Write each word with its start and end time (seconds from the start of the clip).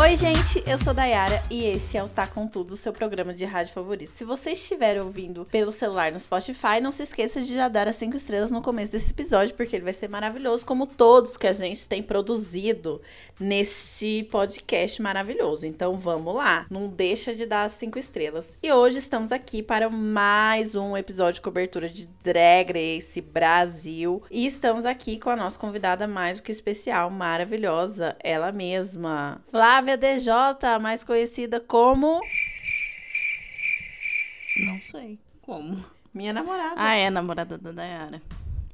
Oi, 0.00 0.16
gente, 0.16 0.62
eu 0.64 0.78
sou 0.78 0.94
Dayara 0.94 1.42
e 1.50 1.64
esse 1.64 1.96
é 1.96 2.04
o 2.04 2.08
Tá 2.08 2.24
Com 2.24 2.46
Tudo, 2.46 2.76
seu 2.76 2.92
programa 2.92 3.34
de 3.34 3.44
rádio 3.44 3.74
favorito. 3.74 4.12
Se 4.12 4.24
você 4.24 4.52
estiver 4.52 5.02
ouvindo 5.02 5.44
pelo 5.46 5.72
celular 5.72 6.12
no 6.12 6.20
Spotify, 6.20 6.80
não 6.80 6.92
se 6.92 7.02
esqueça 7.02 7.40
de 7.40 7.52
já 7.52 7.66
dar 7.66 7.88
as 7.88 7.96
5 7.96 8.16
estrelas 8.16 8.52
no 8.52 8.62
começo 8.62 8.92
desse 8.92 9.10
episódio, 9.10 9.56
porque 9.56 9.74
ele 9.74 9.84
vai 9.84 9.92
ser 9.92 10.08
maravilhoso, 10.08 10.64
como 10.64 10.86
todos 10.86 11.36
que 11.36 11.48
a 11.48 11.52
gente 11.52 11.88
tem 11.88 12.00
produzido 12.00 13.02
neste 13.40 14.22
podcast 14.30 15.02
maravilhoso. 15.02 15.66
Então 15.66 15.96
vamos 15.96 16.32
lá, 16.32 16.64
não 16.70 16.86
deixa 16.86 17.34
de 17.34 17.44
dar 17.44 17.64
as 17.64 17.72
5 17.72 17.98
estrelas. 17.98 18.56
E 18.62 18.72
hoje 18.72 18.98
estamos 18.98 19.32
aqui 19.32 19.64
para 19.64 19.90
mais 19.90 20.76
um 20.76 20.96
episódio 20.96 21.34
de 21.34 21.40
cobertura 21.40 21.88
de 21.88 22.08
Drag 22.22 22.70
Race 22.72 23.20
Brasil. 23.20 24.22
E 24.30 24.46
estamos 24.46 24.86
aqui 24.86 25.18
com 25.18 25.30
a 25.30 25.36
nossa 25.36 25.58
convidada 25.58 26.06
mais 26.06 26.38
do 26.38 26.44
que 26.44 26.52
especial, 26.52 27.10
maravilhosa, 27.10 28.14
ela 28.22 28.52
mesma, 28.52 29.40
Flávia 29.50 29.87
DJ, 29.96 30.78
mais 30.80 31.02
conhecida 31.04 31.60
como. 31.60 32.20
Não 34.66 34.80
sei 34.90 35.18
como. 35.42 35.84
Minha 36.12 36.32
namorada. 36.32 36.74
Ah, 36.76 36.94
é, 36.94 37.10
namorada 37.10 37.56
da 37.56 37.72
Dayara. 37.72 38.20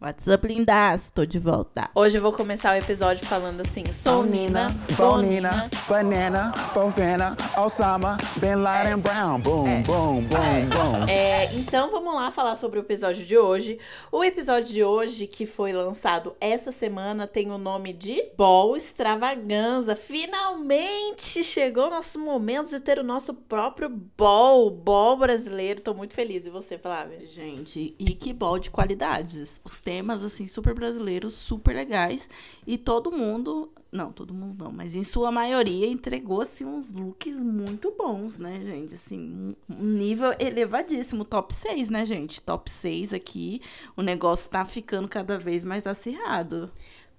What's 0.05 0.27
up, 0.27 0.47
lindas? 0.47 1.11
Tô 1.15 1.25
de 1.25 1.39
volta. 1.39 1.89
Hoje 1.95 2.19
eu 2.19 2.21
vou 2.21 2.31
começar 2.31 2.75
o 2.75 2.77
episódio 2.77 3.27
falando 3.27 3.63
assim: 3.63 3.91
sou 3.91 4.23
Nina, 4.23 4.77
Bonina, 4.99 5.71
Banana, 5.89 6.53
Fofana, 6.53 7.35
Osama, 7.57 8.19
Bin 8.37 8.57
Laden, 8.57 8.99
Brown. 8.99 9.41
Boom, 9.41 9.83
boom, 9.83 10.21
boom, 10.25 10.69
boom. 10.69 11.09
É, 11.09 11.47
então 11.55 11.91
vamos 11.91 12.13
lá 12.15 12.31
falar 12.31 12.57
sobre 12.57 12.79
o 12.79 12.83
episódio 12.83 13.25
de 13.25 13.39
hoje. 13.39 13.79
O 14.13 14.23
episódio 14.23 14.75
de 14.75 14.85
hoje, 14.85 15.27
que 15.27 15.47
foi 15.47 15.73
lançado 15.73 16.37
essa 16.39 16.71
semana, 16.71 17.27
tem 17.27 17.51
o 17.51 17.57
nome 17.57 17.95
de 17.95 18.31
Ball 18.37 18.77
Extravaganza. 18.77 19.97
Finalmente 19.97 21.43
chegou 21.43 21.87
o 21.87 21.91
nosso 21.91 22.19
momento 22.19 22.69
de 22.69 22.81
ter 22.81 22.99
o 22.99 23.03
nosso 23.03 23.33
próprio 23.33 23.89
Ball, 23.89 24.71
Ball 24.71 25.17
brasileiro. 25.17 25.81
Tô 25.81 25.95
muito 25.95 26.13
feliz. 26.13 26.45
E 26.45 26.51
você, 26.51 26.77
Flávia? 26.77 27.25
Gente, 27.27 27.95
e 27.99 28.13
que 28.13 28.35
bol 28.35 28.59
de 28.59 28.69
qualidades. 28.69 29.63
Os 29.65 29.81
temas, 29.81 29.94
assim, 30.01 30.47
super 30.47 30.75
brasileiros, 30.75 31.35
super 31.35 31.75
legais. 31.75 32.29
E 32.67 32.79
todo 32.79 33.13
mundo. 33.13 33.71
Não, 33.93 34.11
todo 34.11 34.35
mundo 34.35 34.65
não, 34.65 34.73
mas 34.73 34.93
em 34.93 35.05
sua 35.05 35.31
maioria 35.31 35.87
entregou, 35.87 36.41
assim, 36.41 36.65
uns 36.65 36.93
looks 36.93 37.39
muito 37.39 37.95
bons, 37.97 38.41
né, 38.41 38.61
gente? 38.61 38.95
Assim, 38.97 39.55
um 39.71 39.85
nível 39.85 40.35
elevadíssimo. 40.41 41.25
Top 41.25 41.55
6, 41.55 41.91
né, 41.91 42.05
gente? 42.05 42.41
Top 42.41 42.69
6 42.69 43.13
aqui. 43.13 43.61
O 43.97 44.03
negócio 44.03 44.51
tá 44.51 44.65
ficando 44.65 45.07
cada 45.07 45.39
vez 45.39 45.65
mais 45.65 45.87
acirrado. 45.87 46.73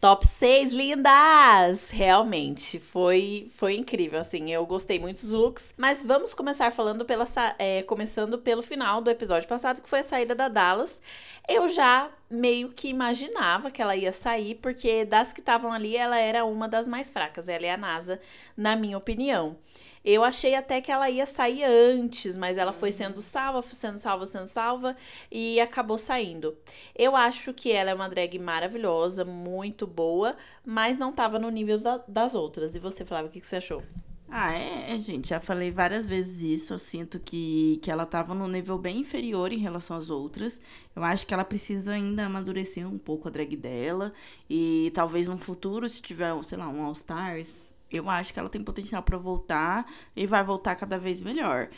Top 0.05 0.27
6 0.27 0.71
lindas! 0.71 1.89
Realmente, 1.89 2.79
foi, 2.79 3.49
foi 3.55 3.75
incrível, 3.75 4.19
assim, 4.19 4.53
eu 4.53 4.63
gostei 4.63 4.99
muito 4.99 5.21
dos 5.21 5.31
looks. 5.31 5.73
Mas 5.77 6.03
vamos 6.03 6.31
começar 6.31 6.71
falando 6.71 7.03
pela, 7.05 7.25
é, 7.57 7.81
começando 7.81 8.37
pelo 8.37 8.61
final 8.61 9.01
do 9.01 9.09
episódio 9.09 9.47
passado, 9.47 9.81
que 9.81 9.89
foi 9.89 10.01
a 10.01 10.03
saída 10.03 10.35
da 10.35 10.47
Dallas. 10.47 11.01
Eu 11.49 11.67
já 11.69 12.11
meio 12.29 12.69
que 12.71 12.87
imaginava 12.89 13.69
que 13.71 13.81
ela 13.81 13.95
ia 13.95 14.11
sair, 14.13 14.55
porque 14.55 15.05
das 15.05 15.31
que 15.33 15.39
estavam 15.39 15.71
ali, 15.71 15.95
ela 15.95 16.17
era 16.17 16.43
uma 16.45 16.67
das 16.67 16.87
mais 16.87 17.09
fracas, 17.09 17.47
ela 17.47 17.65
é 17.65 17.71
a 17.71 17.77
NASA, 17.77 18.19
na 18.57 18.75
minha 18.75 18.97
opinião. 18.97 19.57
Eu 20.03 20.23
achei 20.23 20.53
até 20.53 20.81
que 20.81 20.91
ela 20.91 21.09
ia 21.09 21.25
sair 21.25 21.63
antes, 21.63 22.37
mas 22.37 22.57
ela 22.57 22.71
foi 22.71 22.91
sendo 22.91 23.21
salva, 23.21 23.61
foi 23.63 23.73
sendo 23.75 23.97
salva, 23.97 24.25
sendo 24.27 24.45
salva 24.45 24.95
e 25.31 25.59
acabou 25.59 25.97
saindo. 25.97 26.55
Eu 26.95 27.15
acho 27.15 27.53
que 27.53 27.71
ela 27.71 27.89
é 27.89 27.93
uma 27.93 28.07
drag 28.07 28.37
maravilhosa, 28.37 29.25
muito 29.25 29.87
boa, 29.87 30.37
mas 30.63 30.97
não 30.97 31.11
tava 31.11 31.39
no 31.39 31.49
nível 31.49 31.79
da- 31.79 32.03
das 32.07 32.35
outras. 32.35 32.75
E 32.75 32.79
você, 32.79 33.03
Flávia, 33.03 33.29
o 33.29 33.31
que, 33.31 33.41
que 33.41 33.47
você 33.47 33.55
achou? 33.57 33.81
Ah, 34.27 34.53
é, 34.53 34.95
é, 34.95 34.99
gente, 34.99 35.29
já 35.29 35.39
falei 35.39 35.71
várias 35.71 36.07
vezes 36.07 36.41
isso. 36.41 36.73
Eu 36.73 36.79
sinto 36.79 37.19
que, 37.19 37.79
que 37.81 37.91
ela 37.91 38.05
tava 38.05 38.33
num 38.33 38.47
nível 38.47 38.77
bem 38.77 38.99
inferior 38.99 39.51
em 39.53 39.57
relação 39.57 39.95
às 39.95 40.09
outras. 40.09 40.59
Eu 40.95 41.03
acho 41.03 41.25
que 41.27 41.33
ela 41.33 41.45
precisa 41.45 41.93
ainda 41.93 42.25
amadurecer 42.25 42.87
um 42.87 42.97
pouco 42.97 43.27
a 43.27 43.31
drag 43.31 43.55
dela. 43.55 44.11
E 44.49 44.91
talvez 44.95 45.27
no 45.27 45.37
futuro, 45.37 45.87
se 45.87 46.01
tiver, 46.01 46.33
sei 46.43 46.57
lá, 46.57 46.67
um 46.67 46.83
All 46.83 46.91
Stars, 46.93 47.47
eu 47.89 48.09
acho 48.09 48.33
que 48.33 48.39
ela 48.39 48.49
tem 48.49 48.63
potencial 48.63 49.01
pra 49.03 49.17
voltar 49.17 49.85
e 50.15 50.25
vai 50.25 50.43
voltar 50.43 50.75
cada 50.75 50.97
vez 50.97 51.21
melhor. 51.21 51.69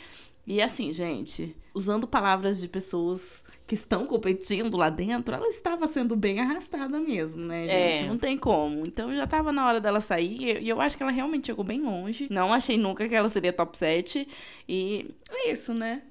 E 0.47 0.61
assim, 0.61 0.93
gente, 0.93 1.53
usando 1.73 2.07
palavras 2.07 2.61
de 2.61 2.69
pessoas 2.69 3.43
que 3.67 3.75
estão 3.75 4.07
competindo 4.07 4.77
lá 4.77 4.89
dentro, 4.89 5.35
ela 5.35 5.47
estava 5.49 5.89
sendo 5.89 6.15
bem 6.15 6.39
arrastada 6.39 6.97
mesmo, 7.01 7.41
né, 7.45 7.63
gente? 7.63 8.05
É. 8.05 8.07
Não 8.07 8.17
tem 8.17 8.37
como. 8.37 8.85
Então 8.85 9.13
já 9.13 9.27
tava 9.27 9.51
na 9.51 9.67
hora 9.67 9.81
dela 9.81 9.99
sair 9.99 10.63
e 10.63 10.69
eu 10.69 10.79
acho 10.79 10.95
que 10.95 11.03
ela 11.03 11.11
realmente 11.11 11.47
chegou 11.47 11.65
bem 11.65 11.81
longe. 11.81 12.27
Não 12.31 12.53
achei 12.53 12.77
nunca 12.77 13.09
que 13.09 13.13
ela 13.13 13.27
seria 13.27 13.51
top 13.51 13.77
7. 13.77 14.25
E 14.69 15.13
é 15.29 15.51
isso, 15.51 15.73
né? 15.73 16.01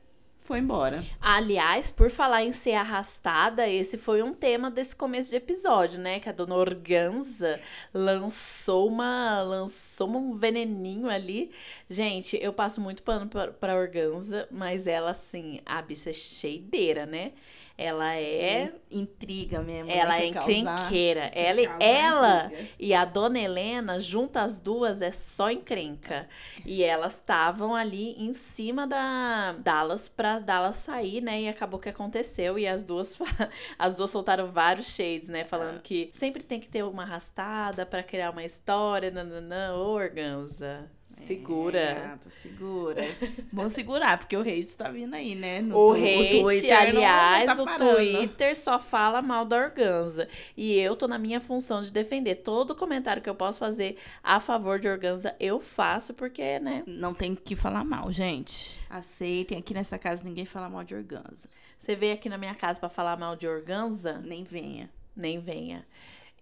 Foi 0.46 0.60
embora. 0.60 1.04
Aliás, 1.20 1.90
por 1.90 2.08
falar 2.08 2.44
em 2.44 2.52
ser 2.52 2.74
arrastada, 2.74 3.68
esse 3.68 3.98
foi 3.98 4.22
um 4.22 4.32
tema 4.32 4.70
desse 4.70 4.94
começo 4.94 5.28
de 5.28 5.34
episódio, 5.34 5.98
né? 5.98 6.20
Que 6.20 6.28
a 6.28 6.32
dona 6.32 6.54
Organza 6.54 7.60
lançou 7.92 8.86
uma 8.86 9.42
lançou 9.42 10.08
um 10.08 10.36
veneninho 10.36 11.08
ali. 11.10 11.50
Gente, 11.90 12.38
eu 12.40 12.52
passo 12.52 12.80
muito 12.80 13.02
pano 13.02 13.26
pra, 13.28 13.48
pra 13.48 13.74
Organza, 13.74 14.46
mas 14.48 14.86
ela, 14.86 15.10
assim, 15.10 15.60
a 15.66 15.82
bicha 15.82 16.10
é 16.10 16.12
cheideira, 16.12 17.04
né? 17.04 17.32
Ela 17.78 18.16
é. 18.16 18.72
intriga 18.90 19.60
mesmo. 19.60 19.90
Ela 19.90 20.14
né? 20.14 20.24
é 20.24 20.26
encrenqueira. 20.28 21.30
Ela, 21.34 21.60
ela 21.78 22.44
intriga. 22.46 22.68
e 22.78 22.94
a 22.94 23.04
dona 23.04 23.38
Helena, 23.38 24.00
juntas 24.00 24.46
as 24.46 24.58
duas, 24.60 25.02
é 25.02 25.12
só 25.12 25.50
encrenca. 25.50 26.28
E 26.64 26.82
elas 26.82 27.14
estavam 27.14 27.74
ali 27.74 28.12
em 28.12 28.32
cima 28.32 28.86
da 28.86 29.52
Dallas 29.58 30.08
pra 30.08 30.38
Dallas 30.38 30.76
sair, 30.76 31.20
né? 31.20 31.42
E 31.42 31.48
acabou 31.48 31.80
que 31.80 31.88
aconteceu. 31.88 32.58
E 32.58 32.66
as 32.66 32.84
duas, 32.84 33.18
as 33.78 33.96
duas 33.96 34.10
soltaram 34.10 34.46
vários 34.50 34.86
shades, 34.86 35.28
né? 35.28 35.40
É. 35.40 35.44
Falando 35.44 35.82
que 35.82 36.10
sempre 36.14 36.42
tem 36.42 36.60
que 36.60 36.68
ter 36.68 36.82
uma 36.82 37.02
arrastada 37.02 37.84
pra 37.84 38.02
criar 38.02 38.30
uma 38.30 38.44
história. 38.44 39.10
Nananã. 39.10 39.74
Ô, 39.74 39.90
Organza. 39.90 40.90
Segura. 41.24 41.78
É, 41.80 42.18
segura. 42.42 43.04
Vamos 43.52 43.72
segurar, 43.72 44.18
porque 44.18 44.36
o 44.36 44.40
hate 44.42 44.76
tá 44.76 44.88
vindo 44.90 45.14
aí, 45.14 45.34
né? 45.34 45.60
No 45.60 45.76
O 45.78 45.94
tu- 45.94 46.00
hate, 46.02 46.40
Twitter 46.42 46.70
não- 46.94 47.02
aliás, 47.02 47.58
não 47.58 47.64
tá 47.64 47.76
o. 47.76 47.94
Twitter 47.94 48.56
só 48.56 48.78
fala 48.78 49.22
mal 49.22 49.44
da 49.44 49.56
Organza. 49.56 50.28
E 50.56 50.78
eu 50.78 50.94
tô 50.94 51.08
na 51.08 51.18
minha 51.18 51.40
função 51.40 51.82
de 51.82 51.90
defender. 51.90 52.36
Todo 52.36 52.74
comentário 52.74 53.22
que 53.22 53.28
eu 53.30 53.34
posso 53.34 53.58
fazer 53.58 53.96
a 54.22 54.38
favor 54.40 54.78
de 54.78 54.88
Organza, 54.88 55.34
eu 55.40 55.58
faço, 55.58 56.12
porque, 56.14 56.58
né? 56.60 56.82
Não 56.86 57.14
tem 57.14 57.34
que 57.34 57.56
falar 57.56 57.84
mal, 57.84 58.12
gente. 58.12 58.78
Aceitem. 58.88 59.58
Aqui 59.58 59.72
nessa 59.74 59.98
casa 59.98 60.22
ninguém 60.22 60.44
fala 60.44 60.68
mal 60.68 60.84
de 60.84 60.94
organza. 60.94 61.48
Você 61.78 61.94
veio 61.96 62.14
aqui 62.14 62.28
na 62.28 62.38
minha 62.38 62.54
casa 62.54 62.80
pra 62.80 62.88
falar 62.88 63.18
mal 63.18 63.36
de 63.36 63.46
Organza? 63.46 64.18
Nem 64.24 64.44
venha. 64.44 64.88
Nem 65.14 65.38
venha. 65.38 65.86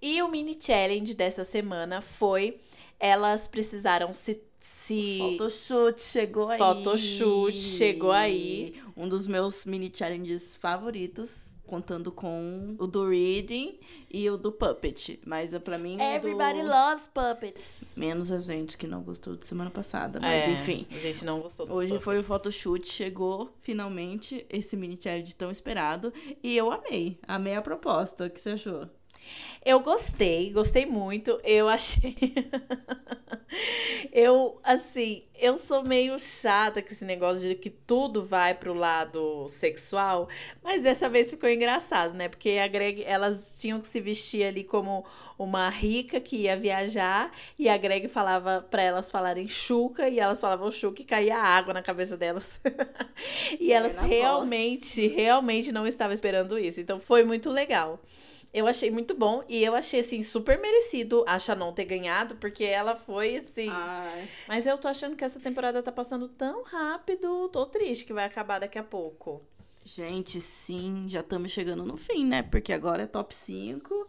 E 0.00 0.22
o 0.22 0.28
mini 0.28 0.56
challenge 0.60 1.12
dessa 1.14 1.42
semana 1.44 2.00
foi 2.00 2.58
elas 3.00 3.48
precisaram 3.48 4.14
se 4.14 4.40
se 4.66 5.18
Photoshoot 5.18 6.02
chegou 6.02 6.48
aí. 6.48 6.58
Photoshoot 6.58 7.58
chegou 7.58 8.12
aí. 8.12 8.74
Um 8.96 9.06
dos 9.06 9.26
meus 9.26 9.66
mini 9.66 9.92
challenges 9.94 10.56
favoritos, 10.56 11.54
contando 11.66 12.10
com 12.10 12.74
o 12.78 12.86
do 12.86 13.06
reading 13.06 13.78
e 14.10 14.28
o 14.30 14.38
do 14.38 14.50
puppet. 14.50 15.20
Mas 15.26 15.52
é 15.52 15.58
pra 15.58 15.76
mim 15.76 15.96
o 15.98 16.00
Everybody 16.00 16.62
do... 16.62 16.68
loves 16.68 17.06
puppets. 17.08 17.92
menos 17.94 18.32
a 18.32 18.38
gente 18.38 18.78
que 18.78 18.86
não 18.86 19.02
gostou 19.02 19.36
de 19.36 19.46
semana 19.46 19.70
passada, 19.70 20.18
mas 20.18 20.44
É, 20.44 20.50
enfim. 20.52 20.86
A 20.90 20.98
gente 20.98 21.26
não 21.26 21.40
gostou 21.40 21.66
dos 21.66 21.76
Hoje 21.76 21.98
foi 21.98 22.18
o 22.18 22.22
puppets. 22.22 22.44
photoshoot, 22.44 22.90
chegou 22.90 23.54
finalmente 23.60 24.46
esse 24.48 24.78
mini 24.78 24.98
challenge 24.98 25.34
tão 25.34 25.50
esperado 25.50 26.10
e 26.42 26.56
eu 26.56 26.72
amei. 26.72 27.18
Amei 27.28 27.54
a 27.54 27.60
proposta. 27.60 28.24
O 28.26 28.30
que 28.30 28.40
você 28.40 28.50
achou? 28.50 28.88
Eu 29.64 29.80
gostei, 29.80 30.50
gostei 30.50 30.84
muito. 30.84 31.40
Eu 31.42 31.70
achei. 31.70 32.14
eu, 34.12 34.60
assim, 34.62 35.22
eu 35.34 35.56
sou 35.56 35.82
meio 35.82 36.18
chata 36.18 36.82
com 36.82 36.90
esse 36.90 37.04
negócio 37.04 37.48
de 37.48 37.54
que 37.54 37.70
tudo 37.70 38.26
vai 38.26 38.54
pro 38.54 38.74
lado 38.74 39.48
sexual, 39.58 40.28
mas 40.62 40.82
dessa 40.82 41.08
vez 41.08 41.30
ficou 41.30 41.48
engraçado, 41.48 42.12
né? 42.12 42.28
Porque 42.28 42.58
a 42.62 42.68
Greg, 42.68 43.02
elas 43.04 43.56
tinham 43.58 43.80
que 43.80 43.86
se 43.86 44.00
vestir 44.00 44.44
ali 44.44 44.64
como 44.64 45.02
uma 45.38 45.70
rica 45.70 46.20
que 46.20 46.36
ia 46.36 46.56
viajar, 46.58 47.32
e 47.58 47.66
a 47.66 47.76
Greg 47.78 48.06
falava 48.08 48.66
pra 48.70 48.82
elas 48.82 49.10
falarem 49.10 49.48
chuca, 49.48 50.10
e 50.10 50.20
elas 50.20 50.40
falavam 50.40 50.70
chuca 50.70 51.00
e 51.00 51.06
caía 51.06 51.38
água 51.38 51.72
na 51.72 51.82
cabeça 51.82 52.18
delas. 52.18 52.60
e 53.58 53.72
elas 53.72 53.96
na 53.96 54.02
voz. 54.02 54.12
realmente, 54.12 55.06
realmente 55.08 55.72
não 55.72 55.86
estavam 55.86 56.12
esperando 56.12 56.58
isso. 56.58 56.80
Então 56.80 57.00
foi 57.00 57.24
muito 57.24 57.50
legal. 57.50 57.98
Eu 58.54 58.68
achei 58.68 58.88
muito 58.88 59.16
bom 59.16 59.42
e 59.48 59.64
eu 59.64 59.74
achei, 59.74 59.98
assim, 59.98 60.22
super 60.22 60.60
merecido 60.60 61.24
a 61.26 61.40
Shannon 61.40 61.72
ter 61.72 61.86
ganhado, 61.86 62.36
porque 62.36 62.62
ela 62.62 62.94
foi, 62.94 63.38
assim. 63.38 63.68
Ai. 63.68 64.28
Mas 64.46 64.64
eu 64.64 64.78
tô 64.78 64.86
achando 64.86 65.16
que 65.16 65.24
essa 65.24 65.40
temporada 65.40 65.82
tá 65.82 65.90
passando 65.90 66.28
tão 66.28 66.62
rápido. 66.62 67.48
Tô 67.48 67.66
triste 67.66 68.04
que 68.04 68.12
vai 68.12 68.24
acabar 68.24 68.60
daqui 68.60 68.78
a 68.78 68.84
pouco. 68.84 69.42
Gente, 69.84 70.40
sim, 70.40 71.06
já 71.08 71.18
estamos 71.18 71.50
chegando 71.50 71.84
no 71.84 71.96
fim, 71.96 72.24
né? 72.24 72.42
Porque 72.42 72.72
agora 72.72 73.02
é 73.02 73.06
top 73.08 73.34
5, 73.34 74.08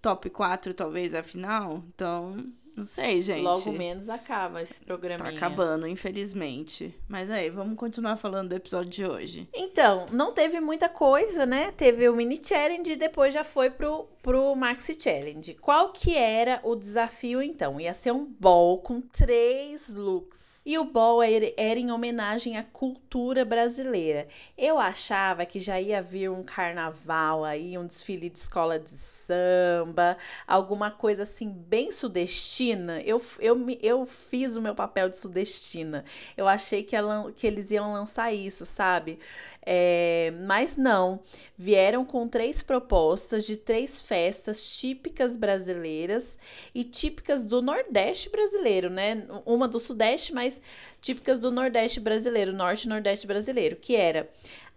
top 0.00 0.30
4 0.30 0.72
talvez 0.72 1.12
é 1.12 1.18
a 1.18 1.24
final. 1.24 1.82
Então, 1.92 2.36
Não 2.76 2.84
sei, 2.86 3.20
gente. 3.20 3.42
Logo 3.42 3.72
menos 3.72 4.08
acaba 4.08 4.62
esse 4.62 4.74
Tá 4.80 4.86
programinha. 4.86 5.30
acabando, 5.36 5.86
infelizmente. 5.86 6.94
Mas 7.08 7.30
aí, 7.30 7.50
vamos 7.50 7.76
continuar 7.76 8.16
falando 8.16 8.50
do 8.50 8.54
episódio 8.54 8.90
de 8.90 9.04
hoje. 9.04 9.48
Então, 9.54 10.06
não 10.12 10.32
teve 10.32 10.60
muita 10.60 10.88
coisa, 10.88 11.44
né? 11.44 11.72
Teve 11.72 12.08
o 12.08 12.14
mini 12.14 12.40
challenge 12.42 12.92
e 12.92 12.96
depois 12.96 13.34
já 13.34 13.44
foi 13.44 13.70
pro, 13.70 14.06
pro 14.22 14.54
maxi 14.54 14.96
challenge. 15.00 15.54
Qual 15.54 15.92
que 15.92 16.14
era 16.16 16.60
o 16.62 16.74
desafio 16.76 17.42
então? 17.42 17.80
Ia 17.80 17.94
ser 17.94 18.12
um 18.12 18.24
ball 18.24 18.78
com 18.78 19.00
três 19.00 19.88
looks. 19.88 20.60
E 20.66 20.78
o 20.78 20.84
ball 20.84 21.22
era, 21.22 21.46
em 21.78 21.90
homenagem 21.90 22.56
à 22.58 22.62
cultura 22.62 23.44
brasileira. 23.44 24.28
Eu 24.58 24.78
achava 24.78 25.46
que 25.46 25.58
já 25.58 25.80
ia 25.80 26.02
vir 26.02 26.30
um 26.30 26.42
carnaval 26.42 27.44
aí, 27.44 27.78
um 27.78 27.86
desfile 27.86 28.28
de 28.28 28.38
escola 28.38 28.78
de 28.78 28.90
samba, 28.90 30.18
alguma 30.46 30.90
coisa 30.90 31.22
assim 31.22 31.48
bem 31.48 31.90
sudestina. 31.90 33.00
Eu, 33.02 33.22
eu, 33.38 33.56
eu 33.80 34.04
fiz 34.04 34.54
o 34.54 34.60
meu 34.60 34.74
papel 34.74 35.08
de 35.08 35.16
sudestina. 35.16 36.04
Eu 36.36 36.46
achei 36.46 36.82
que, 36.82 36.94
ela- 36.94 37.32
que 37.32 37.46
eles 37.46 37.70
iam 37.70 37.92
lançar 37.94 38.32
isso, 38.32 38.66
sabe? 38.66 39.18
É, 39.64 40.32
mas 40.46 40.76
não. 40.76 41.20
Vieram 41.56 42.04
com 42.04 42.26
três 42.26 42.62
propostas 42.62 43.44
de 43.44 43.56
três 43.56 44.00
festas 44.00 44.62
típicas 44.78 45.36
brasileiras 45.36 46.38
e 46.74 46.82
típicas 46.82 47.44
do 47.44 47.60
Nordeste 47.60 48.30
brasileiro, 48.30 48.88
né? 48.88 49.26
Uma 49.44 49.68
do 49.68 49.78
Sudeste, 49.78 50.32
mas 50.32 50.60
típicas 51.00 51.38
do 51.38 51.50
Nordeste 51.50 52.00
brasileiro, 52.00 52.52
Norte 52.52 52.84
e 52.84 52.88
Nordeste 52.88 53.26
brasileiro, 53.26 53.76
que 53.76 53.94
era 53.94 54.30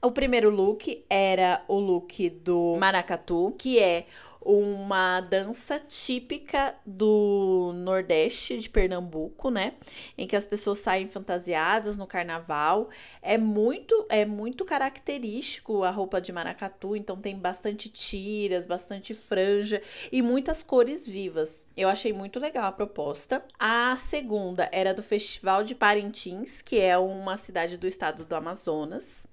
o 0.03 0.11
primeiro 0.11 0.49
look 0.49 1.05
era 1.09 1.63
o 1.67 1.79
look 1.79 2.29
do 2.29 2.75
maracatu, 2.77 3.55
que 3.57 3.79
é 3.79 4.05
uma 4.45 5.21
dança 5.21 5.79
típica 5.79 6.75
do 6.85 7.71
Nordeste 7.75 8.59
de 8.59 8.69
Pernambuco, 8.69 9.49
né? 9.49 9.73
Em 10.17 10.27
que 10.27 10.35
as 10.35 10.45
pessoas 10.45 10.79
saem 10.79 11.07
fantasiadas 11.07 11.97
no 11.97 12.05
carnaval. 12.05 12.89
É 13.21 13.37
muito 13.37 14.05
é 14.09 14.25
muito 14.25 14.65
característico 14.65 15.83
a 15.83 15.89
roupa 15.89 16.19
de 16.19 16.31
maracatu, 16.31 16.95
então 16.95 17.17
tem 17.17 17.37
bastante 17.37 17.89
tiras, 17.89 18.65
bastante 18.65 19.13
franja 19.13 19.81
e 20.11 20.21
muitas 20.21 20.61
cores 20.61 21.07
vivas. 21.07 21.65
Eu 21.75 21.89
achei 21.89 22.11
muito 22.11 22.39
legal 22.39 22.65
a 22.65 22.71
proposta. 22.71 23.43
A 23.57 23.95
segunda 23.97 24.69
era 24.71 24.93
do 24.93 25.01
Festival 25.01 25.63
de 25.63 25.75
Parintins, 25.75 26.61
que 26.61 26.79
é 26.79 26.97
uma 26.97 27.37
cidade 27.37 27.77
do 27.77 27.87
estado 27.87 28.25
do 28.25 28.35
Amazonas 28.35 29.27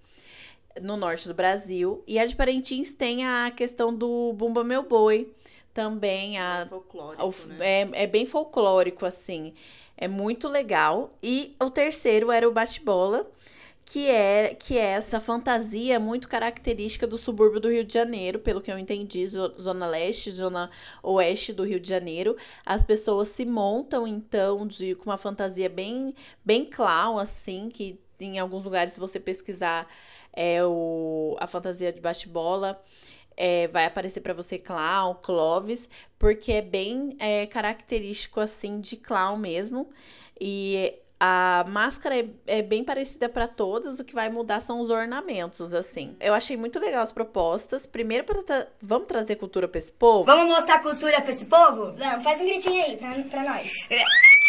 no 0.80 0.96
norte 0.96 1.26
do 1.28 1.34
Brasil. 1.34 2.02
E 2.06 2.18
a 2.18 2.26
de 2.26 2.36
Parintins 2.36 2.94
tem 2.94 3.26
a 3.26 3.50
questão 3.50 3.94
do 3.94 4.32
Bumba 4.34 4.62
Meu 4.64 4.82
Boi, 4.82 5.32
também 5.72 6.38
a, 6.38 6.66
folclórico, 6.68 7.24
o- 7.26 7.62
é, 7.62 7.88
é 7.92 8.06
bem 8.06 8.26
folclórico, 8.26 9.06
assim. 9.06 9.54
É 9.96 10.08
muito 10.08 10.48
legal. 10.48 11.12
E 11.22 11.54
o 11.60 11.70
terceiro 11.70 12.30
era 12.32 12.48
o 12.48 12.52
bate-bola, 12.52 13.26
que 13.84 14.08
é, 14.08 14.54
que 14.54 14.78
é 14.78 14.82
essa 14.92 15.18
fantasia 15.20 15.98
muito 15.98 16.28
característica 16.28 17.06
do 17.06 17.18
subúrbio 17.18 17.60
do 17.60 17.68
Rio 17.70 17.84
de 17.84 17.92
Janeiro, 17.92 18.38
pelo 18.38 18.60
que 18.60 18.70
eu 18.70 18.78
entendi, 18.78 19.26
zo- 19.26 19.52
zona 19.60 19.86
leste, 19.86 20.30
zona 20.30 20.70
oeste 21.02 21.52
do 21.52 21.64
Rio 21.64 21.80
de 21.80 21.88
Janeiro. 21.88 22.36
As 22.64 22.84
pessoas 22.84 23.28
se 23.28 23.44
montam, 23.44 24.06
então, 24.06 24.66
de, 24.66 24.94
com 24.94 25.10
uma 25.10 25.18
fantasia 25.18 25.68
bem, 25.68 26.14
bem 26.44 26.64
clown, 26.64 27.18
assim, 27.18 27.68
que 27.68 27.98
em 28.20 28.38
alguns 28.38 28.64
lugares, 28.64 28.92
se 28.92 29.00
você 29.00 29.18
pesquisar 29.20 29.86
é, 30.32 30.64
o, 30.64 31.36
a 31.40 31.46
fantasia 31.46 31.92
de 31.92 32.00
bate-bola, 32.00 32.80
é, 33.36 33.68
vai 33.68 33.86
aparecer 33.86 34.20
pra 34.20 34.34
você 34.34 34.58
clown, 34.58 35.14
Clovis, 35.22 35.88
porque 36.18 36.52
é 36.52 36.62
bem 36.62 37.16
é, 37.18 37.46
característico 37.46 38.40
assim 38.40 38.80
de 38.80 38.96
clown 38.96 39.36
mesmo. 39.36 39.88
E 40.40 40.94
a 41.22 41.64
máscara 41.68 42.18
é, 42.18 42.26
é 42.46 42.62
bem 42.62 42.82
parecida 42.82 43.28
pra 43.28 43.46
todas, 43.46 43.98
o 43.98 44.04
que 44.04 44.14
vai 44.14 44.30
mudar 44.30 44.60
são 44.60 44.80
os 44.80 44.88
ornamentos, 44.88 45.74
assim. 45.74 46.16
Eu 46.18 46.32
achei 46.32 46.56
muito 46.56 46.78
legal 46.78 47.02
as 47.02 47.12
propostas. 47.12 47.86
Primeiro, 47.86 48.24
pra 48.24 48.42
tra- 48.42 48.68
vamos 48.80 49.06
trazer 49.06 49.36
cultura 49.36 49.68
pra 49.68 49.78
esse 49.78 49.92
povo? 49.92 50.24
Vamos 50.24 50.46
mostrar 50.54 50.80
cultura 50.82 51.20
pra 51.20 51.30
esse 51.30 51.44
povo? 51.44 51.92
Vamos, 51.94 52.24
faz 52.24 52.40
um 52.40 52.46
gritinho 52.46 52.82
aí 52.84 52.96
pra, 52.96 53.14
pra 53.30 53.44
nós. 53.44 53.70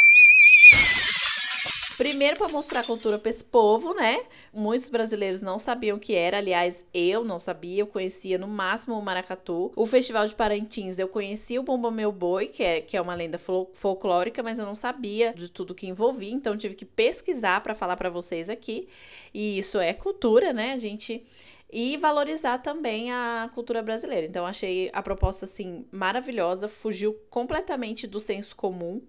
Primeiro, 2.02 2.36
para 2.36 2.50
mostrar 2.50 2.80
a 2.80 2.84
cultura 2.84 3.20
para 3.20 3.30
esse 3.30 3.44
povo, 3.44 3.94
né? 3.94 4.24
Muitos 4.52 4.90
brasileiros 4.90 5.44
não 5.44 5.60
sabiam 5.60 5.98
o 5.98 6.00
que 6.00 6.16
era. 6.16 6.40
Aliás, 6.40 6.84
eu 6.92 7.24
não 7.24 7.40
sabia. 7.40 7.82
Eu 7.82 7.86
conhecia 7.86 8.40
no 8.40 8.48
máximo 8.48 8.98
o 8.98 9.02
maracatu. 9.04 9.72
O 9.76 9.86
Festival 9.86 10.28
de 10.28 10.34
Parintins, 10.34 10.98
eu 10.98 11.08
conhecia 11.08 11.60
o 11.60 11.64
Bomba 11.64 11.92
Meu 11.92 12.12
Boi, 12.12 12.48
que 12.48 12.64
é, 12.64 12.82
que 12.82 12.98
é 12.98 13.02
uma 13.02 13.14
lenda 13.14 13.38
fol- 13.38 13.70
folclórica, 13.76 14.42
mas 14.42 14.58
eu 14.58 14.66
não 14.66 14.74
sabia 14.74 15.32
de 15.32 15.48
tudo 15.48 15.76
que 15.76 15.86
envolvia. 15.86 16.32
Então, 16.32 16.58
tive 16.58 16.74
que 16.74 16.86
pesquisar 16.86 17.62
para 17.62 17.76
falar 17.76 17.96
para 17.96 18.10
vocês 18.10 18.50
aqui. 18.50 18.88
E 19.32 19.60
isso 19.60 19.80
é 19.80 19.94
cultura, 19.94 20.52
né? 20.52 20.74
A 20.74 20.80
gente 20.80 21.24
e 21.72 21.98
valorizar 21.98 22.58
também 22.58 23.12
a 23.12 23.50
cultura 23.54 23.82
brasileira. 23.84 24.26
Então 24.26 24.46
achei 24.46 24.90
a 24.92 25.02
proposta 25.04 25.46
assim 25.46 25.86
maravilhosa, 25.92 26.68
fugiu 26.68 27.14
completamente 27.30 28.06
do 28.08 28.20
senso 28.20 28.56
comum, 28.56 29.02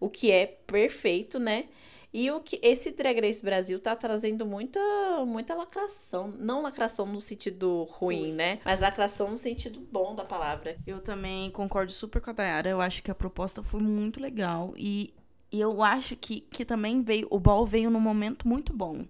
o 0.00 0.08
que 0.08 0.30
é 0.30 0.46
perfeito, 0.66 1.38
né? 1.38 1.66
E 2.12 2.30
o 2.30 2.40
que 2.40 2.58
esse 2.62 2.90
Drag 2.92 3.20
Race 3.20 3.42
Brasil 3.42 3.78
tá 3.78 3.94
trazendo 3.94 4.46
muita 4.46 4.80
muita 5.26 5.54
lacração, 5.54 6.32
não 6.38 6.62
lacração 6.62 7.04
no 7.06 7.20
sentido 7.20 7.84
ruim, 7.90 8.32
né? 8.32 8.60
Mas 8.64 8.80
lacração 8.80 9.30
no 9.30 9.36
sentido 9.36 9.80
bom 9.80 10.14
da 10.14 10.24
palavra. 10.24 10.76
Eu 10.86 11.00
também 11.00 11.50
concordo 11.50 11.92
super 11.92 12.20
com 12.20 12.30
a 12.30 12.32
Dayara. 12.32 12.68
Eu 12.68 12.80
acho 12.80 13.02
que 13.02 13.10
a 13.10 13.14
proposta 13.14 13.62
foi 13.62 13.80
muito 13.80 14.20
legal. 14.20 14.72
E, 14.76 15.12
e 15.52 15.60
eu 15.60 15.82
acho 15.82 16.16
que, 16.16 16.40
que 16.40 16.64
também 16.64 17.02
veio. 17.02 17.26
O 17.30 17.38
ball 17.38 17.66
veio 17.66 17.90
num 17.90 18.00
momento 18.00 18.48
muito 18.48 18.72
bom. 18.72 19.04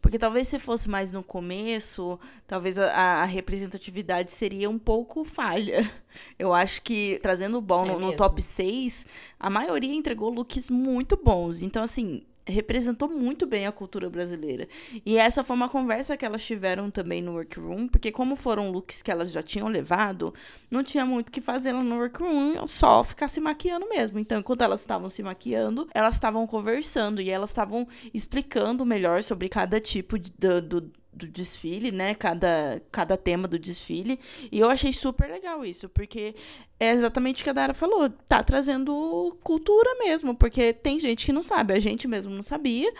Porque 0.00 0.20
talvez 0.20 0.46
se 0.46 0.60
fosse 0.60 0.88
mais 0.88 1.10
no 1.10 1.20
começo, 1.24 2.20
talvez 2.46 2.78
a, 2.78 2.92
a 2.92 3.24
representatividade 3.24 4.30
seria 4.30 4.70
um 4.70 4.78
pouco 4.78 5.24
falha. 5.24 5.90
Eu 6.38 6.54
acho 6.54 6.80
que 6.82 7.18
trazendo 7.20 7.58
o 7.58 7.60
ball 7.60 7.84
É 7.84 7.92
no, 7.92 7.98
no 7.98 8.12
top 8.14 8.40
6, 8.40 9.04
a 9.40 9.50
maioria 9.50 9.92
entregou 9.92 10.30
looks 10.30 10.70
muito 10.70 11.16
bons. 11.16 11.60
Então, 11.60 11.82
assim, 11.82 12.22
representou 12.46 13.08
muito 13.08 13.46
bem 13.46 13.66
a 13.66 13.72
cultura 13.72 14.08
brasileira. 14.08 14.68
E 15.04 15.16
essa 15.18 15.42
foi 15.42 15.56
uma 15.56 15.68
conversa 15.68 16.16
que 16.16 16.24
elas 16.24 16.44
tiveram 16.44 16.90
também 16.90 17.20
no 17.20 17.32
workroom, 17.32 17.88
porque 17.88 18.12
como 18.12 18.36
foram 18.36 18.70
looks 18.70 19.02
que 19.02 19.10
elas 19.10 19.32
já 19.32 19.42
tinham 19.42 19.68
levado, 19.68 20.32
não 20.70 20.82
tinha 20.82 21.04
muito 21.04 21.28
o 21.28 21.32
que 21.32 21.40
fazer 21.40 21.72
lá 21.72 21.82
no 21.82 21.96
workroom, 21.96 22.66
só 22.66 23.02
ficar 23.02 23.28
se 23.28 23.40
maquiando 23.40 23.88
mesmo. 23.88 24.18
Então, 24.18 24.38
enquanto 24.38 24.62
elas 24.62 24.80
estavam 24.80 25.10
se 25.10 25.22
maquiando, 25.22 25.88
elas 25.92 26.14
estavam 26.14 26.46
conversando 26.46 27.20
e 27.20 27.30
elas 27.30 27.50
estavam 27.50 27.86
explicando 28.14 28.86
melhor 28.86 29.22
sobre 29.22 29.48
cada 29.48 29.80
tipo 29.80 30.18
de, 30.18 30.32
do, 30.38 30.62
do, 30.62 30.92
do 31.16 31.26
desfile, 31.26 31.90
né? 31.90 32.14
Cada, 32.14 32.82
cada 32.92 33.16
tema 33.16 33.48
do 33.48 33.58
desfile. 33.58 34.20
E 34.52 34.58
eu 34.58 34.68
achei 34.68 34.92
super 34.92 35.30
legal 35.30 35.64
isso, 35.64 35.88
porque 35.88 36.34
é 36.78 36.90
exatamente 36.90 37.40
o 37.40 37.44
que 37.44 37.50
a 37.50 37.54
Dara 37.54 37.74
falou. 37.74 38.10
Tá 38.10 38.42
trazendo 38.42 39.36
cultura 39.42 39.94
mesmo, 39.98 40.34
porque 40.34 40.74
tem 40.74 41.00
gente 41.00 41.24
que 41.24 41.32
não 41.32 41.42
sabe, 41.42 41.72
a 41.72 41.80
gente 41.80 42.06
mesmo 42.06 42.32
não 42.32 42.42
sabia. 42.42 42.92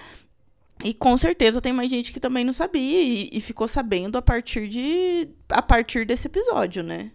E 0.84 0.94
com 0.94 1.16
certeza 1.16 1.60
tem 1.60 1.72
mais 1.72 1.90
gente 1.90 2.12
que 2.12 2.20
também 2.20 2.44
não 2.44 2.52
sabia 2.52 3.02
e, 3.02 3.30
e 3.32 3.40
ficou 3.40 3.68
sabendo 3.68 4.16
a 4.16 4.22
partir 4.22 4.68
de 4.68 5.28
a 5.48 5.62
partir 5.62 6.06
desse 6.06 6.26
episódio, 6.26 6.82
né? 6.82 7.12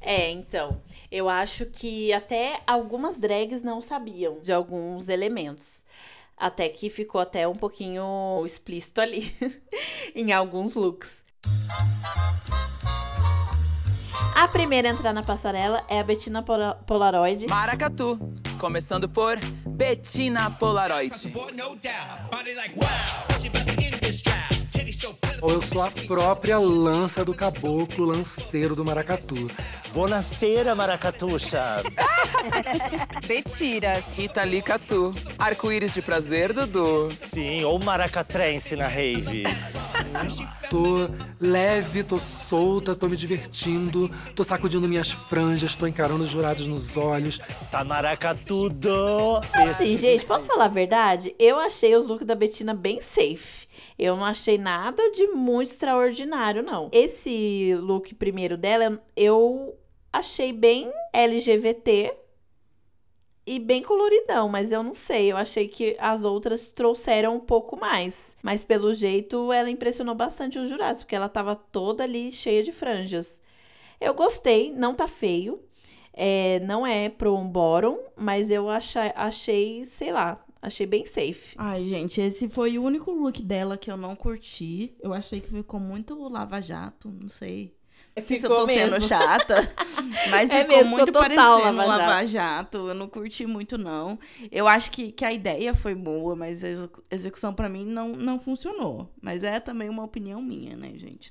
É, 0.00 0.30
então, 0.30 0.80
eu 1.10 1.28
acho 1.28 1.66
que 1.66 2.12
até 2.12 2.60
algumas 2.66 3.18
drags 3.18 3.62
não 3.62 3.80
sabiam 3.80 4.38
de 4.40 4.52
alguns 4.52 5.08
elementos. 5.08 5.84
Até 6.38 6.68
que 6.68 6.88
ficou 6.88 7.20
até 7.20 7.48
um 7.48 7.54
pouquinho 7.54 8.42
explícito 8.46 9.00
ali 9.00 9.34
em 10.14 10.32
alguns 10.32 10.74
looks. 10.74 11.22
A 14.34 14.46
primeira 14.46 14.88
a 14.88 14.92
entrar 14.92 15.12
na 15.12 15.22
passarela 15.22 15.84
é 15.88 15.98
a 15.98 16.04
Bettina 16.04 16.42
Pola- 16.42 16.76
Polaroid. 16.86 17.48
Maracatu, 17.48 18.18
começando 18.60 19.08
por 19.08 19.36
Bettina 19.66 20.48
Polaroid. 20.52 21.10
Ou 25.40 25.52
eu 25.52 25.62
sou 25.62 25.82
a 25.82 25.90
própria 25.90 26.58
lança 26.58 27.24
do 27.24 27.32
caboclo 27.32 28.06
lanceiro 28.06 28.74
do 28.74 28.84
maracatu. 28.84 29.50
Buonasera, 29.92 30.74
Maracatuxa. 30.74 31.82
Betiras. 33.26 34.04
Rita 34.14 34.44
Lee 34.44 34.62
Catu, 34.62 35.14
arco-íris 35.38 35.94
de 35.94 36.02
prazer, 36.02 36.52
Dudu. 36.52 37.10
Sim, 37.20 37.64
ou 37.64 37.78
maracatrense 37.78 38.76
na 38.76 38.86
rave. 38.86 39.44
Tô 40.70 41.08
leve, 41.40 42.04
tô 42.04 42.18
solta, 42.18 42.94
tô 42.94 43.08
me 43.08 43.16
divertindo, 43.16 44.10
tô 44.34 44.44
sacudindo 44.44 44.86
minhas 44.86 45.10
franjas, 45.10 45.74
tô 45.74 45.86
encarando 45.86 46.24
os 46.24 46.28
jurados 46.28 46.66
nos 46.66 46.96
olhos. 46.96 47.40
Tá 47.70 47.82
maracatudo. 47.84 48.90
Assim, 49.52 49.96
gente, 49.96 50.26
posso 50.26 50.46
falar 50.46 50.66
a 50.66 50.68
verdade? 50.68 51.34
Eu 51.38 51.58
achei 51.58 51.96
os 51.96 52.06
looks 52.06 52.26
da 52.26 52.34
Bettina 52.34 52.74
bem 52.74 53.00
safe. 53.00 53.66
Eu 53.98 54.16
não 54.16 54.24
achei 54.24 54.58
nada 54.58 55.02
de 55.12 55.28
muito 55.28 55.72
extraordinário, 55.72 56.62
não. 56.62 56.90
Esse 56.92 57.74
look 57.80 58.14
primeiro 58.14 58.56
dela, 58.56 59.02
eu 59.16 59.74
achei 60.12 60.52
bem 60.52 60.92
LGBT. 61.12 62.12
E 63.48 63.58
bem 63.58 63.82
coloridão, 63.82 64.48
mas 64.48 64.70
eu 64.70 64.82
não 64.82 64.94
sei. 64.94 65.32
Eu 65.32 65.36
achei 65.38 65.66
que 65.66 65.96
as 65.98 66.22
outras 66.22 66.70
trouxeram 66.70 67.36
um 67.36 67.40
pouco 67.40 67.78
mais. 67.80 68.36
Mas 68.42 68.62
pelo 68.62 68.92
jeito 68.94 69.50
ela 69.52 69.70
impressionou 69.70 70.14
bastante 70.14 70.58
os 70.58 70.68
jurados, 70.68 71.02
porque 71.02 71.16
ela 71.16 71.28
tava 71.28 71.56
toda 71.56 72.04
ali 72.04 72.30
cheia 72.30 72.62
de 72.62 72.72
franjas. 72.72 73.40
Eu 73.98 74.12
gostei, 74.12 74.72
não 74.72 74.94
tá 74.94 75.08
feio. 75.08 75.60
É, 76.12 76.60
não 76.60 76.86
é 76.86 77.08
pro 77.08 77.34
um 77.34 77.48
bottom, 77.48 77.98
mas 78.16 78.50
eu 78.50 78.68
achei, 78.68 79.12
achei, 79.14 79.84
sei 79.86 80.12
lá, 80.12 80.44
achei 80.60 80.84
bem 80.84 81.06
safe. 81.06 81.54
Ai, 81.56 81.84
gente, 81.84 82.20
esse 82.20 82.48
foi 82.48 82.76
o 82.76 82.82
único 82.82 83.12
look 83.12 83.40
dela 83.42 83.78
que 83.78 83.90
eu 83.90 83.96
não 83.96 84.14
curti. 84.14 84.94
Eu 85.00 85.14
achei 85.14 85.40
que 85.40 85.48
ficou 85.48 85.80
muito 85.80 86.28
lava-jato, 86.28 87.08
não 87.08 87.28
sei. 87.28 87.77
Eu 88.16 88.22
Ficou 88.24 88.56
tô 88.56 88.66
sendo 88.66 88.92
mesmo. 88.92 89.06
chata, 89.06 89.74
mas 90.30 90.50
É 90.50 90.62
ficou 90.64 90.76
mesmo, 90.76 90.96
muito 90.96 91.12
parecendo 91.12 91.40
um 91.40 91.58
lava-jato. 91.76 91.86
lava-jato. 91.86 92.76
Eu 92.88 92.94
não 92.94 93.08
curti 93.08 93.46
muito, 93.46 93.78
não. 93.78 94.18
Eu 94.50 94.66
acho 94.66 94.90
que, 94.90 95.12
que 95.12 95.24
a 95.24 95.32
ideia 95.32 95.72
foi 95.72 95.94
boa, 95.94 96.34
mas 96.34 96.64
a 96.64 96.68
execu- 96.68 97.04
execução 97.10 97.54
pra 97.54 97.68
mim 97.68 97.84
não, 97.84 98.08
não 98.08 98.38
funcionou. 98.40 99.08
Mas 99.22 99.44
é 99.44 99.60
também 99.60 99.88
uma 99.88 100.02
opinião 100.02 100.42
minha, 100.42 100.76
né, 100.76 100.92
gente? 100.96 101.30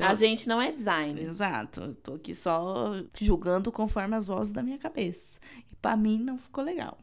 A 0.00 0.14
gente 0.14 0.48
não 0.48 0.60
é 0.60 0.72
designer. 0.72 1.22
Exato. 1.22 1.80
Eu 1.80 1.94
tô 1.94 2.14
aqui 2.14 2.34
só 2.34 2.92
julgando 3.18 3.70
conforme 3.70 4.16
as 4.16 4.26
vozes 4.26 4.52
da 4.52 4.62
minha 4.62 4.78
cabeça. 4.78 5.38
E 5.70 5.76
pra 5.76 5.96
mim 5.96 6.18
não 6.18 6.38
ficou 6.38 6.62
legal. 6.64 6.98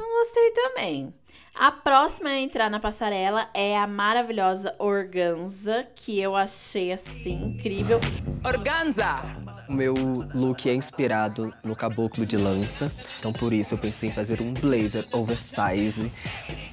Não 0.00 0.08
gostei 0.08 0.50
também. 0.52 1.14
A 1.54 1.70
próxima 1.70 2.30
a 2.30 2.38
entrar 2.38 2.70
na 2.70 2.80
passarela 2.80 3.50
é 3.52 3.78
a 3.78 3.86
maravilhosa 3.86 4.74
Organza, 4.78 5.86
que 5.94 6.18
eu 6.18 6.34
achei 6.34 6.90
assim 6.90 7.54
incrível. 7.54 8.00
Organza! 8.42 9.49
O 9.70 9.72
meu 9.72 9.94
look 10.34 10.68
é 10.68 10.74
inspirado 10.74 11.54
no 11.62 11.76
caboclo 11.76 12.26
de 12.26 12.36
lança, 12.36 12.90
então 13.20 13.32
por 13.32 13.52
isso 13.52 13.74
eu 13.74 13.78
pensei 13.78 14.08
em 14.08 14.12
fazer 14.12 14.42
um 14.42 14.52
blazer 14.52 15.06
oversize, 15.12 16.10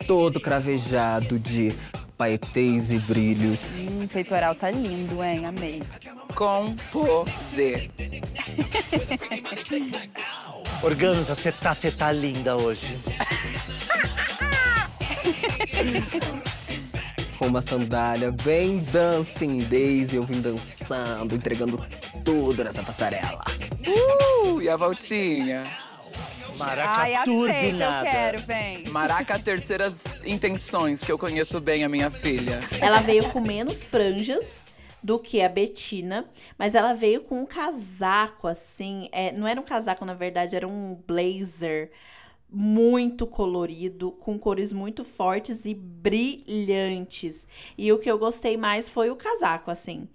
todo 0.07 0.39
cravejado 0.39 1.37
de 1.37 1.77
paetês 2.17 2.89
e 2.89 2.97
brilhos. 2.97 3.65
Hum, 3.65 4.05
o 4.05 4.07
peitoral 4.07 4.55
tá 4.55 4.71
lindo, 4.71 5.23
hein? 5.23 5.45
Amei. 5.45 5.83
Composer. 6.33 7.91
Organza, 10.81 11.35
você 11.35 11.51
tá, 11.51 11.75
cê 11.75 11.91
tá 11.91 12.11
linda 12.11 12.57
hoje. 12.57 12.97
Com 17.37 17.47
uma 17.47 17.61
sandália 17.61 18.31
bem 18.31 18.79
dancing 18.79 19.59
daisy, 19.59 20.15
eu 20.15 20.23
vim 20.23 20.41
dançando, 20.41 21.35
entregando 21.35 21.79
tudo 22.25 22.63
nessa 22.63 22.81
passarela. 22.81 23.43
Uh, 23.85 24.61
e 24.61 24.67
a 24.67 24.75
voltinha? 24.75 25.63
Maraca 26.57 27.01
Ai, 27.01 27.13
aceita, 27.13 27.83
eu 27.83 28.03
quero, 28.03 28.39
vem. 28.39 28.83
Maraca 28.89 29.37
terceiras 29.37 30.03
intenções, 30.25 31.03
que 31.03 31.11
eu 31.11 31.19
conheço 31.19 31.61
bem 31.61 31.83
a 31.83 31.89
minha 31.89 32.09
filha. 32.09 32.59
Ela 32.81 32.99
veio 33.01 33.29
com 33.29 33.39
menos 33.39 33.83
franjas 33.83 34.67
do 35.03 35.19
que 35.19 35.41
a 35.41 35.47
Betina, 35.47 36.25
mas 36.57 36.73
ela 36.73 36.93
veio 36.93 37.21
com 37.21 37.41
um 37.41 37.45
casaco 37.45 38.47
assim, 38.47 39.07
é, 39.11 39.31
não 39.31 39.47
era 39.47 39.61
um 39.61 39.63
casaco 39.63 40.03
na 40.03 40.15
verdade, 40.15 40.55
era 40.55 40.67
um 40.67 40.97
blazer 41.07 41.91
muito 42.49 43.27
colorido, 43.27 44.11
com 44.11 44.37
cores 44.39 44.71
muito 44.71 45.03
fortes 45.03 45.65
e 45.65 45.73
brilhantes. 45.73 47.47
E 47.77 47.91
o 47.91 47.99
que 47.99 48.09
eu 48.09 48.17
gostei 48.17 48.57
mais 48.57 48.87
foi 48.89 49.09
o 49.09 49.15
casaco, 49.15 49.69
assim. 49.69 50.07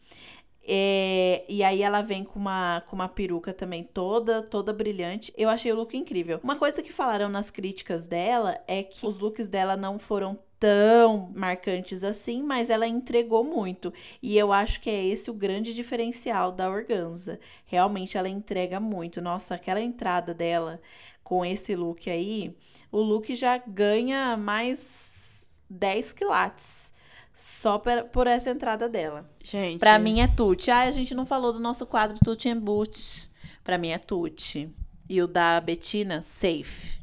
É, 0.64 1.44
e 1.48 1.62
aí 1.64 1.82
ela 1.82 2.02
vem 2.02 2.22
com 2.22 2.38
uma, 2.38 2.82
com 2.86 2.94
uma 2.94 3.08
peruca 3.08 3.52
também 3.52 3.82
toda, 3.82 4.42
toda 4.42 4.72
brilhante. 4.72 5.32
Eu 5.36 5.48
achei 5.48 5.72
o 5.72 5.76
look 5.76 5.96
incrível. 5.96 6.40
Uma 6.42 6.56
coisa 6.56 6.82
que 6.82 6.92
falaram 6.92 7.28
nas 7.28 7.50
críticas 7.50 8.06
dela 8.06 8.60
é 8.66 8.82
que 8.82 9.04
os 9.06 9.18
looks 9.18 9.48
dela 9.48 9.76
não 9.76 9.98
foram 9.98 10.38
tão 10.60 11.32
marcantes 11.34 12.04
assim, 12.04 12.40
mas 12.40 12.70
ela 12.70 12.86
entregou 12.86 13.42
muito. 13.42 13.92
E 14.22 14.38
eu 14.38 14.52
acho 14.52 14.80
que 14.80 14.88
é 14.88 15.04
esse 15.04 15.28
o 15.28 15.34
grande 15.34 15.74
diferencial 15.74 16.52
da 16.52 16.70
Organza. 16.70 17.40
Realmente 17.66 18.16
ela 18.16 18.28
entrega 18.28 18.78
muito. 18.78 19.20
Nossa, 19.20 19.56
aquela 19.56 19.80
entrada 19.80 20.32
dela 20.32 20.80
com 21.22 21.44
esse 21.44 21.74
look 21.74 22.10
aí, 22.10 22.56
o 22.90 23.00
look 23.00 23.34
já 23.34 23.58
ganha 23.58 24.36
mais 24.36 25.46
10 25.68 26.12
quilates. 26.12 26.92
Só 27.34 27.78
por 27.78 28.26
essa 28.26 28.50
entrada 28.50 28.88
dela. 28.88 29.24
Gente. 29.42 29.80
Pra 29.80 29.98
mim 29.98 30.20
é 30.20 30.28
Tuti. 30.28 30.70
Ah, 30.70 30.80
a 30.80 30.90
gente 30.90 31.14
não 31.14 31.24
falou 31.24 31.52
do 31.52 31.58
nosso 31.58 31.86
quadro 31.86 32.18
Tuti 32.22 32.48
and 32.50 32.60
Boot. 32.60 33.28
Pra 33.64 33.78
mim 33.78 33.88
é 33.88 33.98
Tuti. 33.98 34.68
E 35.08 35.20
o 35.20 35.26
da 35.26 35.60
Betina, 35.60 36.22
safe. 36.22 37.00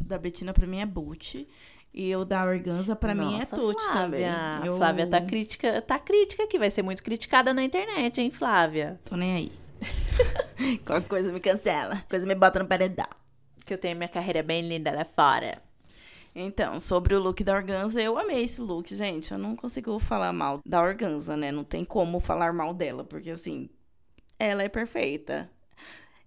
Da 0.00 0.18
Betina 0.18 0.52
pra 0.52 0.66
mim 0.66 0.80
é 0.80 0.86
boot. 0.86 1.46
E 1.92 2.14
o 2.14 2.24
da 2.24 2.44
Organza 2.44 2.94
pra 2.94 3.14
mim 3.14 3.34
é 3.34 3.38
Nossa, 3.38 3.56
tute 3.56 3.84
também. 3.92 4.24
Eu 4.64 4.76
Flávia 4.76 5.06
tá 5.06 5.20
crítica, 5.20 5.82
tá 5.82 5.98
crítica 5.98 6.44
aqui, 6.44 6.58
vai 6.58 6.70
ser 6.70 6.82
muito 6.82 7.02
criticada 7.02 7.52
na 7.52 7.64
internet, 7.64 8.20
hein, 8.20 8.30
Flávia? 8.30 9.00
Tô 9.04 9.16
nem 9.16 9.34
aí. 9.34 9.52
Qualquer 10.86 11.08
coisa 11.08 11.32
me 11.32 11.40
cancela. 11.40 12.04
Coisa 12.08 12.26
me 12.26 12.34
bota 12.34 12.60
no 12.60 12.66
paredão. 12.66 13.08
Que 13.70 13.74
eu 13.74 13.78
tenho 13.78 13.96
minha 13.96 14.08
carreira 14.08 14.42
bem 14.42 14.66
linda 14.66 14.90
lá 14.90 15.04
fora. 15.04 15.62
Então, 16.34 16.80
sobre 16.80 17.14
o 17.14 17.20
look 17.20 17.44
da 17.44 17.54
Organza, 17.54 18.02
eu 18.02 18.18
amei 18.18 18.42
esse 18.42 18.60
look, 18.60 18.96
gente. 18.96 19.30
Eu 19.30 19.38
não 19.38 19.54
consigo 19.54 19.96
falar 20.00 20.32
mal 20.32 20.60
da 20.66 20.82
Organza, 20.82 21.36
né? 21.36 21.52
Não 21.52 21.62
tem 21.62 21.84
como 21.84 22.18
falar 22.18 22.52
mal 22.52 22.74
dela, 22.74 23.04
porque 23.04 23.30
assim, 23.30 23.70
ela 24.40 24.64
é 24.64 24.68
perfeita. 24.68 25.48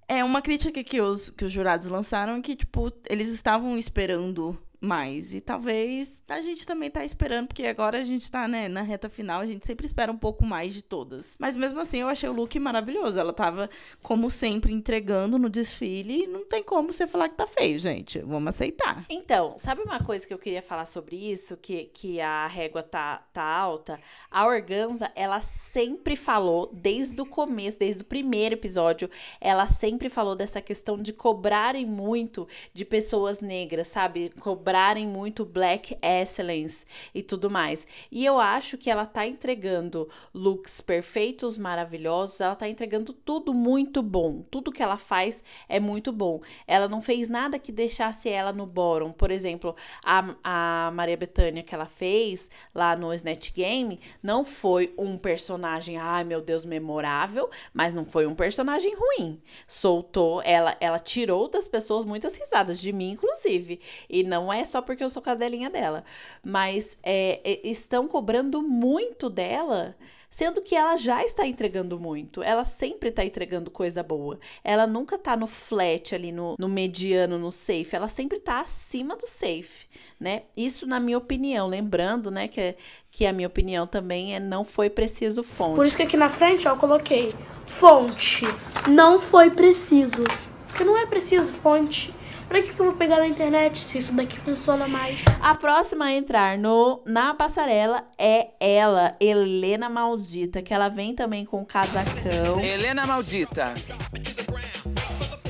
É 0.07 0.23
uma 0.23 0.41
crítica 0.41 0.81
que 0.85 1.01
os, 1.01 1.29
que 1.31 1.43
os 1.43 1.51
jurados 1.51 1.87
lançaram 1.87 2.41
que, 2.41 2.55
tipo, 2.55 2.89
eles 3.09 3.27
estavam 3.27 3.77
esperando 3.77 4.57
mais. 4.83 5.33
E 5.33 5.41
talvez 5.41 6.21
a 6.27 6.41
gente 6.41 6.65
também 6.65 6.91
tá 6.91 7.05
esperando, 7.05 7.47
porque 7.47 7.65
agora 7.65 7.97
a 7.97 8.03
gente 8.03 8.29
tá, 8.29 8.47
né, 8.47 8.67
na 8.67 8.81
reta 8.81 9.09
final, 9.09 9.41
a 9.41 9.45
gente 9.45 9.65
sempre 9.65 9.85
espera 9.85 10.11
um 10.11 10.17
pouco 10.17 10.45
mais 10.45 10.73
de 10.73 10.81
todas. 10.81 11.33
Mas 11.39 11.55
mesmo 11.55 11.79
assim, 11.79 11.99
eu 11.99 12.07
achei 12.07 12.27
o 12.27 12.33
look 12.33 12.59
maravilhoso. 12.59 13.17
Ela 13.17 13.33
tava, 13.33 13.69
como 14.01 14.29
sempre, 14.29 14.73
entregando 14.73 15.39
no 15.39 15.49
desfile. 15.49 16.27
Não 16.27 16.45
tem 16.45 16.61
como 16.63 16.91
você 16.91 17.07
falar 17.07 17.29
que 17.29 17.35
tá 17.35 17.47
feio, 17.47 17.79
gente. 17.79 18.19
Vamos 18.19 18.49
aceitar. 18.49 19.05
Então, 19.09 19.55
sabe 19.57 19.81
uma 19.81 19.99
coisa 19.99 20.27
que 20.27 20.33
eu 20.33 20.37
queria 20.37 20.61
falar 20.61 20.85
sobre 20.85 21.15
isso, 21.15 21.55
que, 21.57 21.85
que 21.85 22.19
a 22.19 22.47
régua 22.47 22.83
tá, 22.83 23.23
tá 23.31 23.43
alta? 23.43 23.99
A 24.29 24.45
Organza, 24.45 25.11
ela 25.15 25.41
sempre 25.41 26.15
falou, 26.15 26.69
desde 26.73 27.21
o 27.21 27.25
começo, 27.25 27.79
desde 27.79 28.01
o 28.01 28.05
primeiro 28.05 28.55
episódio, 28.55 29.09
ela 29.39 29.67
sempre 29.67 30.09
falou 30.09 30.35
dessa 30.35 30.61
questão 30.61 30.97
de 31.01 31.13
cobrarem 31.13 31.85
muito 31.85 32.47
de 32.73 32.83
pessoas 32.83 33.39
negras, 33.39 33.87
sabe? 33.87 34.31
Cobrarem 34.73 35.07
muito 35.07 35.45
black 35.45 35.95
excellence 36.01 36.87
e 37.13 37.21
tudo 37.21 37.47
mais. 37.47 37.85
E 38.11 38.25
eu 38.25 38.39
acho 38.39 38.75
que 38.75 38.89
ela 38.89 39.05
tá 39.05 39.27
entregando 39.27 40.09
looks 40.33 40.81
perfeitos, 40.81 41.59
maravilhosos, 41.59 42.41
ela 42.41 42.55
tá 42.55 42.67
entregando 42.67 43.13
tudo 43.13 43.53
muito 43.53 44.01
bom. 44.01 44.41
Tudo 44.49 44.71
que 44.71 44.81
ela 44.81 44.97
faz 44.97 45.43
é 45.69 45.79
muito 45.79 46.11
bom. 46.11 46.41
Ela 46.65 46.87
não 46.87 47.03
fez 47.03 47.29
nada 47.29 47.59
que 47.59 47.71
deixasse 47.71 48.29
ela 48.29 48.51
no 48.51 48.65
bottom. 48.65 49.11
Por 49.11 49.29
exemplo, 49.29 49.75
a, 50.03 50.33
a 50.43 50.91
Maria 50.91 51.17
Bethânia 51.17 51.61
que 51.61 51.75
ela 51.75 51.85
fez 51.85 52.49
lá 52.73 52.95
no 52.95 53.13
Snatch 53.13 53.51
Game 53.53 53.99
não 54.23 54.43
foi 54.43 54.91
um 54.97 55.19
personagem, 55.19 55.97
ai 55.97 56.23
meu 56.23 56.41
Deus, 56.41 56.65
memorável, 56.65 57.47
mas 57.71 57.93
não 57.93 58.05
foi 58.05 58.25
um 58.25 58.33
personagem 58.33 58.95
ruim. 58.95 59.39
Soltou, 59.67 60.41
ela, 60.43 60.75
ela 60.79 60.97
tirou 60.97 61.47
das 61.47 61.67
pessoas 61.67 62.03
muitas 62.05 62.35
risadas, 62.35 62.81
de 62.81 62.91
mim 62.91 63.11
inclusive. 63.11 63.79
E 64.09 64.23
não 64.23 64.51
é 64.51 64.62
só 64.65 64.81
porque 64.81 65.03
eu 65.03 65.09
sou 65.09 65.21
cadelinha 65.21 65.69
dela. 65.69 66.03
Mas 66.43 66.97
é, 67.03 67.39
é, 67.43 67.67
estão 67.67 68.07
cobrando 68.07 68.61
muito 68.61 69.29
dela. 69.29 69.95
Sendo 70.33 70.63
que 70.63 70.75
ela 70.75 70.97
já 70.97 71.23
está 71.23 71.45
entregando 71.45 71.99
muito. 71.99 72.41
Ela 72.41 72.65
sempre 72.65 73.09
está 73.09 73.23
entregando 73.23 73.69
coisa 73.69 74.01
boa. 74.01 74.39
Ela 74.63 74.87
nunca 74.87 75.15
tá 75.15 75.37
no 75.37 75.45
flat 75.45 76.15
ali, 76.15 76.31
no, 76.31 76.55
no 76.57 76.67
mediano, 76.67 77.37
no 77.37 77.51
safe. 77.51 77.95
Ela 77.95 78.09
sempre 78.09 78.39
tá 78.39 78.59
acima 78.59 79.15
do 79.15 79.27
safe, 79.27 79.85
né? 80.19 80.41
Isso 80.57 80.87
na 80.87 80.99
minha 80.99 81.19
opinião. 81.19 81.67
Lembrando, 81.67 82.31
né, 82.31 82.47
que, 82.47 82.75
que 83.11 83.27
a 83.27 83.31
minha 83.31 83.47
opinião 83.47 83.85
também 83.85 84.35
é 84.35 84.39
não 84.39 84.65
foi 84.65 84.89
preciso 84.89 85.43
fonte. 85.43 85.75
Por 85.75 85.85
isso 85.85 85.95
que 85.95 86.01
aqui 86.01 86.17
na 86.17 86.29
frente, 86.29 86.67
ó, 86.67 86.71
eu 86.71 86.77
coloquei 86.77 87.31
fonte. 87.67 88.45
Não 88.89 89.19
foi 89.19 89.51
preciso. 89.51 90.23
Porque 90.67 90.83
não 90.83 90.97
é 90.97 91.05
preciso 91.05 91.53
fonte. 91.53 92.11
Pra 92.53 92.61
que, 92.61 92.71
que 92.71 92.79
eu 92.79 92.85
vou 92.85 92.93
pegar 92.93 93.17
na 93.17 93.25
internet 93.25 93.79
se 93.79 93.97
isso 93.97 94.13
daqui 94.13 94.39
funciona 94.39 94.87
mais? 94.87 95.19
A 95.41 95.55
próxima 95.55 96.05
a 96.05 96.11
entrar 96.11 96.55
no, 96.55 97.01
na 97.03 97.33
passarela 97.33 98.03
é 98.15 98.49
ela, 98.59 99.15
Helena 99.19 99.89
Maldita, 99.89 100.61
que 100.61 100.71
ela 100.71 100.87
vem 100.87 101.15
também 101.15 101.45
com 101.45 101.65
casacão. 101.65 102.59
Helena 102.63 103.07
Maldita. 103.07 103.73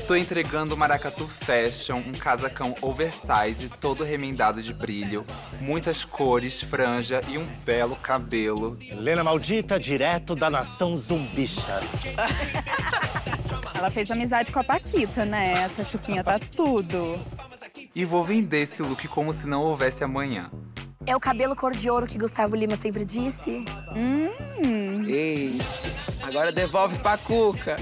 Tô 0.06 0.16
entregando 0.16 0.74
o 0.74 0.78
Maracatu 0.78 1.26
Fashion, 1.26 1.98
um 1.98 2.12
casacão 2.12 2.74
oversize, 2.80 3.68
todo 3.78 4.02
remendado 4.02 4.62
de 4.62 4.72
brilho, 4.72 5.26
muitas 5.60 6.06
cores, 6.06 6.62
franja 6.62 7.20
e 7.28 7.36
um 7.36 7.44
belo 7.66 7.96
cabelo. 7.96 8.78
Helena 8.80 9.22
Maldita, 9.22 9.78
direto 9.78 10.34
da 10.34 10.48
nação 10.48 10.96
zumbicha. 10.96 11.82
Ela 13.74 13.90
fez 13.90 14.10
amizade 14.10 14.52
com 14.52 14.58
a 14.58 14.64
Paquita, 14.64 15.24
né? 15.24 15.62
Essa 15.62 15.84
Chuquinha 15.84 16.22
tá 16.22 16.38
tudo. 16.38 17.18
E 17.94 18.04
vou 18.04 18.22
vender 18.22 18.62
esse 18.62 18.82
look 18.82 19.06
como 19.08 19.32
se 19.32 19.46
não 19.46 19.62
houvesse 19.62 20.02
amanhã. 20.02 20.50
É 21.06 21.14
o 21.14 21.20
cabelo 21.20 21.54
cor 21.54 21.72
de 21.72 21.90
ouro 21.90 22.06
que 22.06 22.16
Gustavo 22.16 22.56
Lima 22.56 22.76
sempre 22.76 23.04
disse? 23.04 23.64
Hum. 23.94 25.04
Ei, 25.06 25.58
agora 26.22 26.50
devolve 26.50 26.98
pra 26.98 27.18
Cuca. 27.18 27.76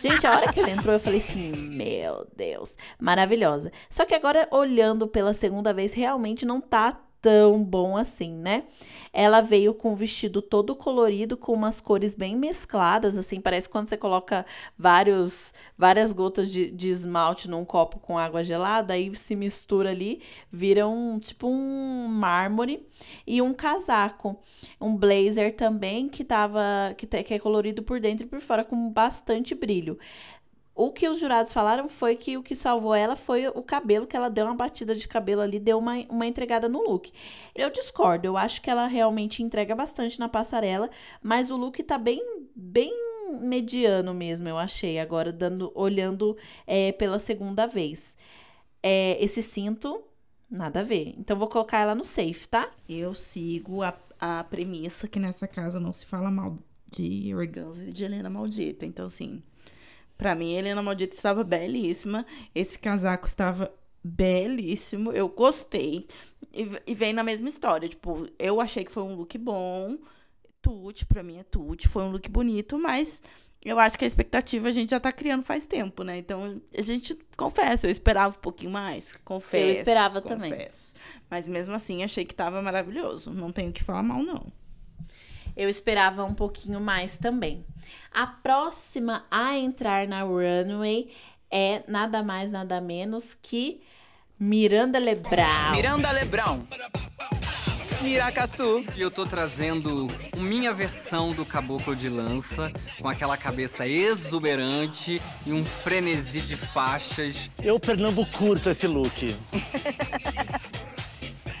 Gente, 0.00 0.26
a 0.26 0.36
hora 0.36 0.52
que 0.52 0.60
ela 0.60 0.70
entrou, 0.70 0.94
eu 0.94 1.00
falei 1.00 1.18
assim: 1.18 1.52
Meu 1.76 2.26
Deus, 2.36 2.76
maravilhosa. 3.00 3.70
Só 3.90 4.04
que 4.04 4.14
agora, 4.14 4.48
olhando 4.50 5.06
pela 5.08 5.34
segunda 5.34 5.72
vez, 5.72 5.92
realmente 5.92 6.44
não 6.44 6.60
tá 6.60 7.00
tão 7.22 7.62
bom 7.62 7.96
assim, 7.96 8.34
né? 8.34 8.64
Ela 9.12 9.40
veio 9.40 9.72
com 9.74 9.92
um 9.92 9.94
vestido 9.94 10.42
todo 10.42 10.74
colorido, 10.74 11.36
com 11.36 11.52
umas 11.52 11.80
cores 11.80 12.14
bem 12.14 12.36
mescladas, 12.36 13.16
assim, 13.16 13.40
parece 13.40 13.68
quando 13.68 13.86
você 13.86 13.96
coloca 13.96 14.44
vários, 14.76 15.54
várias 15.78 16.12
gotas 16.12 16.50
de, 16.50 16.70
de 16.70 16.90
esmalte 16.90 17.48
num 17.48 17.64
copo 17.64 18.00
com 18.00 18.18
água 18.18 18.42
gelada, 18.42 18.94
aí 18.94 19.14
se 19.16 19.36
mistura 19.36 19.90
ali, 19.90 20.20
vira 20.50 20.88
um 20.88 21.18
tipo 21.20 21.46
um 21.46 22.08
mármore 22.08 22.86
e 23.26 23.40
um 23.40 23.54
casaco, 23.54 24.38
um 24.80 24.96
blazer 24.96 25.54
também 25.54 26.08
que 26.08 26.24
tava 26.24 26.60
que, 26.96 27.06
que 27.06 27.34
é 27.34 27.38
colorido 27.38 27.82
por 27.82 28.00
dentro 28.00 28.26
e 28.26 28.28
por 28.28 28.40
fora 28.40 28.64
com 28.64 28.90
bastante 28.90 29.54
brilho. 29.54 29.98
O 30.74 30.90
que 30.90 31.06
os 31.08 31.20
jurados 31.20 31.52
falaram 31.52 31.88
foi 31.88 32.16
que 32.16 32.36
o 32.36 32.42
que 32.42 32.56
salvou 32.56 32.94
ela 32.94 33.14
foi 33.14 33.46
o 33.48 33.62
cabelo, 33.62 34.06
que 34.06 34.16
ela 34.16 34.30
deu 34.30 34.46
uma 34.46 34.54
batida 34.54 34.94
de 34.94 35.06
cabelo 35.06 35.42
ali, 35.42 35.60
deu 35.60 35.78
uma, 35.78 35.96
uma 36.08 36.26
entregada 36.26 36.68
no 36.68 36.82
look. 36.82 37.12
Eu 37.54 37.70
discordo, 37.70 38.26
eu 38.26 38.36
acho 38.36 38.62
que 38.62 38.70
ela 38.70 38.86
realmente 38.86 39.42
entrega 39.42 39.74
bastante 39.74 40.18
na 40.18 40.28
passarela, 40.28 40.88
mas 41.22 41.50
o 41.50 41.56
look 41.56 41.82
tá 41.82 41.98
bem, 41.98 42.22
bem 42.56 42.90
mediano 43.40 44.14
mesmo, 44.14 44.48
eu 44.48 44.58
achei, 44.58 44.98
agora 44.98 45.32
dando, 45.32 45.70
olhando 45.74 46.36
é, 46.66 46.92
pela 46.92 47.18
segunda 47.18 47.66
vez. 47.66 48.16
É, 48.82 49.22
esse 49.22 49.42
cinto, 49.42 50.02
nada 50.50 50.80
a 50.80 50.82
ver. 50.82 51.14
Então 51.18 51.38
vou 51.38 51.48
colocar 51.48 51.80
ela 51.80 51.94
no 51.94 52.04
safe, 52.04 52.48
tá? 52.48 52.70
Eu 52.88 53.14
sigo 53.14 53.82
a, 53.82 53.94
a 54.18 54.44
premissa 54.44 55.06
que 55.06 55.18
nessa 55.18 55.46
casa 55.46 55.78
não 55.78 55.92
se 55.92 56.06
fala 56.06 56.30
mal 56.30 56.58
de 56.90 57.34
Organza 57.34 57.84
e 57.84 57.92
de 57.92 58.04
Helena 58.04 58.28
Maldita. 58.28 58.84
Então, 58.84 59.06
assim, 59.06 59.42
Pra 60.22 60.36
mim, 60.36 60.54
Helena 60.54 60.80
Maldita 60.80 61.16
estava 61.16 61.42
belíssima. 61.42 62.24
Esse 62.54 62.78
casaco 62.78 63.26
estava 63.26 63.74
belíssimo. 64.04 65.10
Eu 65.10 65.28
gostei. 65.28 66.06
E, 66.54 66.70
e 66.86 66.94
vem 66.94 67.12
na 67.12 67.24
mesma 67.24 67.48
história. 67.48 67.88
Tipo, 67.88 68.28
eu 68.38 68.60
achei 68.60 68.84
que 68.84 68.92
foi 68.92 69.02
um 69.02 69.16
look 69.16 69.36
bom. 69.36 69.98
Tute, 70.62 71.04
pra 71.06 71.24
mim 71.24 71.38
é 71.38 71.42
tute. 71.42 71.88
Foi 71.88 72.04
um 72.04 72.12
look 72.12 72.30
bonito, 72.30 72.78
mas 72.78 73.20
eu 73.64 73.80
acho 73.80 73.98
que 73.98 74.04
a 74.04 74.06
expectativa 74.06 74.68
a 74.68 74.70
gente 74.70 74.90
já 74.90 75.00
tá 75.00 75.10
criando 75.10 75.42
faz 75.42 75.66
tempo, 75.66 76.04
né? 76.04 76.18
Então, 76.18 76.62
a 76.72 76.82
gente, 76.82 77.18
confessa, 77.36 77.88
eu 77.88 77.90
esperava 77.90 78.36
um 78.36 78.40
pouquinho 78.40 78.70
mais. 78.70 79.16
Confesso. 79.24 79.64
Eu 79.64 79.72
esperava 79.72 80.22
confesso. 80.22 80.94
também. 80.94 81.16
Mas 81.28 81.48
mesmo 81.48 81.74
assim, 81.74 82.04
achei 82.04 82.24
que 82.24 82.32
tava 82.36 82.62
maravilhoso. 82.62 83.32
Não 83.32 83.50
tenho 83.50 83.72
que 83.72 83.82
falar 83.82 84.04
mal, 84.04 84.22
não. 84.22 84.52
Eu 85.56 85.68
esperava 85.68 86.24
um 86.24 86.34
pouquinho 86.34 86.80
mais 86.80 87.18
também. 87.18 87.64
A 88.12 88.26
próxima 88.26 89.24
a 89.30 89.56
entrar 89.56 90.06
na 90.06 90.22
runway 90.22 91.10
é 91.50 91.82
nada 91.86 92.22
mais, 92.22 92.50
nada 92.50 92.80
menos 92.80 93.34
que 93.34 93.82
Miranda 94.38 94.98
Lebrão. 94.98 95.72
Miranda 95.72 96.10
Lebrão. 96.10 96.66
Miracatu. 98.02 98.84
E 98.96 99.00
eu 99.00 99.10
tô 99.10 99.24
trazendo 99.24 100.10
minha 100.36 100.74
versão 100.74 101.30
do 101.30 101.46
Caboclo 101.46 101.94
de 101.94 102.08
Lança, 102.08 102.72
com 103.00 103.08
aquela 103.08 103.36
cabeça 103.36 103.86
exuberante 103.86 105.22
e 105.46 105.52
um 105.52 105.64
frenesi 105.64 106.40
de 106.40 106.56
faixas. 106.56 107.48
Eu 107.62 107.78
Pernambuco 107.78 108.36
curto 108.36 108.70
esse 108.70 108.88
look. 108.88 109.36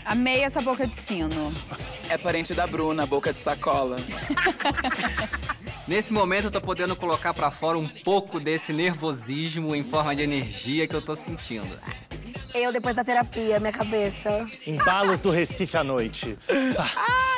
Amei 0.04 0.42
essa 0.42 0.60
boca 0.60 0.84
de 0.84 0.92
sino. 0.92 1.54
É 2.12 2.18
parente 2.18 2.52
da 2.52 2.66
Bruna, 2.66 3.06
boca 3.06 3.32
de 3.32 3.38
sacola. 3.38 3.96
Nesse 5.88 6.12
momento 6.12 6.44
eu 6.44 6.50
tô 6.50 6.60
podendo 6.60 6.94
colocar 6.94 7.32
pra 7.32 7.50
fora 7.50 7.78
um 7.78 7.88
pouco 7.88 8.38
desse 8.38 8.70
nervosismo 8.70 9.74
em 9.74 9.82
forma 9.82 10.14
de 10.14 10.20
energia 10.20 10.86
que 10.86 10.94
eu 10.94 11.00
tô 11.00 11.16
sentindo. 11.16 11.80
Eu 12.52 12.70
depois 12.70 12.94
da 12.94 13.02
terapia, 13.02 13.58
minha 13.58 13.72
cabeça. 13.72 14.44
Embalos 14.66 15.22
do 15.22 15.30
Recife 15.30 15.74
à 15.74 15.82
noite. 15.82 16.36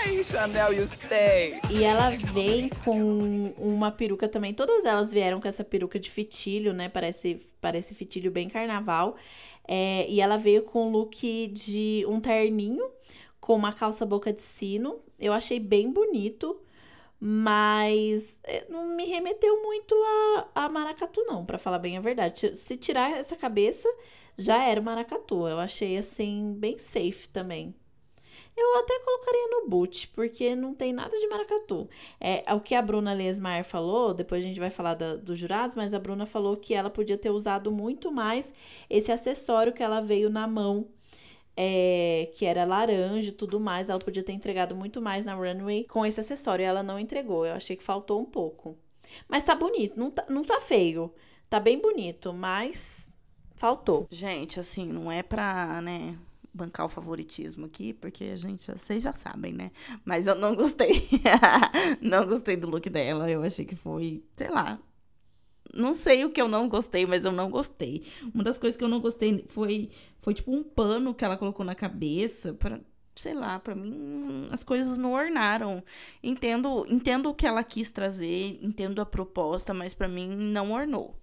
Ai, 0.02 0.24
Chanel, 0.24 0.72
you 0.72 0.84
stay. 0.88 1.60
E 1.70 1.84
ela 1.84 2.10
vem 2.10 2.68
com 2.84 3.54
uma 3.56 3.92
peruca 3.92 4.26
também. 4.26 4.52
Todas 4.52 4.84
elas 4.84 5.12
vieram 5.12 5.40
com 5.40 5.46
essa 5.46 5.62
peruca 5.62 6.00
de 6.00 6.10
fitilho, 6.10 6.72
né? 6.72 6.88
Parece, 6.88 7.40
parece 7.60 7.94
fitilho 7.94 8.32
bem 8.32 8.48
carnaval. 8.48 9.14
É, 9.68 10.04
e 10.08 10.20
ela 10.20 10.36
veio 10.36 10.64
com 10.64 10.88
um 10.88 10.90
look 10.90 11.46
de 11.46 12.04
um 12.08 12.18
terninho 12.18 12.84
com 13.44 13.54
uma 13.54 13.74
calça 13.74 14.06
boca 14.06 14.32
de 14.32 14.40
sino. 14.40 15.00
Eu 15.18 15.34
achei 15.34 15.60
bem 15.60 15.92
bonito, 15.92 16.58
mas 17.20 18.40
é, 18.42 18.64
não 18.70 18.96
me 18.96 19.04
remeteu 19.04 19.62
muito 19.62 19.94
a, 19.94 20.64
a 20.64 20.68
maracatu, 20.70 21.22
não, 21.26 21.44
para 21.44 21.58
falar 21.58 21.78
bem 21.78 21.98
a 21.98 22.00
verdade. 22.00 22.56
Se 22.56 22.74
tirar 22.78 23.10
essa 23.10 23.36
cabeça, 23.36 23.86
já 24.38 24.64
era 24.64 24.80
maracatu. 24.80 25.46
Eu 25.46 25.58
achei 25.60 25.98
assim, 25.98 26.54
bem 26.58 26.78
safe 26.78 27.28
também. 27.28 27.74
Eu 28.56 28.78
até 28.78 28.98
colocaria 29.00 29.48
no 29.50 29.68
boot, 29.68 30.08
porque 30.14 30.54
não 30.54 30.74
tem 30.74 30.94
nada 30.94 31.14
de 31.18 31.26
maracatu. 31.28 31.86
É, 32.18 32.50
o 32.54 32.60
que 32.60 32.74
a 32.74 32.80
Bruna 32.80 33.12
Lesmar 33.12 33.62
falou, 33.64 34.14
depois 34.14 34.42
a 34.42 34.46
gente 34.46 34.60
vai 34.60 34.70
falar 34.70 34.94
da, 34.94 35.16
dos 35.16 35.38
jurados, 35.38 35.76
mas 35.76 35.92
a 35.92 35.98
Bruna 35.98 36.24
falou 36.24 36.56
que 36.56 36.72
ela 36.72 36.88
podia 36.88 37.18
ter 37.18 37.30
usado 37.30 37.70
muito 37.70 38.10
mais 38.10 38.54
esse 38.88 39.12
acessório 39.12 39.72
que 39.72 39.82
ela 39.82 40.00
veio 40.00 40.30
na 40.30 40.46
mão, 40.46 40.88
é, 41.56 42.30
que 42.34 42.44
era 42.44 42.64
laranja 42.64 43.28
e 43.28 43.32
tudo 43.32 43.60
mais. 43.60 43.88
Ela 43.88 43.98
podia 43.98 44.22
ter 44.22 44.32
entregado 44.32 44.74
muito 44.74 45.00
mais 45.00 45.24
na 45.24 45.34
runway 45.34 45.84
com 45.84 46.04
esse 46.04 46.20
acessório 46.20 46.64
ela 46.64 46.82
não 46.82 46.98
entregou. 46.98 47.46
Eu 47.46 47.54
achei 47.54 47.76
que 47.76 47.82
faltou 47.82 48.20
um 48.20 48.24
pouco. 48.24 48.76
Mas 49.28 49.44
tá 49.44 49.54
bonito, 49.54 49.98
não 49.98 50.10
tá, 50.10 50.24
não 50.28 50.42
tá 50.42 50.60
feio. 50.60 51.12
Tá 51.48 51.60
bem 51.60 51.80
bonito, 51.80 52.32
mas 52.32 53.08
faltou. 53.54 54.06
Gente, 54.10 54.58
assim, 54.58 54.86
não 54.86 55.10
é 55.12 55.22
pra, 55.22 55.80
né, 55.80 56.18
bancar 56.52 56.86
o 56.86 56.88
favoritismo 56.88 57.66
aqui, 57.66 57.92
porque 57.92 58.24
a 58.24 58.36
gente, 58.36 58.64
vocês 58.64 59.02
já 59.02 59.12
sabem, 59.12 59.52
né? 59.52 59.70
Mas 60.04 60.26
eu 60.26 60.34
não 60.34 60.54
gostei. 60.54 61.08
não 62.00 62.26
gostei 62.26 62.56
do 62.56 62.68
look 62.68 62.88
dela. 62.88 63.30
Eu 63.30 63.42
achei 63.42 63.64
que 63.64 63.76
foi, 63.76 64.24
sei 64.36 64.48
lá. 64.48 64.80
Não 65.76 65.94
sei 65.94 66.24
o 66.24 66.30
que 66.30 66.40
eu 66.40 66.48
não 66.48 66.68
gostei, 66.68 67.06
mas 67.06 67.24
eu 67.24 67.32
não 67.32 67.50
gostei. 67.50 68.04
Uma 68.34 68.44
das 68.44 68.58
coisas 68.58 68.76
que 68.76 68.84
eu 68.84 68.88
não 68.88 69.00
gostei 69.00 69.44
foi, 69.48 69.90
foi 70.20 70.34
tipo 70.34 70.52
um 70.54 70.62
pano 70.62 71.14
que 71.14 71.24
ela 71.24 71.36
colocou 71.36 71.64
na 71.64 71.74
cabeça 71.74 72.52
para 72.54 72.80
sei 73.16 73.32
lá, 73.32 73.60
para 73.60 73.74
mim 73.74 74.48
as 74.50 74.64
coisas 74.64 74.98
não 74.98 75.12
ornaram. 75.12 75.82
Entendo, 76.22 76.86
entendo 76.88 77.30
o 77.30 77.34
que 77.34 77.46
ela 77.46 77.62
quis 77.62 77.90
trazer, 77.90 78.58
entendo 78.62 79.00
a 79.00 79.06
proposta, 79.06 79.72
mas 79.72 79.94
para 79.94 80.08
mim 80.08 80.28
não 80.28 80.72
ornou. 80.72 81.20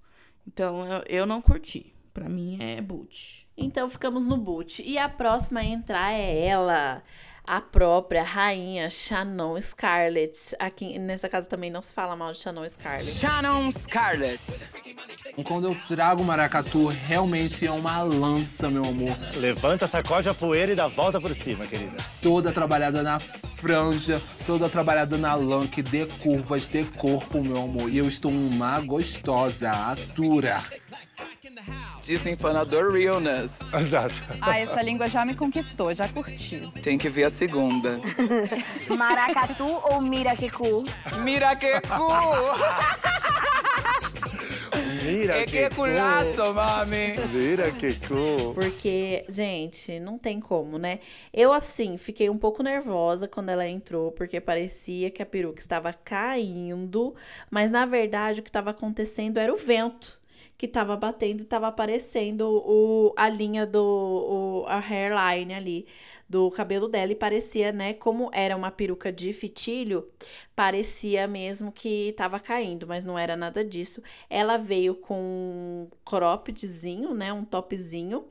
Então 0.48 0.86
eu, 0.86 1.04
eu 1.08 1.26
não 1.26 1.42
curti. 1.42 1.94
Pra 2.14 2.28
mim 2.28 2.58
é 2.60 2.82
boot. 2.82 3.48
Então 3.56 3.90
ficamos 3.90 4.26
no 4.26 4.36
boot. 4.36 4.84
E 4.84 4.98
a 4.98 5.08
próxima 5.08 5.62
a 5.62 5.66
entrar 5.66 6.12
é 6.12 6.46
ela, 6.46 7.02
a 7.46 7.60
própria 7.60 8.24
rainha 8.24 8.90
Shannon 8.90 9.60
Scarlett. 9.62 10.56
Aqui 10.60 10.98
nessa 10.98 11.28
casa 11.28 11.48
também 11.48 11.70
não 11.70 11.82
se 11.82 11.94
fala 11.94 12.16
mal 12.16 12.32
de 12.32 12.40
Shannon 12.40 12.68
Scarlett. 12.68 13.12
Shannon 13.12 13.72
Scarlett. 13.72 14.42
Quando 15.46 15.68
eu 15.68 15.78
trago 15.88 16.24
maracatu, 16.24 16.88
realmente 16.88 17.66
é 17.66 17.72
uma 17.72 18.02
lança, 18.04 18.70
meu 18.70 18.86
amor. 18.86 19.16
Levanta, 19.36 19.88
sacode 19.88 20.30
a 20.30 20.34
poeira 20.34 20.72
e 20.72 20.76
dá 20.76 20.88
volta 20.88 21.20
por 21.20 21.34
cima, 21.34 21.66
querida. 21.66 21.98
Toda 22.22 22.52
trabalhada 22.52 23.02
na 23.02 23.20
franja, 23.20 24.22
toda 24.46 24.68
trabalhada 24.68 25.18
na 25.18 25.36
lã, 25.36 25.68
que 25.68 25.82
dê 25.82 26.06
curvas, 26.06 26.68
dê 26.68 26.84
corpo, 26.84 27.44
meu 27.44 27.58
amor. 27.58 27.90
E 27.90 27.98
eu 27.98 28.08
estou 28.08 28.32
uma 28.32 28.80
gostosa, 28.82 29.72
atura. 29.72 30.62
Desempanador 32.02 32.92
Realness. 32.92 33.60
Exato. 33.74 34.16
Ah, 34.42 34.60
essa 34.60 34.82
língua 34.82 35.08
já 35.08 35.26
me 35.26 35.36
conquistou, 35.36 35.94
já 35.94 36.08
curti. 36.10 36.72
Tem 36.82 36.98
que 36.98 37.10
ver 37.10 37.26
a 37.26 37.30
segunda. 37.30 38.00
Maracatu 38.90 39.66
ou 39.66 40.02
Miraquecu? 40.02 40.84
Miraquecu! 41.24 41.92
Mira 45.04 45.38
É 45.40 45.46
que 45.46 45.70
culaço, 45.72 46.54
mami. 46.54 47.16
Mira 47.34 47.72
que 47.72 47.94
cu. 48.08 48.54
Porque, 48.54 49.26
gente, 49.28 50.00
não 50.00 50.18
tem 50.18 50.40
como, 50.40 50.78
né? 50.78 51.00
Eu, 51.34 51.52
assim, 51.52 51.98
fiquei 51.98 52.30
um 52.30 52.38
pouco 52.38 52.62
nervosa 52.62 53.28
quando 53.28 53.50
ela 53.50 53.68
entrou, 53.68 54.12
porque 54.12 54.40
parecia 54.40 55.10
que 55.10 55.22
a 55.22 55.26
peruca 55.26 55.60
estava 55.60 55.92
caindo, 55.92 57.16
mas 57.50 57.72
na 57.72 57.86
verdade 57.86 58.40
o 58.40 58.44
que 58.44 58.50
estava 58.50 58.70
acontecendo 58.72 59.38
era 59.38 59.54
o 59.54 59.58
vento 59.58 60.21
que 60.62 60.68
tava 60.68 60.96
batendo 60.96 61.42
e 61.42 61.46
tava 61.46 61.68
aparecendo 61.68 62.42
o, 62.48 63.16
a 63.18 63.28
linha 63.28 63.66
do 63.66 63.82
o, 63.82 64.66
a 64.68 64.78
hairline 64.78 65.56
ali 65.56 65.88
do 66.30 66.52
cabelo 66.52 66.88
dela 66.88 67.12
e 67.12 67.16
parecia, 67.16 67.72
né, 67.72 67.96
como 67.96 68.30
era 68.32 68.56
uma 68.56 68.70
peruca 68.70 69.12
de 69.12 69.34
fitilho, 69.34 70.08
parecia 70.56 71.28
mesmo 71.28 71.72
que 71.72 72.14
tava 72.16 72.40
caindo, 72.40 72.86
mas 72.86 73.04
não 73.04 73.18
era 73.18 73.36
nada 73.36 73.66
disso. 73.66 74.04
Ela 74.30 74.56
veio 74.56 74.94
com 74.94 75.20
um 75.20 75.88
croppedzinho, 76.06 77.16
né, 77.16 77.34
um 77.34 77.44
topzinho, 77.44 78.26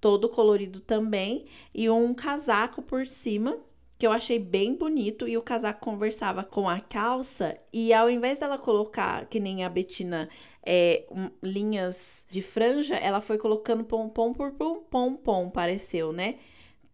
todo 0.00 0.28
colorido 0.28 0.80
também, 0.80 1.46
e 1.72 1.88
um 1.88 2.12
casaco 2.12 2.82
por 2.82 3.06
cima, 3.06 3.56
que 3.98 4.06
eu 4.06 4.12
achei 4.12 4.38
bem 4.38 4.74
bonito, 4.74 5.26
e 5.26 5.36
o 5.36 5.42
casaco 5.42 5.80
conversava 5.80 6.44
com 6.44 6.68
a 6.68 6.80
calça, 6.80 7.56
e 7.72 7.92
ao 7.92 8.08
invés 8.08 8.38
dela 8.38 8.56
colocar, 8.56 9.26
que 9.26 9.40
nem 9.40 9.64
a 9.64 9.68
Betina, 9.68 10.28
é, 10.64 11.04
um, 11.10 11.30
linhas 11.42 12.24
de 12.30 12.40
franja, 12.40 12.94
ela 12.96 13.20
foi 13.20 13.38
colocando 13.38 13.82
pompom 13.84 14.32
por 14.32 14.52
pompom, 14.52 15.50
pareceu, 15.50 16.12
né? 16.12 16.36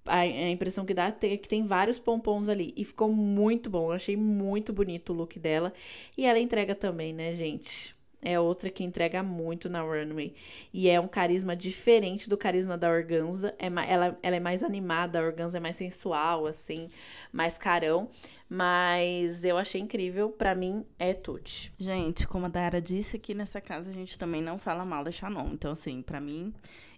A, 0.06 0.18
a 0.20 0.50
impressão 0.50 0.84
que 0.84 0.94
dá 0.94 1.06
é 1.22 1.36
que 1.36 1.48
tem 1.48 1.66
vários 1.66 1.98
pompons 1.98 2.48
ali. 2.48 2.74
E 2.76 2.84
ficou 2.84 3.10
muito 3.10 3.70
bom. 3.70 3.86
Eu 3.86 3.92
achei 3.92 4.16
muito 4.16 4.72
bonito 4.72 5.12
o 5.12 5.16
look 5.16 5.38
dela. 5.38 5.72
E 6.16 6.26
ela 6.26 6.38
entrega 6.38 6.74
também, 6.74 7.12
né, 7.14 7.32
gente? 7.32 7.96
É 8.24 8.40
outra 8.40 8.70
que 8.70 8.82
entrega 8.82 9.22
muito 9.22 9.68
na 9.68 9.82
runway. 9.82 10.34
E 10.72 10.88
é 10.88 10.98
um 10.98 11.06
carisma 11.06 11.54
diferente 11.54 12.28
do 12.28 12.38
carisma 12.38 12.78
da 12.78 12.90
Organza. 12.90 13.54
É, 13.58 13.66
ela, 13.66 14.18
ela 14.22 14.36
é 14.36 14.40
mais 14.40 14.62
animada, 14.62 15.20
a 15.20 15.22
Organza 15.22 15.58
é 15.58 15.60
mais 15.60 15.76
sensual, 15.76 16.46
assim, 16.46 16.88
mais 17.30 17.58
carão. 17.58 18.08
Mas 18.48 19.44
eu 19.44 19.58
achei 19.58 19.80
incrível. 19.80 20.30
Pra 20.30 20.54
mim, 20.54 20.86
é 20.98 21.12
Tuti. 21.12 21.70
Gente, 21.78 22.26
como 22.26 22.46
a 22.46 22.48
Dara 22.48 22.80
disse, 22.80 23.16
aqui 23.16 23.34
nessa 23.34 23.60
casa 23.60 23.90
a 23.90 23.92
gente 23.92 24.18
também 24.18 24.40
não 24.40 24.58
fala 24.58 24.84
mal 24.84 25.04
da 25.04 25.12
Shannon. 25.12 25.50
Então, 25.52 25.72
assim, 25.72 26.00
pra 26.00 26.18
mim, 26.20 26.54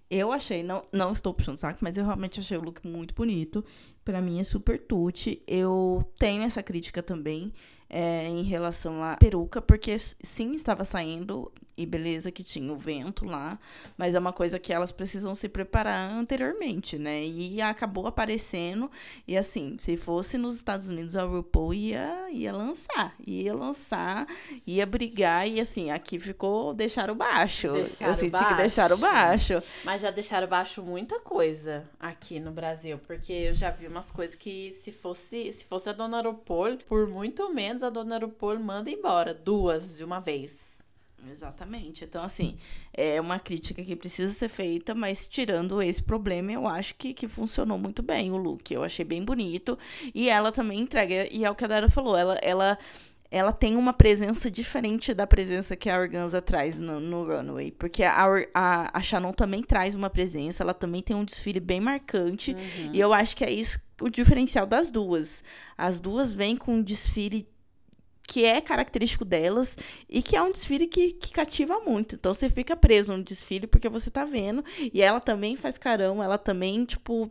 eu 0.09 0.31
achei, 0.31 0.63
não, 0.63 0.85
não 0.93 1.11
estou 1.11 1.35
puxando 1.35 1.57
saco, 1.57 1.81
mas 1.83 1.97
eu 1.97 2.05
realmente 2.05 2.39
achei 2.39 2.57
o 2.57 2.63
look 2.63 2.87
muito 2.87 3.15
bonito. 3.15 3.65
Pra 4.05 4.21
mim 4.21 4.39
é 4.39 4.45
super 4.45 4.79
tutti. 4.79 5.43
Eu 5.47 6.09
tenho 6.19 6.45
essa 6.45 6.63
crítica 6.63 7.03
também 7.03 7.53
é, 7.89 8.29
em 8.29 8.43
relação 8.43 9.03
à 9.03 9.17
peruca, 9.17 9.61
porque 9.63 9.97
sim, 9.99 10.55
estava 10.55 10.85
saindo 10.85 11.53
e 11.77 11.85
beleza 11.85 12.31
que 12.31 12.43
tinha 12.43 12.73
o 12.73 12.77
vento 12.77 13.25
lá, 13.25 13.59
mas 13.97 14.15
é 14.15 14.19
uma 14.19 14.33
coisa 14.33 14.59
que 14.59 14.73
elas 14.73 14.91
precisam 14.91 15.35
se 15.35 15.49
preparar 15.49 16.11
anteriormente, 16.11 16.99
né? 16.99 17.25
E 17.25 17.61
acabou 17.61 18.07
aparecendo, 18.07 18.91
e 19.27 19.37
assim, 19.37 19.77
se 19.79 19.97
fosse 19.97 20.39
nos 20.39 20.57
Estados 20.57 20.89
Unidos, 20.89 21.17
a 21.17 21.25
RuPaul 21.25 21.75
ia, 21.75 22.31
ia 22.31 22.53
lançar, 22.53 23.15
ia 23.27 23.55
lançar, 23.55 24.27
ia 24.67 24.87
brigar, 24.87 25.49
e 25.49 25.61
assim, 25.61 25.91
aqui 25.91 26.19
ficou, 26.19 26.73
deixaram 26.73 27.15
baixo. 27.15 27.73
Deixaram 27.73 28.13
Eu 28.13 28.15
senti 28.15 28.33
baixo. 28.33 28.49
que 28.49 28.55
deixaram 28.55 28.99
baixo. 28.99 29.63
Mas 29.85 30.01
já 30.01 30.11
deixaram 30.11 30.47
baixo 30.49 30.83
muita 30.83 31.21
coisa 31.21 31.89
aqui 32.01 32.41
no 32.41 32.51
Brasil, 32.51 32.99
porque 33.07 33.33
eu 33.33 33.55
já 33.55 33.71
vi 33.71 33.87
umas 33.87 34.11
coisas 34.11 34.35
que 34.37 34.73
se 34.73 34.93
fosse, 34.93 35.53
se 35.53 35.65
fosse 35.65 35.91
a 35.91 35.93
Dona 35.93 36.23
RuPaul, 36.23 36.79
por 36.89 37.07
muito 37.09 37.53
menos 37.53 37.83
a 37.83 37.91
Dona 37.91 38.19
RuPaul 38.19 38.59
manda 38.59 38.91
embora, 38.91 39.35
duas 39.35 39.97
de 39.99 40.05
uma 40.05 40.21
vez. 40.21 40.76
Exatamente. 41.31 42.05
Então, 42.05 42.23
assim, 42.23 42.57
é 42.93 43.21
uma 43.21 43.39
crítica 43.39 43.83
que 43.83 43.97
precisa 43.97 44.33
ser 44.33 44.49
feita, 44.49 44.95
mas 44.95 45.27
tirando 45.27 45.81
esse 45.83 46.03
problema, 46.03 46.53
eu 46.53 46.67
acho 46.67 46.95
que, 46.95 47.15
que 47.15 47.27
funcionou 47.27 47.79
muito 47.79 48.03
bem 48.03 48.31
o 48.31 48.37
look. 48.37 48.73
Eu 48.73 48.85
achei 48.85 49.05
bem 49.05 49.25
bonito. 49.25 49.79
E 50.15 50.29
ela 50.29 50.53
também 50.53 50.81
entrega, 50.81 51.29
e 51.33 51.45
é 51.45 51.51
o 51.51 51.55
que 51.55 51.65
a 51.65 51.69
Dara 51.69 51.91
falou, 51.91 52.17
ela, 52.17 52.35
ela, 52.43 52.79
ela 53.31 53.53
tem 53.53 53.77
uma 53.77 53.93
presença 53.93 54.51
diferente 54.51 55.13
da 55.13 55.27
presença 55.27 55.75
que 55.75 55.91
a 55.91 55.99
Organza 55.99 56.41
traz 56.41 56.79
no, 56.79 57.01
no 57.01 57.25
runway. 57.25 57.73
Porque 57.73 58.05
a, 58.05 58.25
a, 58.55 58.99
a 58.99 59.03
Shannon 59.03 59.33
também 59.33 59.63
traz 59.63 59.95
uma 59.95 60.11
presença, 60.11 60.63
ela 60.63 60.75
também 60.75 61.03
tem 61.03 61.17
um 61.17 61.25
desfile 61.25 61.61
bem 61.61 61.81
marcante. 61.81 62.53
Uhum. 62.53 62.91
E 62.93 63.01
eu 63.01 63.13
acho 63.13 63.37
que 63.37 63.45
é 63.45 63.51
isso 63.51 63.81
o 64.01 64.09
diferencial 64.09 64.67
das 64.67 64.91
duas. 64.91 65.43
As 65.77 65.99
duas 65.99 66.31
vêm 66.31 66.57
com 66.57 66.75
um 66.75 66.83
desfile 66.83 67.49
que 68.27 68.45
é 68.45 68.61
característico 68.61 69.25
delas 69.25 69.77
e 70.09 70.21
que 70.21 70.37
é 70.37 70.43
um 70.43 70.51
desfile 70.51 70.87
que, 70.87 71.13
que 71.13 71.33
cativa 71.33 71.79
muito. 71.81 72.17
Então 72.17 72.35
você 72.35 72.51
fica 72.51 72.77
preso 72.77 73.17
no 73.17 73.23
desfile 73.23 73.67
porque 73.67 73.89
você 73.89 74.11
tá 74.11 74.25
vendo. 74.25 74.65
E 74.93 75.01
ela 75.01 75.21
também 75.21 75.57
faz 75.57 75.79
carão, 75.79 76.23
ela 76.23 76.37
também, 76.37 76.85
tipo, 76.85 77.31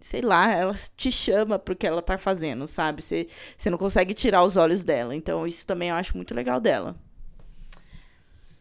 sei 0.00 0.20
lá, 0.20 0.52
ela 0.52 0.74
te 0.96 1.10
chama 1.10 1.58
pro 1.58 1.74
que 1.74 1.86
ela 1.86 2.02
tá 2.02 2.16
fazendo, 2.16 2.66
sabe? 2.66 3.02
Você, 3.02 3.26
você 3.56 3.70
não 3.70 3.78
consegue 3.78 4.14
tirar 4.14 4.44
os 4.44 4.56
olhos 4.56 4.84
dela. 4.84 5.14
Então 5.14 5.46
isso 5.46 5.66
também 5.66 5.88
eu 5.88 5.96
acho 5.96 6.16
muito 6.16 6.34
legal 6.34 6.60
dela. 6.60 6.96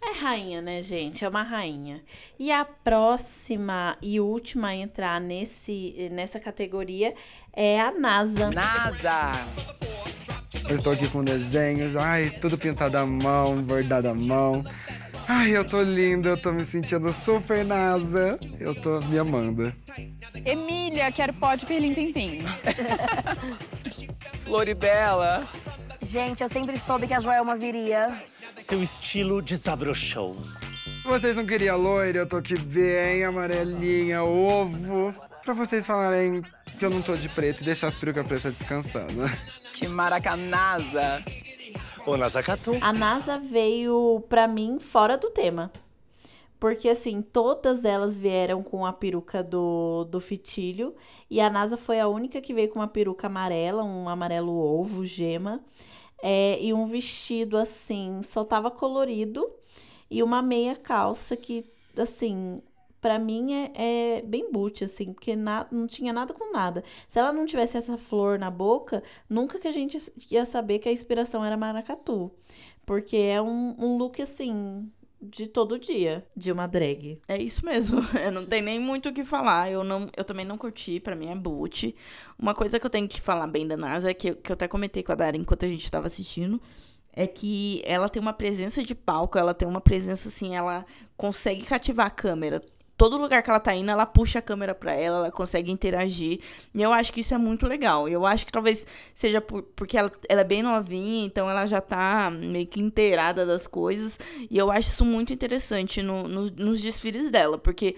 É 0.06 0.20
rainha, 0.20 0.62
né, 0.62 0.82
gente? 0.82 1.24
É 1.24 1.30
uma 1.30 1.44
rainha. 1.44 2.04
E 2.38 2.52
a 2.52 2.66
próxima 2.66 3.98
e 4.02 4.20
última 4.20 4.70
a 4.70 4.76
entrar 4.76 5.22
nesse, 5.22 6.10
nessa 6.12 6.42
categoria 6.42 7.14
é 7.54 7.80
a 7.80 7.92
NASA. 7.92 8.50
NASA! 8.52 9.93
Eu 10.68 10.76
estou 10.76 10.94
aqui 10.94 11.08
com 11.10 11.24
desenhos, 11.24 11.96
ai, 11.96 12.30
tudo 12.42 12.58
pintado 12.58 12.98
à 12.98 13.06
mão, 13.06 13.56
bordado 13.62 14.10
à 14.10 14.14
mão. 14.14 14.64
Ai, 15.28 15.52
eu 15.56 15.64
tô 15.64 15.82
linda, 15.82 16.30
eu 16.30 16.38
tô 16.38 16.52
me 16.52 16.66
sentindo 16.66 17.12
super 17.14 17.64
NASA. 17.64 18.38
Eu 18.60 18.76
tô 18.76 19.00
me 19.08 19.18
amando. 19.18 19.74
Emília, 20.46 21.12
quero 21.12 21.34
pó 21.34 21.56
de 21.56 21.66
perlim 21.66 21.94
pimpim. 21.94 22.44
Floribela. 24.40 25.46
Gente, 26.02 26.44
eu 26.44 26.50
sempre 26.50 26.78
soube 26.78 27.08
que 27.08 27.14
a 27.14 27.20
Joelma 27.20 27.56
viria. 27.56 28.22
Seu 28.60 28.82
estilo 28.82 29.42
desabrochou. 29.42 30.36
Vocês 31.06 31.36
não 31.36 31.46
queriam 31.46 31.78
loira? 31.78 32.20
Eu 32.20 32.28
tô 32.28 32.38
aqui 32.38 32.58
bem 32.58 33.24
amarelinha, 33.24 34.24
ovo. 34.24 35.14
Pra 35.44 35.54
vocês 35.54 35.86
falarem 35.86 36.42
que 36.78 36.86
eu 36.86 36.90
não 36.90 37.02
tô 37.02 37.16
de 37.16 37.30
preto 37.30 37.62
e 37.62 37.66
deixar 37.66 37.88
as 37.88 37.96
perucas 37.96 38.26
pretas 38.26 38.54
descansando. 38.54 39.30
Que 39.84 39.90
maracanasa. 39.90 41.22
Ô, 42.08 42.16
Nazakatu. 42.16 42.72
A 42.80 42.94
NASA 42.94 43.38
veio, 43.38 44.24
pra 44.30 44.48
mim, 44.48 44.80
fora 44.80 45.18
do 45.18 45.30
tema. 45.30 45.70
Porque, 46.58 46.88
assim, 46.88 47.22
todas 47.22 47.84
elas 47.84 48.16
vieram 48.16 48.64
com 48.64 48.86
a 48.86 48.94
peruca 48.94 49.44
do, 49.44 50.06
do 50.06 50.22
fitilho. 50.22 50.96
E 51.30 51.42
a 51.42 51.50
NASA 51.50 51.76
foi 51.76 52.00
a 52.00 52.08
única 52.08 52.40
que 52.40 52.54
veio 52.54 52.70
com 52.70 52.80
uma 52.80 52.88
peruca 52.88 53.28
amarela, 53.28 53.84
um 53.84 54.08
amarelo 54.08 54.58
ovo, 54.58 55.06
gema. 55.06 55.60
É, 56.22 56.58
e 56.62 56.74
um 56.74 56.86
vestido, 56.86 57.58
assim, 57.58 58.22
só 58.24 58.46
tava 58.46 58.72
colorido. 58.72 59.46
E 60.10 60.24
uma 60.24 60.42
meia 60.42 60.78
calça 60.78 61.36
que, 61.36 61.70
assim, 61.98 62.62
pra 63.04 63.20
mim 63.20 63.54
é, 63.54 63.72
é 63.76 64.22
bem 64.22 64.50
boot, 64.50 64.86
assim, 64.86 65.12
porque 65.12 65.36
na, 65.36 65.68
não 65.70 65.86
tinha 65.86 66.14
nada 66.14 66.34
com 66.34 66.54
nada. 66.54 66.86
Se 67.10 67.20
ela 67.20 67.34
não 67.34 67.46
tivesse 67.46 67.76
essa 67.76 67.98
flor 67.98 68.40
na 68.40 68.50
boca, 68.50 69.04
nunca 69.30 69.60
que 69.60 69.68
a 69.68 69.74
gente 69.74 70.02
ia 70.32 70.46
saber 70.46 70.80
que 70.80 70.88
a 70.88 70.92
inspiração 70.92 71.44
era 71.44 71.58
maracatu. 71.58 72.32
Porque 72.86 73.18
é 73.18 73.42
um, 73.42 73.76
um 73.78 73.98
look, 73.98 74.22
assim, 74.22 74.90
de 75.22 75.48
todo 75.48 75.78
dia, 75.78 76.26
de 76.34 76.50
uma 76.50 76.66
drag. 76.66 77.20
É 77.28 77.38
isso 77.38 77.66
mesmo. 77.66 78.00
Eu 78.18 78.32
não 78.32 78.46
tem 78.46 78.62
nem 78.62 78.80
muito 78.80 79.10
o 79.10 79.14
que 79.14 79.26
falar. 79.26 79.70
Eu, 79.70 79.84
não, 79.84 80.08
eu 80.16 80.24
também 80.24 80.46
não 80.46 80.58
curti, 80.58 81.02
pra 81.02 81.14
mim 81.14 81.28
é 81.28 81.36
boot. 81.36 81.94
Uma 82.40 82.56
coisa 82.56 82.80
que 82.80 82.86
eu 82.86 82.90
tenho 82.90 83.10
que 83.10 83.20
falar 83.20 83.48
bem 83.48 83.68
da 83.68 83.76
NASA 83.76 84.12
é 84.12 84.14
que, 84.14 84.34
que 84.34 84.50
eu 84.50 84.54
até 84.54 84.66
comentei 84.66 85.04
com 85.04 85.12
a 85.12 85.16
Dara 85.16 85.36
enquanto 85.36 85.66
a 85.66 85.70
gente 85.70 85.92
tava 85.92 86.08
assistindo. 86.08 86.62
É 87.12 87.28
que 87.28 87.82
ela 87.86 88.08
tem 88.08 88.22
uma 88.22 88.34
presença 88.34 88.82
de 88.82 88.96
palco, 88.96 89.38
ela 89.38 89.54
tem 89.54 89.68
uma 89.68 89.82
presença 89.82 90.30
assim, 90.30 90.56
ela 90.56 90.86
consegue 91.18 91.64
cativar 91.64 92.08
a 92.08 92.10
câmera. 92.10 92.62
Todo 92.96 93.18
lugar 93.18 93.42
que 93.42 93.50
ela 93.50 93.60
tá 93.60 93.76
indo, 93.76 93.90
ela 93.90 94.06
puxa 94.06 94.40
a 94.40 94.42
câmera 94.42 94.76
pra 94.76 94.94
ela, 94.94 95.18
ela 95.18 95.32
consegue 95.32 95.72
interagir. 95.72 96.40
E 96.74 96.82
eu 96.82 96.94
acho 96.94 97.12
que 97.12 97.22
isso 97.22 97.34
é 97.34 97.38
muito 97.38 97.66
legal. 97.66 98.08
Eu 98.08 98.26
acho 98.26 98.46
que 98.46 98.52
talvez 98.52 98.86
seja 99.16 99.42
por, 99.42 99.64
porque 99.76 99.98
ela, 99.98 100.12
ela 100.30 100.42
é 100.42 100.44
bem 100.44 100.62
novinha, 100.62 101.26
então 101.26 101.50
ela 101.50 101.66
já 101.66 101.82
tá 101.82 102.30
meio 102.32 102.68
que 102.68 102.80
inteirada 102.80 103.46
das 103.46 103.66
coisas. 103.66 104.20
E 104.50 104.58
eu 104.58 104.72
acho 104.72 104.90
isso 104.90 105.06
muito 105.06 105.34
interessante 105.34 106.02
no, 106.04 106.28
no, 106.28 106.52
nos 106.52 106.82
desfiles 106.82 107.32
dela, 107.32 107.58
porque 107.58 107.96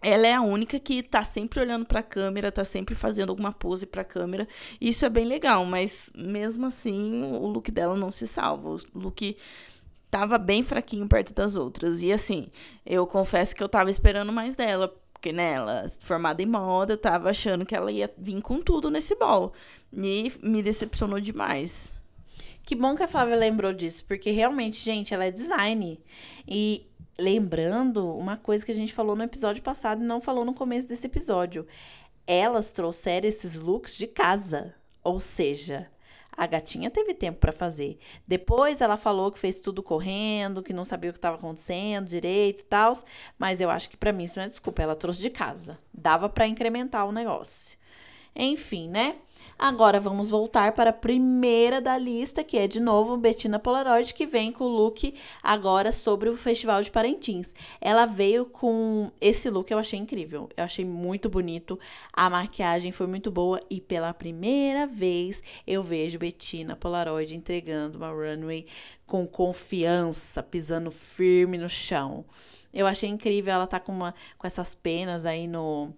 ela 0.00 0.26
é 0.26 0.34
a 0.34 0.42
única 0.42 0.78
que 0.78 1.02
tá 1.02 1.24
sempre 1.24 1.60
olhando 1.60 1.84
pra 1.84 2.02
câmera, 2.02 2.52
tá 2.52 2.64
sempre 2.64 2.94
fazendo 2.94 3.30
alguma 3.30 3.52
pose 3.52 3.84
pra 3.84 4.04
câmera. 4.04 4.46
E 4.80 4.90
isso 4.90 5.04
é 5.04 5.08
bem 5.08 5.24
legal, 5.24 5.64
mas 5.64 6.10
mesmo 6.14 6.66
assim, 6.66 7.22
o 7.24 7.46
look 7.48 7.70
dela 7.70 7.96
não 7.96 8.10
se 8.10 8.26
salva. 8.28 8.70
O 8.70 8.78
look 8.94 9.36
tava 10.10 10.38
bem 10.38 10.62
fraquinho 10.62 11.08
perto 11.08 11.34
das 11.34 11.54
outras. 11.54 12.02
E 12.02 12.12
assim, 12.12 12.48
eu 12.84 13.06
confesso 13.06 13.54
que 13.54 13.62
eu 13.62 13.68
tava 13.68 13.90
esperando 13.90 14.32
mais 14.32 14.56
dela. 14.56 14.94
Porque, 15.12 15.32
né, 15.32 15.54
ela, 15.54 15.90
formada 16.00 16.40
em 16.40 16.46
moda, 16.46 16.92
eu 16.92 16.98
tava 16.98 17.30
achando 17.30 17.66
que 17.66 17.74
ela 17.74 17.90
ia 17.90 18.12
vir 18.16 18.40
com 18.40 18.62
tudo 18.62 18.88
nesse 18.88 19.16
ball. 19.16 19.52
E 19.92 20.32
me 20.40 20.62
decepcionou 20.62 21.20
demais. 21.20 21.92
Que 22.62 22.76
bom 22.76 22.94
que 22.94 23.02
a 23.02 23.08
Flávia 23.08 23.34
lembrou 23.34 23.72
disso, 23.72 24.04
porque 24.06 24.30
realmente, 24.30 24.78
gente, 24.78 25.12
ela 25.12 25.24
é 25.24 25.30
design. 25.30 25.98
E 26.46 26.86
lembrando 27.18 28.14
uma 28.16 28.36
coisa 28.36 28.64
que 28.64 28.70
a 28.70 28.74
gente 28.74 28.92
falou 28.92 29.16
no 29.16 29.24
episódio 29.24 29.62
passado 29.62 30.02
e 30.02 30.06
não 30.06 30.20
falou 30.20 30.44
no 30.44 30.54
começo 30.54 30.86
desse 30.86 31.06
episódio. 31.06 31.66
Elas 32.26 32.70
trouxeram 32.70 33.26
esses 33.26 33.56
looks 33.56 33.96
de 33.96 34.06
casa. 34.06 34.74
Ou 35.02 35.18
seja, 35.18 35.90
A 36.38 36.46
gatinha 36.46 36.88
teve 36.88 37.14
tempo 37.14 37.40
pra 37.40 37.50
fazer. 37.50 37.98
Depois 38.24 38.80
ela 38.80 38.96
falou 38.96 39.32
que 39.32 39.40
fez 39.40 39.58
tudo 39.58 39.82
correndo, 39.82 40.62
que 40.62 40.72
não 40.72 40.84
sabia 40.84 41.10
o 41.10 41.12
que 41.12 41.18
estava 41.18 41.36
acontecendo 41.36 42.06
direito 42.06 42.60
e 42.60 42.64
tal, 42.64 42.92
mas 43.36 43.60
eu 43.60 43.68
acho 43.68 43.90
que 43.90 43.96
pra 43.96 44.12
mim 44.12 44.22
isso 44.22 44.38
não 44.38 44.44
é 44.46 44.48
desculpa, 44.48 44.80
ela 44.80 44.94
trouxe 44.94 45.20
de 45.20 45.30
casa. 45.30 45.80
Dava 45.92 46.28
pra 46.28 46.46
incrementar 46.46 47.08
o 47.08 47.10
negócio. 47.10 47.76
Enfim, 48.36 48.88
né? 48.88 49.16
Agora 49.58 49.98
vamos 49.98 50.30
voltar 50.30 50.70
para 50.70 50.90
a 50.90 50.92
primeira 50.92 51.80
da 51.80 51.98
lista, 51.98 52.44
que 52.44 52.56
é 52.56 52.68
de 52.68 52.78
novo 52.78 53.16
Bettina 53.16 53.58
Polaroid, 53.58 54.14
que 54.14 54.24
vem 54.24 54.52
com 54.52 54.62
o 54.62 54.68
look 54.68 55.12
agora 55.42 55.90
sobre 55.90 56.28
o 56.28 56.36
Festival 56.36 56.80
de 56.80 56.92
Parintins. 56.92 57.56
Ela 57.80 58.06
veio 58.06 58.46
com 58.46 59.10
esse 59.20 59.50
look, 59.50 59.68
eu 59.68 59.78
achei 59.80 59.98
incrível. 59.98 60.48
Eu 60.56 60.62
achei 60.62 60.84
muito 60.84 61.28
bonito. 61.28 61.76
A 62.12 62.30
maquiagem 62.30 62.92
foi 62.92 63.08
muito 63.08 63.32
boa 63.32 63.60
e 63.68 63.80
pela 63.80 64.14
primeira 64.14 64.86
vez 64.86 65.42
eu 65.66 65.82
vejo 65.82 66.20
Bettina 66.20 66.76
Polaroid 66.76 67.34
entregando 67.34 67.98
uma 67.98 68.10
runway 68.12 68.64
com 69.08 69.26
confiança, 69.26 70.40
pisando 70.40 70.92
firme 70.92 71.58
no 71.58 71.68
chão. 71.68 72.24
Eu 72.72 72.86
achei 72.86 73.08
incrível, 73.08 73.54
ela 73.54 73.66
tá 73.66 73.80
com, 73.80 73.90
uma, 73.90 74.14
com 74.36 74.46
essas 74.46 74.72
penas 74.72 75.26
aí 75.26 75.48
no, 75.48 75.92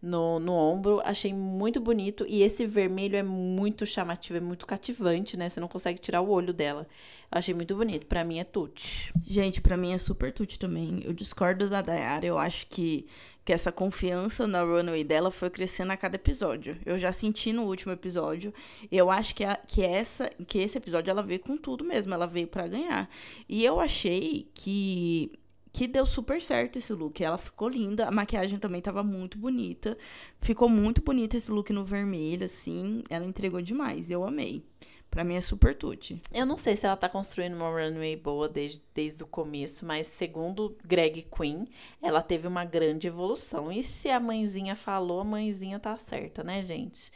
no, 0.00 0.38
no 0.38 0.52
ombro. 0.52 1.00
Achei 1.04 1.32
muito 1.32 1.80
bonito. 1.80 2.24
E 2.28 2.42
esse 2.42 2.66
vermelho 2.66 3.16
é 3.16 3.22
muito 3.22 3.84
chamativo, 3.84 4.38
é 4.38 4.40
muito 4.40 4.66
cativante, 4.66 5.36
né? 5.36 5.48
Você 5.48 5.60
não 5.60 5.68
consegue 5.68 5.98
tirar 5.98 6.20
o 6.20 6.30
olho 6.30 6.52
dela. 6.52 6.86
Achei 7.30 7.54
muito 7.54 7.74
bonito. 7.74 8.06
Pra 8.06 8.24
mim 8.24 8.38
é 8.38 8.44
tute. 8.44 9.12
Gente, 9.24 9.60
pra 9.60 9.76
mim 9.76 9.92
é 9.92 9.98
super 9.98 10.32
tute 10.32 10.58
também. 10.58 11.02
Eu 11.04 11.12
discordo 11.12 11.68
da 11.68 11.82
Dayara. 11.82 12.24
Eu 12.24 12.38
acho 12.38 12.66
que, 12.68 13.06
que 13.44 13.52
essa 13.52 13.72
confiança 13.72 14.46
na 14.46 14.62
runway 14.62 15.04
dela 15.04 15.30
foi 15.30 15.50
crescendo 15.50 15.92
a 15.92 15.96
cada 15.96 16.16
episódio. 16.16 16.78
Eu 16.86 16.98
já 16.98 17.12
senti 17.12 17.52
no 17.52 17.64
último 17.64 17.92
episódio. 17.92 18.54
Eu 18.90 19.10
acho 19.10 19.34
que, 19.34 19.44
a, 19.44 19.56
que, 19.56 19.82
essa, 19.82 20.30
que 20.46 20.58
esse 20.58 20.78
episódio 20.78 21.10
ela 21.10 21.22
veio 21.22 21.40
com 21.40 21.56
tudo 21.56 21.84
mesmo. 21.84 22.14
Ela 22.14 22.26
veio 22.26 22.46
para 22.46 22.68
ganhar. 22.68 23.08
E 23.48 23.64
eu 23.64 23.80
achei 23.80 24.48
que 24.54 25.32
que 25.78 25.86
deu 25.86 26.04
super 26.04 26.42
certo 26.42 26.76
esse 26.76 26.92
look. 26.92 27.22
Ela 27.22 27.38
ficou 27.38 27.68
linda, 27.68 28.08
a 28.08 28.10
maquiagem 28.10 28.58
também 28.58 28.82
tava 28.82 29.04
muito 29.04 29.38
bonita. 29.38 29.96
Ficou 30.40 30.68
muito 30.68 31.00
bonito 31.00 31.36
esse 31.36 31.52
look 31.52 31.72
no 31.72 31.84
vermelho, 31.84 32.44
assim. 32.44 33.04
Ela 33.08 33.24
entregou 33.24 33.62
demais, 33.62 34.10
eu 34.10 34.24
amei. 34.24 34.64
Pra 35.08 35.22
mim 35.22 35.36
é 35.36 35.40
super 35.40 35.76
tutti. 35.76 36.20
Eu 36.34 36.44
não 36.44 36.56
sei 36.56 36.74
se 36.74 36.84
ela 36.84 36.96
tá 36.96 37.08
construindo 37.08 37.54
uma 37.54 37.70
runway 37.70 38.16
boa 38.16 38.48
desde, 38.48 38.82
desde 38.92 39.22
o 39.22 39.26
começo, 39.26 39.86
mas 39.86 40.08
segundo 40.08 40.76
Greg 40.84 41.28
Queen, 41.34 41.68
ela 42.02 42.22
teve 42.22 42.48
uma 42.48 42.64
grande 42.64 43.06
evolução. 43.06 43.70
E 43.70 43.84
se 43.84 44.10
a 44.10 44.18
mãezinha 44.18 44.74
falou, 44.74 45.20
a 45.20 45.24
mãezinha 45.24 45.78
tá 45.78 45.96
certa, 45.96 46.42
né, 46.42 46.60
gente? 46.60 47.12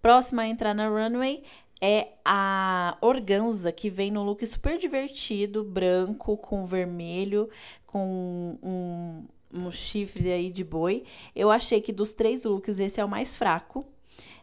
Próxima 0.00 0.42
a 0.42 0.46
entrar 0.46 0.72
na 0.72 0.88
runway 0.88 1.42
é 1.80 2.12
a 2.24 2.96
organza 3.00 3.70
que 3.72 3.90
vem 3.90 4.10
no 4.10 4.22
look 4.22 4.46
super 4.46 4.78
divertido, 4.78 5.64
branco 5.64 6.36
com 6.36 6.64
vermelho, 6.64 7.50
com 7.94 8.58
um, 8.60 9.24
um 9.52 9.70
chifre 9.70 10.32
aí 10.32 10.50
de 10.50 10.64
boi. 10.64 11.04
Eu 11.34 11.48
achei 11.48 11.80
que 11.80 11.92
dos 11.92 12.12
três 12.12 12.42
looks 12.42 12.80
esse 12.80 13.00
é 13.00 13.04
o 13.04 13.08
mais 13.08 13.36
fraco. 13.36 13.84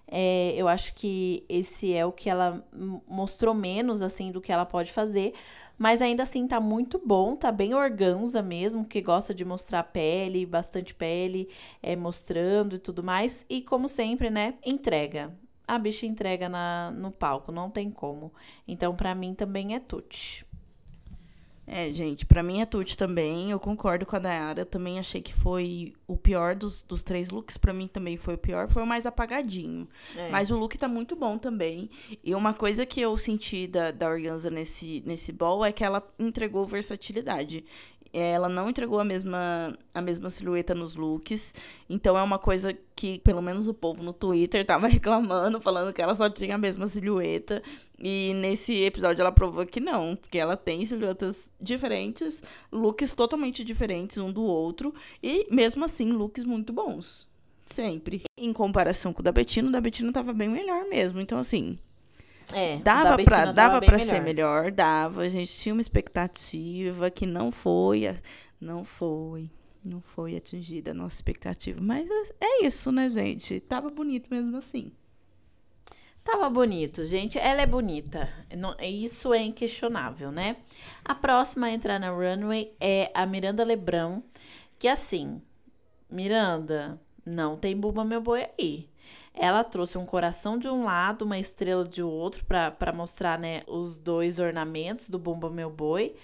É, 0.08 0.54
eu 0.56 0.70
acho 0.70 0.96
que 0.96 1.44
esse 1.50 1.94
é 1.94 2.06
o 2.06 2.14
que 2.14 2.30
ela 2.30 2.66
mostrou 3.06 3.54
menos, 3.54 4.02
assim, 4.02 4.32
do 4.32 4.40
que 4.40 4.54
ela 4.54 4.66
pode 4.66 4.94
fazer. 4.94 5.34
Mas 5.78 6.02
ainda 6.02 6.24
assim 6.24 6.48
tá 6.48 6.62
muito 6.62 7.02
bom, 7.06 7.36
tá 7.36 7.52
bem 7.52 7.74
organza 7.74 8.42
mesmo, 8.42 8.86
que 8.86 9.02
gosta 9.02 9.34
de 9.34 9.44
mostrar 9.44 9.84
pele, 9.84 10.46
bastante 10.46 10.94
pele, 10.94 11.50
é, 11.84 11.94
mostrando 11.94 12.78
e 12.78 12.80
tudo 12.80 13.04
mais. 13.04 13.46
E 13.50 13.62
como 13.62 13.90
sempre, 13.90 14.30
né, 14.30 14.54
entrega 14.66 15.34
a 15.68 15.78
bicha 15.78 16.06
entrega 16.06 16.50
na, 16.50 16.92
no 16.92 17.12
palco, 17.12 17.52
não 17.52 17.70
tem 17.70 17.90
como. 17.90 18.34
Então, 18.68 18.94
para 18.94 19.16
mim 19.16 19.34
também 19.34 19.74
é 19.74 19.80
tute. 19.80 20.46
É, 21.66 21.92
gente, 21.94 22.26
para 22.26 22.44
mim 22.44 22.60
é 22.60 22.66
tute 22.66 22.98
também. 22.98 23.52
Eu 23.52 23.60
concordo 23.60 24.06
com 24.06 24.16
a 24.16 24.20
Dayara. 24.20 24.66
Também 24.66 25.00
achei 25.00 25.22
que 25.22 25.34
foi 25.34 25.94
o 26.08 26.18
pior 26.18 26.56
dos, 26.56 26.82
dos 26.82 27.02
três 27.04 27.30
looks. 27.30 27.58
para 27.58 27.74
mim 27.74 27.88
também 27.88 28.18
foi 28.18 28.34
o 28.34 28.38
pior. 28.38 28.68
Foi 28.70 28.84
o 28.84 28.88
mais 28.88 29.06
apagadinho. 29.06 29.88
É. 30.16 30.30
Mas 30.30 30.50
o 30.50 30.58
look 30.58 30.78
tá 30.78 30.88
muito 30.88 31.16
bom 31.16 31.38
também. 31.38 31.90
E 32.24 32.36
uma 32.36 32.54
coisa 32.54 32.86
que 32.86 33.00
eu 33.00 33.16
senti 33.16 33.68
da, 33.68 33.92
da 33.92 34.10
Organza 34.10 34.50
nesse, 34.50 35.02
nesse 35.06 35.32
ball 35.32 35.64
é 35.64 35.72
que 35.72 35.84
ela 35.84 36.06
entregou 36.20 36.66
versatilidade. 36.66 37.64
Ela 38.14 38.50
não 38.50 38.70
entregou 38.70 39.00
a 39.00 39.04
mesma, 39.04 39.78
a 39.94 40.02
mesma 40.02 40.30
silhueta 40.30 40.76
nos 40.76 40.96
looks. 40.96 41.54
Então 41.90 42.18
é 42.18 42.22
uma 42.22 42.38
coisa 42.38 42.78
que, 42.96 43.20
pelo 43.20 43.42
menos 43.42 43.68
o 43.68 43.74
povo 43.74 44.04
no 44.04 44.14
Twitter 44.14 44.66
tava 44.66 44.88
reclamando, 44.90 45.62
falando 45.62 45.94
que 45.94 46.02
ela 46.02 46.14
só 46.14 46.30
tinha 46.30 46.56
a 46.56 46.58
mesma 46.58 46.88
silhueta. 46.88 47.64
E 47.98 48.34
nesse 48.36 48.82
episódio 48.82 49.22
ela 49.22 49.32
provou 49.32 49.66
que 49.66 49.80
não, 49.80 50.16
porque 50.16 50.38
ela 50.38 50.58
tem 50.58 50.86
silhuetas 50.86 51.52
diferentes, 51.60 52.42
looks 52.72 53.14
totalmente 53.14 53.64
diferentes 53.64 54.18
um 54.18 54.32
do 54.32 54.44
outro. 54.44 54.94
E 55.22 55.48
mesmo 55.50 55.86
assim, 55.86 56.12
looks 56.12 56.44
muito 56.44 56.74
bons. 56.74 57.28
Sempre. 57.66 58.24
Em 58.38 58.52
comparação 58.52 59.14
com 59.14 59.22
o 59.22 59.24
da 59.24 59.32
Betina, 59.32 59.70
o 59.70 59.72
da 59.72 59.80
Betina 59.80 60.12
tava 60.12 60.34
bem 60.34 60.50
melhor 60.50 60.86
mesmo. 60.90 61.22
Então, 61.22 61.38
assim, 61.38 61.78
é, 62.54 62.78
dava 62.78 63.24
pra, 63.24 63.52
dava 63.52 63.82
pra 63.82 64.00
ser 64.00 64.22
melhor, 64.22 64.72
dava. 64.72 65.22
A 65.22 65.30
gente 65.30 65.54
tinha 65.56 65.74
uma 65.74 65.82
expectativa 65.82 67.10
que 67.10 67.26
não 67.26 67.52
foi, 67.52 68.18
não 68.60 68.84
foi, 68.84 69.50
não 69.84 70.02
foi 70.02 70.36
atingida 70.36 70.92
a 70.92 70.94
nossa 70.94 71.16
expectativa. 71.16 71.80
Mas 71.82 72.10
é 72.40 72.66
isso, 72.66 72.92
né, 72.92 73.10
gente? 73.10 73.60
Tava 73.60 73.90
bonito 73.90 74.28
mesmo 74.30 74.58
assim. 74.58 74.92
Tava 76.24 76.50
bonito, 76.50 77.04
gente. 77.04 77.40
Ela 77.40 77.64
é 77.64 77.66
bonita. 77.66 78.30
Isso 78.82 79.34
é 79.34 79.42
inquestionável, 79.42 80.32
né? 80.32 80.58
A 81.04 81.16
próxima 81.16 81.68
a 81.68 81.72
entrar 81.72 82.00
na 82.00 82.12
runway 82.12 82.76
é 82.80 83.12
a 83.14 83.26
Miranda 83.26 83.64
Lebrão. 83.64 84.24
Que 84.78 84.88
assim, 84.88 85.42
Miranda, 86.10 87.00
não 87.26 87.58
tem 87.58 87.76
buba 87.76 88.04
meu 88.04 88.22
boi 88.22 88.48
aí. 88.60 88.91
Ela 89.34 89.64
trouxe 89.64 89.98
um 89.98 90.06
coração 90.06 90.58
de 90.58 90.68
um 90.68 90.84
lado, 90.84 91.24
uma 91.24 91.40
estrela 91.40 91.86
de 91.86 92.04
outro, 92.04 92.46
para 92.46 92.94
mostrar 92.94 93.40
né, 93.40 93.64
os 93.68 93.98
dois 93.98 94.40
ornamentos 94.40 95.10
do 95.10 95.18
Bumba 95.18 95.50
Meu 95.50 95.70
Boi. 95.70 96.16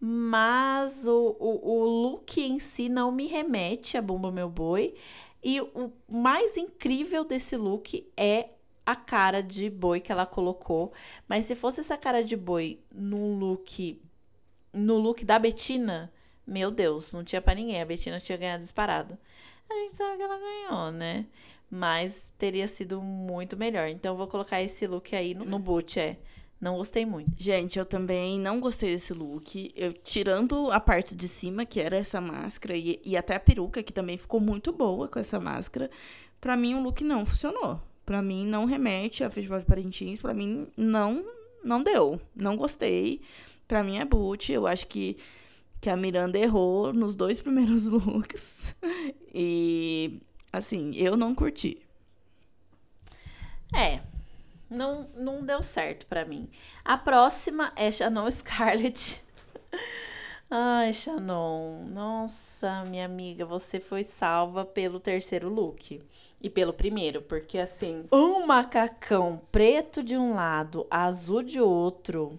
Mas 0.00 1.06
o, 1.06 1.36
o, 1.38 1.80
o 1.80 1.84
look 1.84 2.40
em 2.40 2.58
si 2.58 2.88
não 2.88 3.12
me 3.12 3.26
remete 3.26 3.96
a 3.96 4.02
Bumba 4.02 4.30
Meu 4.30 4.48
Boi. 4.48 4.94
E 5.42 5.60
o 5.60 5.92
mais 6.08 6.56
incrível 6.56 7.24
desse 7.24 7.56
look 7.56 8.06
é 8.16 8.48
a 8.86 8.96
cara 8.96 9.42
de 9.42 9.68
boi 9.70 10.00
que 10.00 10.12
ela 10.12 10.26
colocou. 10.26 10.92
Mas 11.28 11.46
se 11.46 11.54
fosse 11.54 11.80
essa 11.80 11.96
cara 11.96 12.22
de 12.22 12.36
boi 12.36 12.80
no 12.92 13.34
look 13.34 14.00
no 14.72 14.96
look 14.96 15.24
da 15.24 15.38
Betina, 15.38 16.12
meu 16.46 16.70
Deus, 16.70 17.12
não 17.12 17.22
tinha 17.24 17.42
para 17.42 17.54
ninguém. 17.54 17.80
A 17.80 17.84
Betina 17.84 18.18
tinha 18.18 18.38
ganhado 18.38 18.62
disparado. 18.62 19.18
A 19.68 19.74
gente 19.74 19.94
sabe 19.94 20.16
que 20.16 20.22
ela 20.22 20.38
ganhou, 20.38 20.92
né? 20.92 21.26
Mas 21.72 22.30
teria 22.36 22.68
sido 22.68 23.00
muito 23.00 23.56
melhor. 23.56 23.88
Então 23.88 24.14
vou 24.14 24.26
colocar 24.26 24.60
esse 24.60 24.86
look 24.86 25.16
aí 25.16 25.32
no, 25.32 25.46
no 25.46 25.58
boot, 25.58 25.98
é. 25.98 26.18
Não 26.60 26.76
gostei 26.76 27.06
muito. 27.06 27.32
Gente, 27.38 27.78
eu 27.78 27.86
também 27.86 28.38
não 28.38 28.60
gostei 28.60 28.92
desse 28.92 29.14
look. 29.14 29.72
Eu 29.74 29.94
tirando 29.94 30.70
a 30.70 30.78
parte 30.78 31.16
de 31.16 31.26
cima, 31.26 31.64
que 31.64 31.80
era 31.80 31.96
essa 31.96 32.20
máscara, 32.20 32.76
e, 32.76 33.00
e 33.02 33.16
até 33.16 33.36
a 33.36 33.40
peruca, 33.40 33.82
que 33.82 33.92
também 33.92 34.18
ficou 34.18 34.38
muito 34.38 34.70
boa 34.70 35.08
com 35.08 35.18
essa 35.18 35.40
máscara. 35.40 35.90
Pra 36.38 36.58
mim, 36.58 36.74
o 36.74 36.82
look 36.82 37.02
não 37.02 37.24
funcionou. 37.24 37.80
Pra 38.04 38.20
mim, 38.20 38.46
não 38.46 38.66
remete 38.66 39.24
a 39.24 39.30
Festival 39.30 39.60
de 39.60 39.64
Parintins. 39.64 40.20
Pra 40.20 40.34
mim, 40.34 40.68
não, 40.76 41.24
não 41.64 41.82
deu. 41.82 42.20
Não 42.36 42.54
gostei. 42.54 43.22
Pra 43.66 43.82
mim, 43.82 43.96
é 43.96 44.04
boot. 44.04 44.52
Eu 44.52 44.66
acho 44.66 44.86
que, 44.86 45.16
que 45.80 45.88
a 45.88 45.96
Miranda 45.96 46.38
errou 46.38 46.92
nos 46.92 47.16
dois 47.16 47.40
primeiros 47.40 47.86
looks. 47.88 48.76
e 49.34 50.20
Assim, 50.52 50.92
eu 50.94 51.16
não 51.16 51.34
curti. 51.34 51.80
É, 53.74 54.00
não, 54.68 55.08
não 55.16 55.44
deu 55.44 55.62
certo 55.62 56.06
para 56.06 56.24
mim. 56.24 56.48
A 56.84 56.98
próxima 56.98 57.72
é 57.74 57.90
Shannon 57.90 58.30
Scarlett. 58.30 59.22
Ai, 60.50 60.92
Shannon, 60.92 61.86
nossa, 61.88 62.84
minha 62.84 63.06
amiga, 63.06 63.46
você 63.46 63.80
foi 63.80 64.04
salva 64.04 64.66
pelo 64.66 65.00
terceiro 65.00 65.48
look. 65.48 66.02
E 66.42 66.50
pelo 66.50 66.74
primeiro, 66.74 67.22
porque 67.22 67.56
assim, 67.56 68.04
um 68.12 68.44
macacão 68.44 69.40
preto 69.50 70.02
de 70.02 70.14
um 70.14 70.34
lado, 70.34 70.86
azul 70.90 71.42
de 71.42 71.58
outro. 71.58 72.38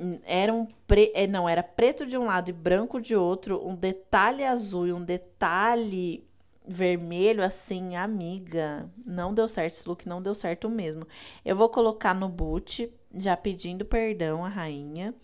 Hum, 0.00 0.18
era 0.24 0.52
um 0.52 0.66
pre... 0.88 1.12
É, 1.14 1.28
não, 1.28 1.48
era 1.48 1.62
preto 1.62 2.04
de 2.04 2.18
um 2.18 2.24
lado 2.24 2.50
e 2.50 2.52
branco 2.52 3.00
de 3.00 3.14
outro, 3.14 3.64
um 3.64 3.76
detalhe 3.76 4.44
azul 4.44 4.88
e 4.88 4.92
um 4.92 5.04
detalhe 5.04 6.26
vermelho 6.66 7.44
assim, 7.44 7.96
amiga, 7.96 8.90
não 9.04 9.34
deu 9.34 9.46
certo 9.46 9.74
esse 9.74 9.88
look, 9.88 10.08
não 10.08 10.22
deu 10.22 10.34
certo 10.34 10.68
mesmo. 10.70 11.06
Eu 11.44 11.56
vou 11.56 11.68
colocar 11.68 12.14
no 12.14 12.28
boot, 12.28 12.90
já 13.14 13.36
pedindo 13.36 13.84
perdão 13.84 14.44
à 14.44 14.48
rainha. 14.48 15.14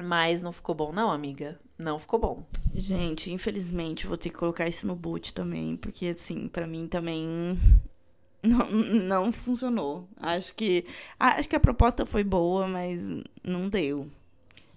Mas 0.00 0.42
não 0.42 0.52
ficou 0.52 0.74
bom 0.74 0.92
não, 0.92 1.10
amiga. 1.10 1.58
Não 1.76 1.98
ficou 1.98 2.18
bom. 2.18 2.44
Gente, 2.74 3.32
infelizmente 3.32 4.06
vou 4.06 4.16
ter 4.16 4.30
que 4.30 4.36
colocar 4.36 4.68
isso 4.68 4.86
no 4.86 4.94
boot 4.94 5.34
também, 5.34 5.76
porque 5.76 6.06
assim, 6.06 6.46
para 6.48 6.66
mim 6.66 6.86
também 6.86 7.58
não, 8.42 8.70
não 8.70 9.32
funcionou. 9.32 10.08
Acho 10.16 10.54
que 10.54 10.84
acho 11.18 11.48
que 11.48 11.56
a 11.56 11.60
proposta 11.60 12.06
foi 12.06 12.22
boa, 12.22 12.68
mas 12.68 13.02
não 13.42 13.68
deu. 13.68 14.08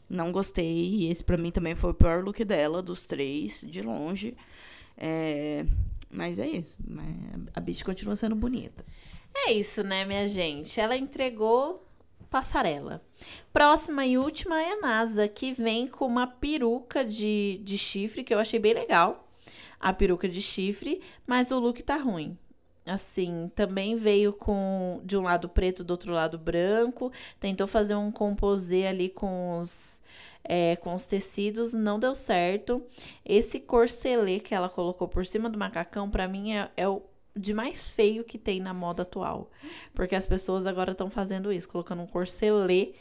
Não 0.10 0.32
gostei. 0.32 0.90
E 0.90 1.10
esse 1.10 1.24
pra 1.24 1.38
mim 1.38 1.52
também 1.52 1.76
foi 1.76 1.92
o 1.92 1.94
pior 1.94 2.24
look 2.24 2.44
dela, 2.44 2.82
dos 2.82 3.06
três, 3.06 3.62
de 3.62 3.82
longe. 3.82 4.36
É, 5.04 5.66
mas 6.12 6.38
é 6.38 6.48
isso. 6.48 6.78
A 7.56 7.60
bicha 7.60 7.84
continua 7.84 8.16
sendo 8.16 8.36
bonita. 8.36 8.86
É 9.36 9.52
isso, 9.52 9.84
né, 9.84 10.06
minha 10.06 10.28
gente? 10.28 10.80
Ela 10.80 10.96
entregou 10.96 11.84
passarela. 12.30 13.02
Próxima 13.52 14.06
e 14.06 14.16
última 14.16 14.62
é 14.62 14.74
a 14.74 14.80
NASA, 14.80 15.28
que 15.28 15.52
vem 15.52 15.88
com 15.88 16.06
uma 16.06 16.28
peruca 16.28 17.04
de, 17.04 17.60
de 17.64 17.80
chifre, 17.80 18.24
que 18.24 18.32
eu 18.32 18.38
achei 18.38 18.60
bem 18.60 18.76
legal. 18.76 19.28
A 19.80 19.92
peruca 19.92 20.30
de 20.30 20.40
chifre, 20.40 21.02
mas 21.26 21.50
o 21.50 21.58
look 21.58 21.82
tá 21.82 21.98
ruim. 21.98 22.38
Assim, 22.86 23.52
também 23.56 23.96
veio 23.96 24.34
com 24.34 25.02
de 25.04 25.18
um 25.18 25.24
lado 25.24 25.50
preto, 25.50 25.84
do 25.84 25.92
outro 25.92 26.14
lado 26.14 26.38
branco. 26.38 27.12
Tentou 27.40 27.66
fazer 27.66 27.96
um 27.96 28.12
composê 28.12 28.86
ali 28.86 29.10
com 29.10 29.58
os, 29.58 30.02
é, 30.44 30.76
com 30.76 30.94
os 30.94 31.06
tecidos, 31.06 31.74
não 31.74 32.00
deu 32.00 32.16
certo. 32.16 32.84
Esse 33.26 33.60
corcelê 33.60 34.40
que 34.40 34.54
ela 34.54 34.70
colocou 34.70 35.08
por 35.08 35.26
cima 35.26 35.50
do 35.50 35.58
macacão, 35.58 36.10
para 36.10 36.28
mim, 36.28 36.54
é, 36.54 36.72
é 36.76 36.88
o 36.88 37.04
de 37.36 37.54
mais 37.54 37.90
feio 37.90 38.24
que 38.24 38.38
tem 38.38 38.60
na 38.60 38.74
moda 38.74 39.04
atual. 39.04 39.50
Porque 39.94 40.16
as 40.16 40.28
pessoas 40.28 40.66
agora 40.66 40.92
estão 40.92 41.10
fazendo 41.10 41.52
isso, 41.52 41.70
colocando 41.70 42.02
um 42.02 42.08
corcelê 42.08 42.94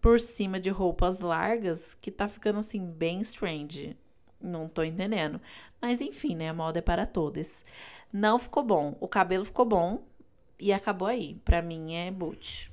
por 0.00 0.20
cima 0.20 0.60
de 0.60 0.70
roupas 0.70 1.20
largas, 1.20 1.94
que 1.94 2.10
tá 2.10 2.28
ficando 2.28 2.58
assim 2.58 2.84
bem 2.84 3.20
strange. 3.20 3.96
Não 4.40 4.68
tô 4.68 4.82
entendendo. 4.82 5.40
Mas 5.80 6.00
enfim, 6.00 6.34
né? 6.34 6.50
A 6.50 6.54
moda 6.54 6.78
é 6.78 6.82
para 6.82 7.06
todos. 7.06 7.64
Não 8.12 8.38
ficou 8.38 8.62
bom. 8.62 8.96
O 9.00 9.08
cabelo 9.08 9.44
ficou 9.44 9.64
bom 9.64 10.04
e 10.58 10.72
acabou 10.72 11.08
aí. 11.08 11.40
Pra 11.44 11.62
mim 11.62 11.94
é 11.94 12.10
boot. 12.10 12.70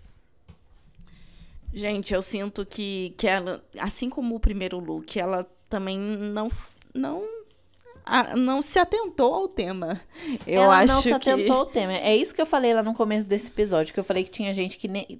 Gente, 1.74 2.14
eu 2.14 2.22
sinto 2.22 2.66
que, 2.66 3.16
que 3.18 3.28
ela, 3.28 3.64
assim 3.80 4.10
como 4.10 4.36
o 4.36 4.40
primeiro 4.40 4.78
look, 4.80 5.20
ela 5.20 5.46
também 5.68 5.98
não, 5.98 6.50
não 6.94 7.24
não 8.36 8.62
se 8.62 8.78
atentou 8.78 9.34
ao 9.34 9.48
tema. 9.48 10.02
Eu 10.46 10.64
ela 10.64 10.80
acho 10.80 10.94
não 10.94 11.02
se 11.02 11.08
que... 11.08 11.30
atentou 11.30 11.56
ao 11.56 11.66
tema. 11.66 11.94
É 11.94 12.16
isso 12.16 12.36
que 12.36 12.42
eu 12.42 12.46
falei 12.46 12.74
lá 12.74 12.84
no 12.84 12.94
começo 12.94 13.26
desse 13.26 13.48
episódio, 13.48 13.94
que 13.94 14.00
eu 14.00 14.04
falei 14.04 14.24
que 14.24 14.30
tinha 14.30 14.54
gente 14.54 14.78
que 14.78 14.88
nem 14.88 15.20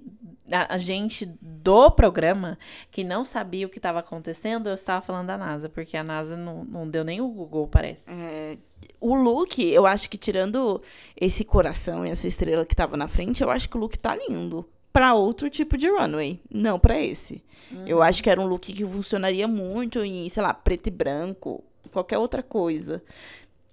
a, 0.50 0.76
gente 0.76 1.26
do 1.40 1.90
programa 1.90 2.58
que 2.90 3.02
não 3.02 3.24
sabia 3.24 3.66
o 3.66 3.70
que 3.70 3.78
estava 3.78 4.00
acontecendo, 4.00 4.68
eu 4.68 4.74
estava 4.74 5.00
falando 5.00 5.28
da 5.28 5.38
NASA, 5.38 5.68
porque 5.68 5.96
a 5.96 6.04
NASA 6.04 6.36
não, 6.36 6.64
não 6.64 6.88
deu 6.88 7.02
nem 7.02 7.20
o 7.20 7.28
Google, 7.28 7.66
parece. 7.66 8.10
É, 8.10 8.58
o 9.00 9.14
look, 9.14 9.62
eu 9.62 9.86
acho 9.86 10.10
que 10.10 10.18
tirando 10.18 10.82
esse 11.18 11.44
coração 11.44 12.04
e 12.04 12.10
essa 12.10 12.28
estrela 12.28 12.66
que 12.66 12.76
tava 12.76 12.96
na 12.96 13.08
frente, 13.08 13.42
eu 13.42 13.50
acho 13.50 13.68
que 13.68 13.76
o 13.76 13.80
look 13.80 13.98
tá 13.98 14.14
lindo. 14.14 14.68
Pra 14.94 15.12
outro 15.12 15.50
tipo 15.50 15.76
de 15.76 15.88
runway, 15.88 16.40
não 16.48 16.78
para 16.78 17.00
esse. 17.00 17.42
Uhum. 17.70 17.84
Eu 17.84 18.00
acho 18.00 18.22
que 18.22 18.30
era 18.30 18.40
um 18.40 18.46
look 18.46 18.72
que 18.72 18.86
funcionaria 18.86 19.48
muito 19.48 20.04
em, 20.04 20.28
sei 20.28 20.40
lá, 20.40 20.54
preto 20.54 20.86
e 20.86 20.90
branco, 20.90 21.64
qualquer 21.90 22.16
outra 22.16 22.44
coisa. 22.44 23.02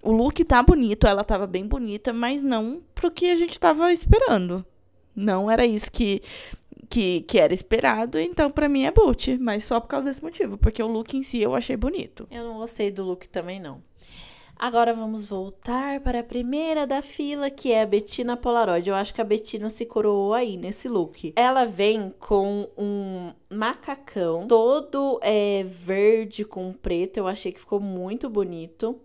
O 0.02 0.10
look 0.10 0.44
tá 0.44 0.60
bonito, 0.60 1.06
ela 1.06 1.22
tava 1.22 1.46
bem 1.46 1.64
bonita, 1.64 2.12
mas 2.12 2.42
não 2.42 2.82
pro 2.92 3.08
que 3.08 3.30
a 3.30 3.36
gente 3.36 3.58
tava 3.60 3.92
esperando. 3.92 4.66
Não 5.14 5.48
era 5.48 5.64
isso 5.64 5.92
que 5.92 6.20
que, 6.90 7.22
que 7.22 7.38
era 7.38 7.54
esperado, 7.54 8.18
então 8.18 8.50
para 8.50 8.68
mim 8.68 8.82
é 8.82 8.90
boot, 8.90 9.38
mas 9.38 9.64
só 9.64 9.80
por 9.80 9.86
causa 9.86 10.06
desse 10.06 10.22
motivo, 10.22 10.58
porque 10.58 10.82
o 10.82 10.86
look 10.86 11.16
em 11.16 11.22
si 11.22 11.40
eu 11.40 11.54
achei 11.54 11.74
bonito. 11.74 12.26
Eu 12.30 12.44
não 12.44 12.58
gostei 12.58 12.90
do 12.90 13.02
look 13.02 13.26
também 13.28 13.58
não. 13.58 13.80
Agora 14.62 14.94
vamos 14.94 15.26
voltar 15.26 15.98
para 16.02 16.20
a 16.20 16.22
primeira 16.22 16.86
da 16.86 17.02
fila, 17.02 17.50
que 17.50 17.72
é 17.72 17.82
a 17.82 17.86
Bettina 17.86 18.36
Polaroid. 18.36 18.88
Eu 18.88 18.94
acho 18.94 19.12
que 19.12 19.20
a 19.20 19.24
Bettina 19.24 19.68
se 19.68 19.84
coroou 19.84 20.32
aí 20.32 20.56
nesse 20.56 20.88
look. 20.88 21.32
Ela 21.34 21.64
vem 21.64 22.14
com 22.20 22.68
um 22.78 23.32
macacão 23.50 24.46
todo 24.46 25.18
é, 25.20 25.64
verde 25.64 26.44
com 26.44 26.72
preto. 26.72 27.16
Eu 27.16 27.26
achei 27.26 27.50
que 27.50 27.58
ficou 27.58 27.80
muito 27.80 28.30
bonito. 28.30 29.00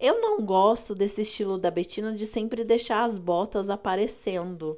Eu 0.00 0.20
não 0.20 0.44
gosto 0.44 0.96
desse 0.96 1.20
estilo 1.20 1.58
da 1.58 1.70
Bettina 1.70 2.12
de 2.12 2.26
sempre 2.26 2.64
deixar 2.64 3.04
as 3.04 3.18
botas 3.18 3.70
aparecendo 3.70 4.76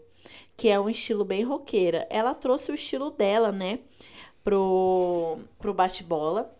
que 0.54 0.68
é 0.68 0.78
um 0.78 0.90
estilo 0.90 1.24
bem 1.24 1.44
roqueira. 1.44 2.06
Ela 2.10 2.34
trouxe 2.34 2.70
o 2.70 2.74
estilo 2.74 3.10
dela, 3.10 3.50
né, 3.50 3.78
pro, 4.44 5.38
pro 5.58 5.72
bate-bola. 5.72 6.54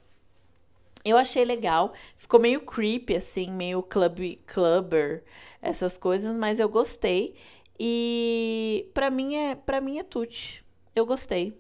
Eu 1.05 1.17
achei 1.17 1.45
legal. 1.45 1.93
Ficou 2.17 2.41
meio 2.41 2.61
creepy, 2.61 3.17
assim, 3.17 3.51
meio 3.51 3.83
club, 3.83 4.39
clubber, 4.47 5.25
essas 5.63 5.97
coisas, 5.97 6.37
mas 6.37 6.59
eu 6.59 6.69
gostei. 6.69 7.35
E 7.79 8.89
pra 8.93 9.11
mim 9.11 9.37
é, 9.37 9.55
pra 9.55 9.81
mim 9.81 9.99
é 9.99 10.03
tute. 10.03 10.65
Eu 10.95 11.07
gostei. 11.07 11.59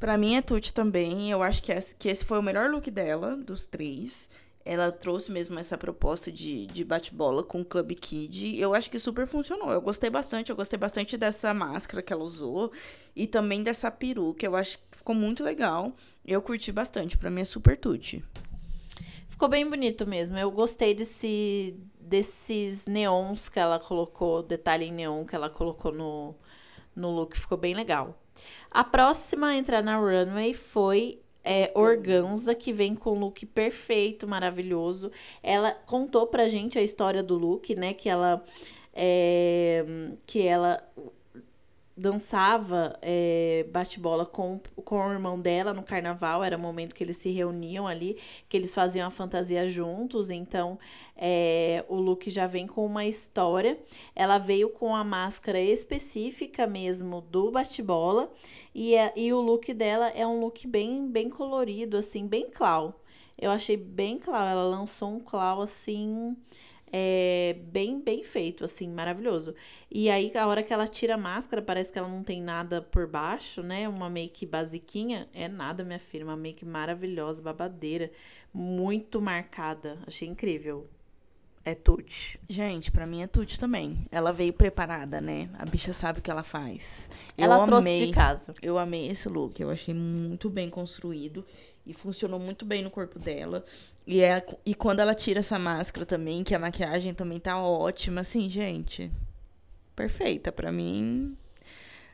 Pra 0.00 0.16
mim 0.16 0.36
é 0.36 0.42
tute 0.42 0.72
também. 0.72 1.30
Eu 1.30 1.42
acho 1.42 1.62
que 1.62 1.72
esse, 1.72 1.94
que 1.94 2.08
esse 2.08 2.24
foi 2.24 2.38
o 2.38 2.42
melhor 2.42 2.70
look 2.70 2.90
dela, 2.90 3.36
dos 3.36 3.66
três 3.66 4.28
ela 4.64 4.92
trouxe 4.92 5.30
mesmo 5.30 5.58
essa 5.58 5.76
proposta 5.76 6.30
de, 6.30 6.66
de 6.66 6.84
bate-bola 6.84 7.42
com 7.42 7.60
o 7.60 7.64
Club 7.64 7.92
Kid. 7.92 8.58
Eu 8.58 8.74
acho 8.74 8.90
que 8.90 8.98
super 8.98 9.26
funcionou. 9.26 9.70
Eu 9.70 9.80
gostei 9.80 10.08
bastante. 10.08 10.50
Eu 10.50 10.56
gostei 10.56 10.78
bastante 10.78 11.16
dessa 11.16 11.52
máscara 11.52 12.02
que 12.02 12.12
ela 12.12 12.22
usou 12.22 12.72
e 13.14 13.26
também 13.26 13.62
dessa 13.62 13.90
peruca. 13.90 14.46
Eu 14.46 14.54
acho 14.54 14.78
que 14.78 14.98
ficou 14.98 15.14
muito 15.14 15.42
legal. 15.42 15.92
Eu 16.24 16.40
curti 16.40 16.70
bastante. 16.70 17.18
Pra 17.18 17.30
mim 17.30 17.40
é 17.40 17.44
super 17.44 17.76
tutti. 17.76 18.24
Ficou 19.28 19.48
bem 19.48 19.68
bonito 19.68 20.06
mesmo. 20.06 20.38
Eu 20.38 20.50
gostei 20.50 20.94
desse, 20.94 21.76
desses 21.98 22.86
neons 22.86 23.48
que 23.48 23.58
ela 23.58 23.80
colocou, 23.80 24.42
detalhe 24.42 24.84
em 24.84 24.92
neon 24.92 25.24
que 25.24 25.34
ela 25.34 25.50
colocou 25.50 25.90
no, 25.90 26.34
no 26.94 27.10
look. 27.10 27.36
Ficou 27.36 27.58
bem 27.58 27.74
legal. 27.74 28.18
A 28.70 28.84
próxima 28.84 29.48
a 29.48 29.56
entrar 29.56 29.82
na 29.82 29.96
runway 29.96 30.54
foi 30.54 31.21
é, 31.44 31.72
Organza, 31.74 32.54
que 32.54 32.72
vem 32.72 32.94
com 32.94 33.18
look 33.18 33.44
perfeito, 33.46 34.26
maravilhoso. 34.26 35.10
Ela 35.42 35.72
contou 35.72 36.26
pra 36.26 36.48
gente 36.48 36.78
a 36.78 36.82
história 36.82 37.22
do 37.22 37.36
look, 37.36 37.74
né? 37.74 37.94
Que 37.94 38.08
ela. 38.08 38.44
É, 38.94 39.84
que 40.26 40.46
ela 40.46 40.82
dançava 41.96 42.98
é, 43.02 43.66
bate-bola 43.70 44.24
com, 44.24 44.60
com 44.84 45.06
o 45.06 45.12
irmão 45.12 45.38
dela 45.38 45.74
no 45.74 45.82
carnaval, 45.82 46.42
era 46.42 46.56
o 46.56 46.60
momento 46.60 46.94
que 46.94 47.04
eles 47.04 47.16
se 47.18 47.30
reuniam 47.30 47.86
ali, 47.86 48.16
que 48.48 48.56
eles 48.56 48.74
faziam 48.74 49.06
a 49.06 49.10
fantasia 49.10 49.68
juntos, 49.68 50.30
então 50.30 50.78
é, 51.16 51.84
o 51.88 51.96
look 51.96 52.30
já 52.30 52.46
vem 52.46 52.66
com 52.66 52.84
uma 52.84 53.04
história. 53.04 53.78
Ela 54.14 54.38
veio 54.38 54.70
com 54.70 54.94
a 54.96 55.04
máscara 55.04 55.60
específica 55.60 56.66
mesmo 56.66 57.20
do 57.20 57.50
bate-bola, 57.50 58.32
e, 58.74 58.94
é, 58.94 59.12
e 59.14 59.32
o 59.32 59.40
look 59.40 59.72
dela 59.74 60.08
é 60.08 60.26
um 60.26 60.40
look 60.40 60.66
bem, 60.66 61.06
bem 61.08 61.28
colorido, 61.28 61.96
assim, 61.96 62.26
bem 62.26 62.50
clau. 62.50 63.00
Eu 63.38 63.50
achei 63.50 63.76
bem 63.76 64.18
clau, 64.18 64.46
ela 64.46 64.64
lançou 64.64 65.10
um 65.10 65.20
clau 65.20 65.62
assim 65.62 66.36
é 66.92 67.56
bem, 67.68 67.98
bem 67.98 68.22
feito, 68.22 68.66
assim, 68.66 68.86
maravilhoso. 68.86 69.54
E 69.90 70.10
aí, 70.10 70.30
a 70.36 70.46
hora 70.46 70.62
que 70.62 70.74
ela 70.74 70.86
tira 70.86 71.14
a 71.14 71.18
máscara, 71.18 71.62
parece 71.62 71.90
que 71.90 71.98
ela 71.98 72.08
não 72.08 72.22
tem 72.22 72.42
nada 72.42 72.82
por 72.82 73.06
baixo, 73.06 73.62
né? 73.62 73.88
Uma 73.88 74.10
make 74.10 74.44
basiquinha. 74.44 75.26
É 75.32 75.48
nada, 75.48 75.82
minha 75.82 75.98
filha. 75.98 76.24
Uma 76.24 76.36
make 76.36 76.66
maravilhosa, 76.66 77.40
babadeira. 77.40 78.10
Muito 78.52 79.22
marcada. 79.22 79.98
Achei 80.06 80.28
incrível. 80.28 80.86
É 81.64 81.74
Tuti. 81.74 82.38
Gente, 82.48 82.90
para 82.90 83.06
mim 83.06 83.22
é 83.22 83.26
Tuti 83.26 83.58
também. 83.58 84.04
Ela 84.10 84.32
veio 84.32 84.52
preparada, 84.52 85.20
né? 85.20 85.48
A 85.58 85.64
bicha 85.64 85.92
sabe 85.92 86.18
o 86.18 86.22
que 86.22 86.30
ela 86.30 86.42
faz. 86.42 87.08
Ela 87.38 87.58
eu 87.58 87.64
trouxe 87.64 87.88
amei, 87.88 88.06
de 88.06 88.12
casa. 88.12 88.54
Eu 88.60 88.76
amei 88.76 89.08
esse 89.08 89.28
look. 89.28 89.58
Eu 89.60 89.70
achei 89.70 89.94
muito 89.94 90.50
bem 90.50 90.68
construído 90.68 91.46
e 91.86 91.92
funcionou 91.92 92.38
muito 92.38 92.64
bem 92.64 92.82
no 92.82 92.90
corpo 92.90 93.18
dela. 93.18 93.64
E, 94.06 94.20
é, 94.20 94.44
e 94.64 94.74
quando 94.74 95.00
ela 95.00 95.14
tira 95.14 95.40
essa 95.40 95.58
máscara 95.58 96.06
também, 96.06 96.44
que 96.44 96.54
a 96.54 96.58
maquiagem 96.58 97.14
também 97.14 97.38
tá 97.38 97.60
ótima, 97.60 98.20
assim, 98.20 98.48
gente. 98.48 99.10
Perfeita. 99.94 100.50
para 100.50 100.72
mim, 100.72 101.36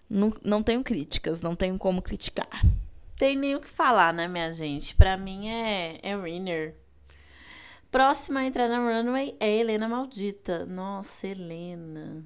não, 0.08 0.32
não 0.42 0.62
tenho 0.62 0.82
críticas, 0.82 1.40
não 1.40 1.54
tenho 1.54 1.78
como 1.78 2.02
criticar. 2.02 2.64
Tem 3.16 3.36
nem 3.36 3.56
o 3.56 3.60
que 3.60 3.68
falar, 3.68 4.12
né, 4.12 4.28
minha 4.28 4.52
gente? 4.52 4.94
Pra 4.94 5.16
mim 5.16 5.48
é, 5.48 5.98
é 6.02 6.16
winner. 6.16 6.74
Próxima 7.90 8.40
a 8.40 8.44
entrar 8.44 8.68
na 8.68 8.78
runway 8.78 9.34
é 9.40 9.50
Helena 9.50 9.88
Maldita. 9.88 10.66
Nossa, 10.66 11.26
Helena. 11.26 12.22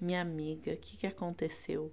Minha 0.00 0.22
amiga, 0.22 0.72
o 0.72 0.76
que, 0.76 0.96
que 0.96 1.06
aconteceu? 1.06 1.92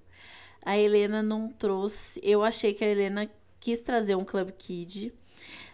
A 0.66 0.78
Helena 0.78 1.22
não 1.22 1.50
trouxe. 1.50 2.20
Eu 2.24 2.44
achei 2.44 2.74
que 2.74 2.84
a 2.84 2.88
Helena 2.88 3.30
quis 3.64 3.82
trazer 3.82 4.16
um 4.16 4.26
Club 4.26 4.52
Kid, 4.52 5.14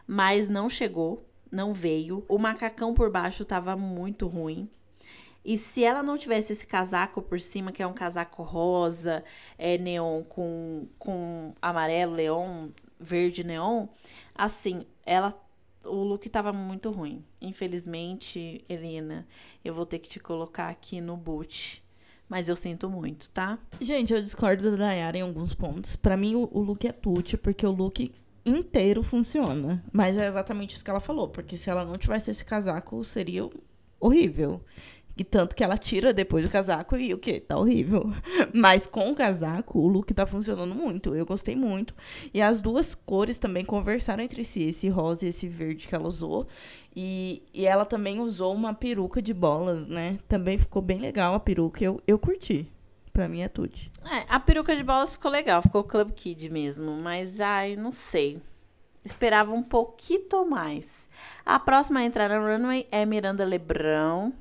mas 0.06 0.48
não 0.48 0.70
chegou, 0.70 1.26
não 1.52 1.74
veio. 1.74 2.24
O 2.30 2.38
macacão 2.38 2.94
por 2.94 3.10
baixo 3.10 3.44
tava 3.44 3.76
muito 3.76 4.28
ruim. 4.28 4.70
E 5.44 5.58
se 5.58 5.84
ela 5.84 6.04
não 6.04 6.16
tivesse 6.16 6.54
esse 6.54 6.68
casaco 6.68 7.20
por 7.20 7.42
cima, 7.42 7.72
que 7.72 7.82
é 7.82 7.88
um 7.88 7.94
casaco 7.94 8.44
rosa, 8.44 9.24
é 9.58 9.76
neon 9.80 10.22
com, 10.24 10.88
com 11.00 11.56
amarelo, 11.60 12.14
leão, 12.14 12.72
verde 13.00 13.44
neon, 13.44 13.88
assim, 14.36 14.86
ela 15.04 15.34
o 15.84 16.04
look 16.04 16.30
tava 16.30 16.54
muito 16.54 16.92
ruim. 16.92 17.26
Infelizmente, 17.42 18.64
Helena, 18.70 19.28
eu 19.66 19.74
vou 19.74 19.86
ter 19.88 19.98
que 19.98 20.10
te 20.10 20.20
colocar 20.20 20.70
aqui 20.70 21.02
no 21.02 21.18
boot. 21.18 21.84
Mas 22.30 22.48
eu 22.48 22.56
sinto 22.56 22.90
muito, 22.90 23.28
tá? 23.32 23.58
Gente, 23.82 24.14
eu 24.14 24.22
discordo 24.22 24.70
da 24.70 24.78
Dayara 24.78 25.18
em 25.18 25.22
alguns 25.22 25.56
pontos. 25.56 25.96
Pra 25.96 26.16
mim, 26.16 26.36
o, 26.36 26.48
o 26.52 26.62
look 26.62 26.88
é 26.88 26.92
tute, 26.92 27.36
porque 27.36 27.66
o 27.66 27.72
look 27.72 28.14
inteiro 28.46 29.02
funciona. 29.02 29.84
Mas 29.92 30.16
é 30.18 30.28
exatamente 30.28 30.76
isso 30.76 30.84
que 30.84 30.90
ela 30.92 31.00
falou, 31.00 31.28
porque 31.28 31.58
se 31.58 31.70
ela 31.70 31.84
não 31.84 31.98
tivesse 31.98 32.30
esse 32.30 32.46
casaco, 32.46 33.04
seria 33.04 33.50
horrível. 34.00 34.62
E 35.20 35.24
tanto 35.26 35.54
que 35.54 35.62
ela 35.62 35.78
tira 35.78 36.14
depois 36.14 36.46
do 36.46 36.50
casaco 36.50 36.96
e 36.96 37.14
o 37.14 37.18
que? 37.18 37.42
Tá 37.42 37.58
horrível. 37.58 38.10
Mas 38.56 38.88
com 38.88 39.12
o 39.12 39.16
casaco, 39.16 39.78
o 39.78 39.86
look 39.86 40.14
tá 40.14 40.26
funcionando 40.26 40.74
muito. 40.74 41.14
Eu 41.14 41.26
gostei 41.26 41.58
muito. 41.58 41.94
E 42.34 42.42
as 42.42 42.62
duas 42.62 42.96
cores 42.96 43.38
também 43.38 43.66
conversaram 43.66 44.24
entre 44.24 44.46
si, 44.46 44.70
esse 44.70 44.88
rosa 44.88 45.26
e 45.26 45.28
esse 45.28 45.46
verde 45.50 45.90
que 45.90 45.94
ela 45.94 46.08
usou. 46.08 46.48
E, 46.96 47.44
e 47.54 47.66
ela 47.66 47.84
também 47.84 48.22
usou 48.22 48.56
uma 48.56 48.74
peruca 48.74 49.22
de 49.22 49.34
bolas, 49.34 49.88
né? 49.88 50.20
Também 50.26 50.58
ficou 50.58 50.82
bem 50.82 51.02
legal 51.02 51.34
a 51.34 51.40
peruca. 51.40 51.84
Eu, 51.84 52.02
eu 52.08 52.18
curti. 52.18 52.66
Pra 53.12 53.28
mim 53.28 53.42
é 53.42 53.50
tudo. 53.50 53.74
É, 54.10 54.24
a 54.30 54.40
peruca 54.40 54.74
de 54.74 54.84
bolas 54.84 55.16
ficou 55.16 55.30
legal, 55.30 55.62
ficou 55.62 55.84
Club 55.84 56.12
Kid 56.14 56.50
mesmo. 56.50 56.94
Mas, 56.94 57.42
ai, 57.42 57.76
não 57.76 57.92
sei. 57.92 58.40
Esperava 59.04 59.52
um 59.52 59.64
pouquinho 59.64 60.50
mais. 60.50 61.10
A 61.46 61.60
próxima 61.60 62.00
a 62.00 62.06
entrar 62.06 62.30
na 62.30 62.40
runway 62.40 62.88
é 62.90 63.06
Miranda 63.06 63.44
Lebrão 63.44 64.34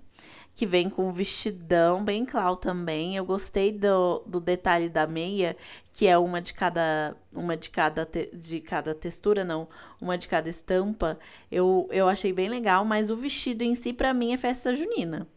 que 0.59 0.67
vem 0.67 0.91
com 0.91 1.07
um 1.09 1.13
vestidão 1.13 2.03
bem 2.03 2.27
claro 2.27 2.57
também. 2.57 3.15
Eu 3.15 3.25
gostei 3.25 3.71
do, 3.71 4.25
do 4.27 4.41
detalhe 4.41 4.89
da 4.89 5.07
meia, 5.07 5.57
que 5.93 6.05
é 6.05 6.19
uma 6.19 6.43
de 6.43 6.53
cada 6.53 7.15
uma 7.33 7.57
de 7.57 7.71
cada 7.71 8.05
te, 8.05 8.29
de 8.35 8.61
cada 8.61 8.93
textura, 8.93 9.45
não, 9.45 9.69
uma 10.01 10.19
de 10.19 10.27
cada 10.27 10.49
estampa. 10.51 11.17
Eu, 11.49 11.89
eu 11.93 12.09
achei 12.09 12.33
bem 12.33 12.49
legal, 12.49 12.85
mas 12.85 13.09
o 13.09 13.17
vestido 13.17 13.63
em 13.63 13.77
si 13.77 13.93
para 13.93 14.13
mim 14.13 14.33
é 14.33 14.37
festa 14.37 14.75
junina. 14.75 15.29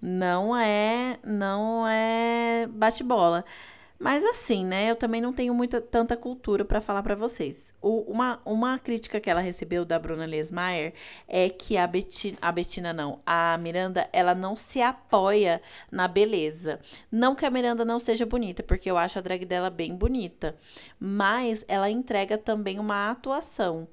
Não 0.00 0.56
é, 0.56 1.18
não 1.24 1.84
é 1.88 2.68
bate-bola. 2.70 3.44
Mas 3.98 4.24
assim, 4.24 4.64
né? 4.64 4.88
Eu 4.90 4.96
também 4.96 5.20
não 5.20 5.32
tenho 5.32 5.52
muita 5.52 5.80
tanta 5.80 6.16
cultura 6.16 6.64
para 6.64 6.80
falar 6.80 7.02
para 7.02 7.16
vocês. 7.16 7.74
O, 7.82 8.02
uma, 8.12 8.40
uma 8.44 8.78
crítica 8.78 9.18
que 9.20 9.28
ela 9.28 9.40
recebeu 9.40 9.84
da 9.84 9.98
Bruna 9.98 10.24
Lesmaier 10.24 10.94
é 11.26 11.48
que 11.48 11.76
a 11.76 11.86
Betina, 11.86 12.38
a 12.40 12.52
Betina 12.52 12.92
não, 12.92 13.20
a 13.26 13.58
Miranda, 13.58 14.08
ela 14.12 14.36
não 14.36 14.54
se 14.54 14.80
apoia 14.80 15.60
na 15.90 16.06
beleza. 16.06 16.78
Não 17.10 17.34
que 17.34 17.44
a 17.44 17.50
Miranda 17.50 17.84
não 17.84 17.98
seja 17.98 18.24
bonita, 18.24 18.62
porque 18.62 18.88
eu 18.88 18.96
acho 18.96 19.18
a 19.18 19.22
drag 19.22 19.44
dela 19.44 19.68
bem 19.68 19.94
bonita, 19.96 20.56
mas 21.00 21.64
ela 21.66 21.90
entrega 21.90 22.38
também 22.38 22.78
uma 22.78 23.10
atuação. 23.10 23.88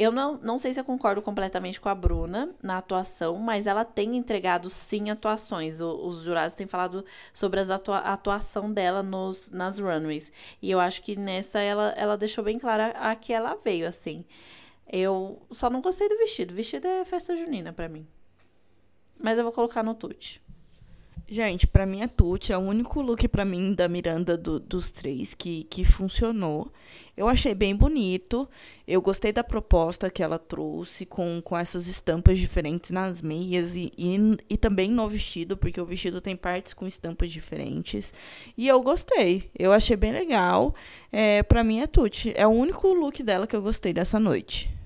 Eu 0.00 0.12
não, 0.12 0.36
não 0.36 0.60
sei 0.60 0.72
se 0.72 0.78
eu 0.78 0.84
concordo 0.84 1.20
completamente 1.20 1.80
com 1.80 1.88
a 1.88 1.94
Bruna 1.94 2.54
na 2.62 2.78
atuação, 2.78 3.36
mas 3.36 3.66
ela 3.66 3.84
tem 3.84 4.16
entregado 4.16 4.70
sim 4.70 5.10
atuações. 5.10 5.80
O, 5.80 6.06
os 6.06 6.22
jurados 6.22 6.54
têm 6.54 6.68
falado 6.68 7.04
sobre 7.34 7.58
as 7.58 7.68
atua 7.68 7.98
a 7.98 8.12
atuação 8.12 8.72
dela 8.72 9.02
nos, 9.02 9.50
nas 9.50 9.80
runways. 9.80 10.30
E 10.62 10.70
eu 10.70 10.78
acho 10.78 11.02
que 11.02 11.16
nessa 11.16 11.58
ela, 11.58 11.92
ela 11.96 12.16
deixou 12.16 12.44
bem 12.44 12.60
clara 12.60 12.90
a 12.90 13.16
que 13.16 13.32
ela 13.32 13.56
veio, 13.56 13.88
assim. 13.88 14.24
Eu 14.88 15.42
só 15.50 15.68
não 15.68 15.80
gostei 15.80 16.08
do 16.08 16.16
vestido. 16.16 16.52
O 16.52 16.54
vestido 16.54 16.86
é 16.86 17.04
festa 17.04 17.36
junina 17.36 17.72
para 17.72 17.88
mim. 17.88 18.06
Mas 19.18 19.36
eu 19.36 19.42
vou 19.42 19.52
colocar 19.52 19.82
no 19.82 19.94
tute. 19.94 20.40
Gente, 21.30 21.66
para 21.66 21.84
mim 21.84 22.00
é 22.00 22.08
Tuti, 22.08 22.54
é 22.54 22.56
o 22.56 22.60
único 22.62 23.02
look 23.02 23.28
para 23.28 23.44
mim 23.44 23.74
da 23.74 23.86
Miranda 23.86 24.34
do, 24.34 24.58
dos 24.58 24.90
três 24.90 25.34
que, 25.34 25.64
que 25.64 25.84
funcionou. 25.84 26.72
Eu 27.14 27.28
achei 27.28 27.54
bem 27.54 27.76
bonito. 27.76 28.48
Eu 28.86 29.02
gostei 29.02 29.30
da 29.30 29.44
proposta 29.44 30.08
que 30.08 30.22
ela 30.22 30.38
trouxe 30.38 31.04
com, 31.04 31.42
com 31.44 31.54
essas 31.54 31.86
estampas 31.86 32.38
diferentes 32.38 32.90
nas 32.90 33.20
meias 33.20 33.76
e, 33.76 33.92
e, 33.98 34.16
e 34.48 34.56
também 34.56 34.90
no 34.90 35.06
vestido, 35.06 35.54
porque 35.54 35.78
o 35.78 35.84
vestido 35.84 36.18
tem 36.22 36.34
partes 36.34 36.72
com 36.72 36.86
estampas 36.86 37.30
diferentes. 37.30 38.10
E 38.56 38.66
eu 38.66 38.80
gostei. 38.80 39.50
Eu 39.58 39.70
achei 39.70 39.96
bem 39.96 40.12
legal. 40.12 40.74
É, 41.12 41.42
para 41.42 41.62
mim 41.62 41.80
é 41.80 41.86
Tuti. 41.86 42.32
É 42.34 42.46
o 42.46 42.50
único 42.50 42.88
look 42.94 43.22
dela 43.22 43.46
que 43.46 43.54
eu 43.54 43.60
gostei 43.60 43.92
dessa 43.92 44.18
noite. 44.18 44.77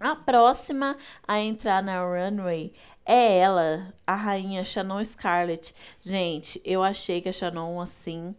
A 0.00 0.14
próxima 0.14 0.96
a 1.26 1.40
entrar 1.40 1.82
na 1.82 2.00
runway 2.00 2.72
é 3.04 3.38
ela, 3.38 3.92
a 4.06 4.14
rainha 4.14 4.62
Shannon 4.62 5.02
Scarlett. 5.04 5.74
Gente, 6.00 6.60
eu 6.64 6.82
achei 6.82 7.20
que 7.20 7.28
a 7.28 7.32
Shannon, 7.32 7.80
assim, 7.80 8.34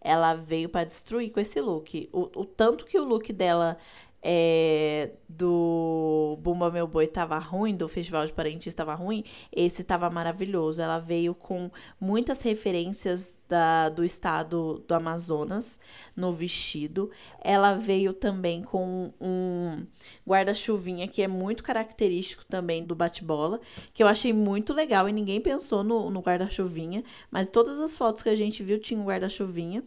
ela 0.00 0.34
veio 0.34 0.68
para 0.68 0.84
destruir 0.84 1.30
com 1.30 1.40
esse 1.40 1.60
look. 1.60 2.08
O, 2.12 2.40
o 2.40 2.44
tanto 2.44 2.84
que 2.84 2.98
o 2.98 3.04
look 3.04 3.32
dela 3.32 3.78
é, 4.22 5.10
do 5.28 6.38
Bumba 6.42 6.70
Meu 6.70 6.86
Boi 6.86 7.06
tava 7.06 7.38
ruim, 7.38 7.76
do 7.76 7.88
Festival 7.88 8.26
de 8.26 8.32
Parentes 8.32 8.74
tava 8.74 8.94
ruim, 8.94 9.24
esse 9.52 9.84
tava 9.84 10.10
maravilhoso. 10.10 10.82
Ela 10.82 10.98
veio 10.98 11.34
com 11.34 11.70
muitas 12.00 12.42
referências 12.42 13.36
da, 13.48 13.88
do 13.88 14.04
estado 14.04 14.84
do 14.86 14.94
Amazonas 14.94 15.78
no 16.16 16.32
vestido. 16.32 17.10
Ela 17.42 17.74
veio 17.74 18.12
também 18.12 18.62
com 18.62 19.12
um 19.20 19.86
guarda-chuvinha 20.26 21.08
que 21.08 21.22
é 21.22 21.28
muito 21.28 21.62
característico 21.62 22.44
também 22.44 22.84
do 22.84 22.94
bate-bola, 22.94 23.60
que 23.94 24.02
eu 24.02 24.08
achei 24.08 24.32
muito 24.32 24.72
legal 24.72 25.08
e 25.08 25.12
ninguém 25.12 25.40
pensou 25.40 25.82
no, 25.82 26.10
no 26.10 26.20
guarda-chuvinha, 26.20 27.04
mas 27.30 27.48
todas 27.48 27.80
as 27.80 27.96
fotos 27.96 28.22
que 28.22 28.28
a 28.28 28.34
gente 28.34 28.62
viu 28.62 28.78
tinham 28.78 29.02
um 29.02 29.06
guarda-chuvinha. 29.06 29.82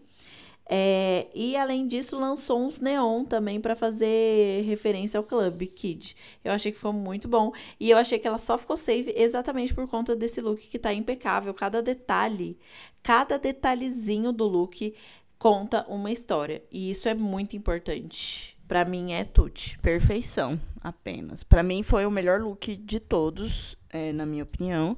É, 0.74 1.28
e 1.36 1.58
além 1.58 1.86
disso, 1.86 2.18
lançou 2.18 2.66
uns 2.66 2.80
neon 2.80 3.26
também 3.26 3.60
para 3.60 3.76
fazer 3.76 4.64
referência 4.64 5.18
ao 5.18 5.24
Club 5.26 5.64
Kid. 5.64 6.16
Eu 6.46 6.54
achei 6.54 6.72
que 6.72 6.78
foi 6.78 6.94
muito 6.94 7.28
bom. 7.28 7.52
E 7.78 7.90
eu 7.90 7.98
achei 7.98 8.18
que 8.18 8.26
ela 8.26 8.38
só 8.38 8.58
ficou 8.58 8.78
safe 8.78 9.14
exatamente 9.18 9.74
por 9.74 9.86
conta 9.90 10.16
desse 10.16 10.40
look 10.40 10.66
que 10.70 10.80
tá 10.80 10.94
impecável. 10.94 11.54
Cada 11.54 11.82
detalhe, 11.82 12.58
cada 13.04 13.38
detalhezinho 13.38 14.32
do 14.32 14.48
look 14.48 14.96
conta 15.38 15.86
uma 15.90 16.10
história. 16.10 16.64
E 16.72 16.90
isso 16.90 17.10
é 17.10 17.14
muito 17.14 17.54
importante. 17.58 18.58
Para 18.66 18.86
mim 18.86 19.12
é 19.12 19.26
tudo. 19.26 19.60
Perfeição, 19.82 20.58
apenas. 20.82 21.44
Para 21.44 21.64
mim 21.64 21.84
foi 21.84 22.06
o 22.06 22.12
melhor 22.12 22.40
look 22.40 22.78
de 22.78 23.02
todos, 23.02 23.76
é, 23.90 24.14
na 24.14 24.26
minha 24.26 24.44
opinião. 24.44 24.98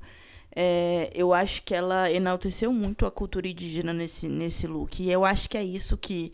É, 0.56 1.10
eu 1.16 1.34
acho 1.34 1.64
que 1.64 1.74
ela 1.74 2.12
enalteceu 2.12 2.72
muito 2.72 3.06
a 3.06 3.12
cultura 3.12 3.48
indígena 3.48 3.92
nesse, 3.92 4.28
nesse 4.28 4.68
look. 4.68 5.02
E 5.02 5.12
eu 5.12 5.26
acho 5.26 5.50
que 5.50 5.58
é 5.58 5.64
isso 5.64 5.98
que. 5.98 6.32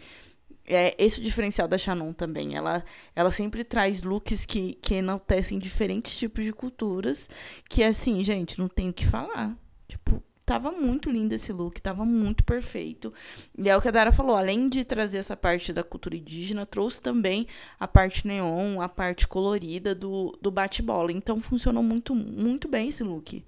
É 0.67 0.93
esse 1.03 1.19
o 1.19 1.23
diferencial 1.23 1.67
da 1.67 1.77
Shannon 1.77 2.13
também. 2.13 2.55
Ela, 2.55 2.83
ela 3.15 3.31
sempre 3.31 3.63
traz 3.63 4.03
looks 4.03 4.45
que, 4.45 4.75
que 4.81 4.95
enaltecem 4.95 5.57
diferentes 5.57 6.15
tipos 6.15 6.43
de 6.43 6.53
culturas. 6.53 7.29
Que 7.67 7.83
assim, 7.83 8.23
gente, 8.23 8.59
não 8.59 8.67
tem 8.67 8.89
o 8.89 8.93
que 8.93 9.07
falar. 9.07 9.57
Tipo, 9.87 10.21
tava 10.49 10.71
muito 10.71 11.11
lindo 11.11 11.33
esse 11.33 11.53
look, 11.53 11.79
tava 11.79 12.03
muito 12.03 12.43
perfeito. 12.43 13.13
E 13.55 13.69
é 13.69 13.77
o 13.77 13.81
que 13.81 13.87
a 13.87 13.91
Dara 13.91 14.11
falou, 14.11 14.35
além 14.35 14.67
de 14.67 14.83
trazer 14.83 15.17
essa 15.17 15.37
parte 15.37 15.71
da 15.71 15.83
cultura 15.83 16.15
indígena, 16.17 16.65
trouxe 16.65 16.99
também 16.99 17.47
a 17.79 17.87
parte 17.87 18.25
neon, 18.27 18.81
a 18.81 18.89
parte 18.89 19.27
colorida 19.27 19.93
do, 19.93 20.37
do 20.41 20.49
bate-bola. 20.51 21.11
Então 21.11 21.39
funcionou 21.39 21.83
muito, 21.83 22.13
muito 22.13 22.67
bem 22.67 22.89
esse 22.89 23.03
look. 23.03 23.43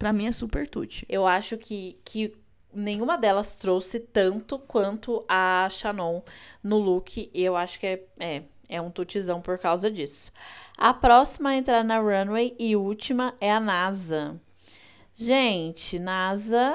Pra 0.00 0.14
mim 0.14 0.26
é 0.28 0.32
super 0.32 0.66
tuti. 0.66 1.04
Eu 1.10 1.26
acho 1.26 1.58
que, 1.58 2.00
que 2.02 2.34
nenhuma 2.72 3.18
delas 3.18 3.54
trouxe 3.54 4.00
tanto 4.00 4.58
quanto 4.58 5.22
a 5.28 5.68
Shannon 5.70 6.22
no 6.64 6.78
look. 6.78 7.30
E 7.34 7.44
eu 7.44 7.54
acho 7.54 7.78
que 7.78 7.86
é, 7.86 8.02
é, 8.18 8.42
é 8.66 8.80
um 8.80 8.90
tutizão 8.90 9.42
por 9.42 9.58
causa 9.58 9.90
disso. 9.90 10.32
A 10.78 10.94
próxima 10.94 11.50
a 11.50 11.54
entrar 11.54 11.84
na 11.84 11.98
runway 11.98 12.56
e 12.58 12.74
última 12.74 13.34
é 13.42 13.52
a 13.52 13.60
NASA. 13.60 14.40
Gente, 15.14 15.98
NASA 15.98 16.74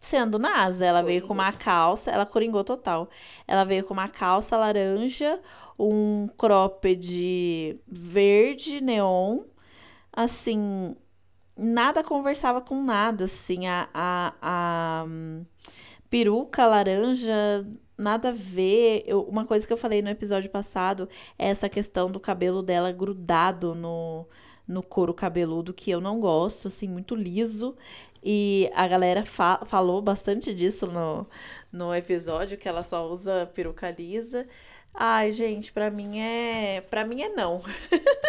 sendo 0.00 0.38
NASA. 0.38 0.86
Ela 0.86 1.02
veio 1.02 1.26
com 1.26 1.32
uma 1.32 1.52
calça, 1.52 2.08
ela 2.12 2.24
coringou 2.24 2.62
total. 2.62 3.10
Ela 3.48 3.64
veio 3.64 3.82
com 3.82 3.94
uma 3.94 4.08
calça 4.08 4.56
laranja, 4.56 5.40
um 5.76 6.28
cropped 6.38 7.80
verde 7.88 8.80
neon, 8.80 9.40
assim, 10.12 10.94
nada 11.56 12.02
conversava 12.02 12.60
com 12.60 12.82
nada, 12.82 13.24
assim, 13.24 13.66
a, 13.66 13.88
a, 13.94 14.34
a 14.42 15.04
um, 15.06 15.44
peruca 16.10 16.66
laranja, 16.66 17.66
nada 17.96 18.30
a 18.30 18.32
ver. 18.32 19.04
Eu, 19.06 19.22
uma 19.22 19.44
coisa 19.44 19.66
que 19.66 19.72
eu 19.72 19.76
falei 19.76 20.02
no 20.02 20.10
episódio 20.10 20.50
passado 20.50 21.08
é 21.38 21.48
essa 21.48 21.68
questão 21.68 22.10
do 22.10 22.20
cabelo 22.20 22.62
dela 22.62 22.92
grudado 22.92 23.74
no, 23.74 24.26
no 24.66 24.82
couro 24.82 25.14
cabeludo, 25.14 25.72
que 25.74 25.90
eu 25.90 26.00
não 26.00 26.20
gosto, 26.20 26.68
assim, 26.68 26.88
muito 26.88 27.14
liso. 27.14 27.76
E 28.22 28.70
a 28.74 28.88
galera 28.88 29.24
fa 29.24 29.60
falou 29.66 30.00
bastante 30.00 30.54
disso 30.54 30.86
no, 30.86 31.26
no 31.70 31.94
episódio, 31.94 32.56
que 32.58 32.68
ela 32.68 32.82
só 32.82 33.06
usa 33.10 33.50
peruca 33.54 33.90
lisa. 33.90 34.46
Ai, 34.94 35.32
gente, 35.32 35.72
pra 35.72 35.90
mim 35.90 36.20
é. 36.20 36.80
Pra 36.82 37.04
mim 37.04 37.22
é 37.22 37.28
não. 37.28 37.60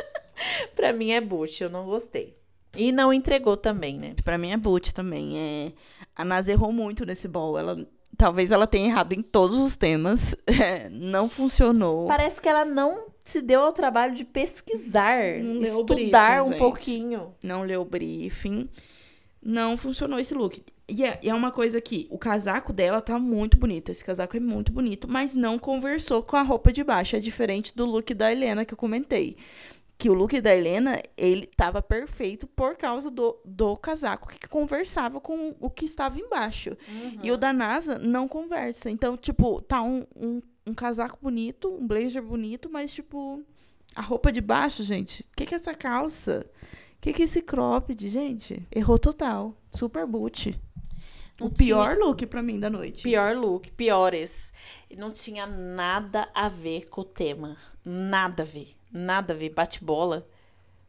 pra 0.76 0.92
mim 0.94 1.12
é 1.12 1.22
boot, 1.22 1.64
eu 1.64 1.70
não 1.70 1.86
gostei. 1.86 2.36
E 2.76 2.92
não 2.92 3.14
entregou 3.14 3.58
também, 3.58 3.98
né? 3.98 4.16
Pra 4.24 4.38
mim 4.38 4.52
é 4.52 4.58
boot 4.58 4.94
também. 4.94 5.38
É... 5.38 5.72
A 6.16 6.24
Naz 6.24 6.48
errou 6.48 6.72
muito 6.72 7.06
nesse 7.06 7.28
ball. 7.28 7.58
Ela 7.58 7.86
talvez 8.18 8.52
ela 8.52 8.66
tenha 8.66 8.88
errado 8.88 9.14
em 9.14 9.22
todos 9.22 9.58
os 9.58 9.76
temas. 9.76 10.36
É, 10.48 10.88
não 10.90 11.28
funcionou. 11.28 12.08
Parece 12.08 12.42
que 12.42 12.48
ela 12.48 12.64
não 12.64 13.08
se 13.24 13.42
deu 13.42 13.62
ao 13.62 13.74
trabalho 13.74 14.16
de 14.16 14.24
pesquisar, 14.24 15.40
Não 15.42 15.62
estudar 15.62 16.36
briefing, 16.36 16.48
um 16.48 16.52
gente. 16.52 16.58
pouquinho. 16.58 17.34
Não 17.44 17.64
leu 17.64 17.82
o 17.82 17.86
briefing. 17.86 18.70
Não 19.42 19.76
funcionou 19.76 20.18
esse 20.18 20.34
look. 20.34 20.64
E 20.88 21.04
é, 21.04 21.20
e 21.22 21.30
é 21.30 21.34
uma 21.34 21.52
coisa 21.52 21.82
que 21.82 22.08
o 22.10 22.18
casaco 22.18 22.72
dela 22.72 23.02
tá 23.02 23.20
muito 23.20 23.58
bonito. 23.58 23.92
Esse 23.92 24.04
casaco 24.06 24.38
é 24.38 24.40
muito 24.40 24.72
bonito, 24.72 25.08
mas 25.10 25.34
não 25.34 25.60
conversou 25.60 26.24
com 26.24 26.38
a 26.38 26.42
roupa 26.42 26.72
de 26.72 26.84
baixo. 26.84 27.16
É 27.16 27.20
diferente 27.20 27.76
do 27.76 27.86
look 27.86 28.14
da 28.14 28.32
Helena 28.32 28.64
que 28.64 28.74
eu 28.74 28.78
comentei. 28.78 29.36
Que 29.98 30.10
o 30.10 30.14
look 30.14 30.39
da 30.41 30.54
Helena, 30.56 31.02
ele 31.16 31.46
tava 31.48 31.82
perfeito 31.82 32.46
por 32.48 32.76
causa 32.76 33.10
do, 33.10 33.38
do 33.46 33.78
casaco 33.78 34.28
que 34.28 34.48
conversava 34.50 35.22
com 35.22 35.56
o 35.60 35.70
que 35.70 35.86
estava 35.86 36.20
embaixo. 36.20 36.76
E 37.24 37.32
o 37.32 37.38
da 37.38 37.54
NASA 37.54 37.98
não 37.98 38.28
conversa. 38.28 38.89
Então, 38.89 39.16
tipo, 39.16 39.62
tá 39.62 39.82
um, 39.82 40.06
um, 40.16 40.41
um 40.68 40.74
casaco 40.74 41.18
bonito, 41.22 41.74
um 41.74 41.88
blazer 41.88 42.22
bonito, 42.22 42.70
mas, 42.70 42.93
tipo, 42.93 43.41
a 43.96 44.02
roupa 44.02 44.34
de 44.34 44.41
baixo, 44.41 44.84
gente. 44.84 45.22
O 45.22 45.36
que, 45.38 45.46
que 45.46 45.56
é 45.56 45.58
essa 45.58 45.74
calça? 45.74 46.46
O 46.98 47.02
que, 47.02 47.14
que 47.14 47.22
é 47.22 47.26
esse 47.26 47.41
cropped, 47.41 48.10
gente? 48.10 48.68
Errou 48.76 49.00
total. 49.00 49.56
Super 49.74 50.06
boot. 50.06 50.60
Não 51.39 51.48
o 51.48 51.52
pior 51.52 51.93
tinha- 51.96 52.06
look 52.06 52.26
pra 52.26 52.41
mim 52.43 52.60
da 52.60 52.70
noite. 52.70 53.04
Pior 53.04 53.36
look, 53.38 53.72
piores. 53.72 54.52
Não 54.98 55.12
tinha 55.12 55.46
nada 55.46 56.28
a 56.34 56.50
ver 56.50 56.89
com 56.89 57.02
o 57.02 57.06
tema. 57.06 57.58
Nada 57.84 58.43
a 58.43 58.46
ver. 58.46 58.76
Nada 58.98 59.34
a 59.34 59.36
ver. 59.36 59.50
Bate-bola. 59.50 60.28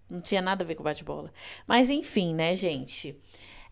Não 0.09 0.21
tinha 0.21 0.41
nada 0.41 0.63
a 0.63 0.67
ver 0.67 0.77
com 0.77 0.85
bate-bola. 0.85 1.33
Mas 1.67 1.91
enfim, 1.91 2.33
né, 2.35 2.55
gente? 2.55 3.21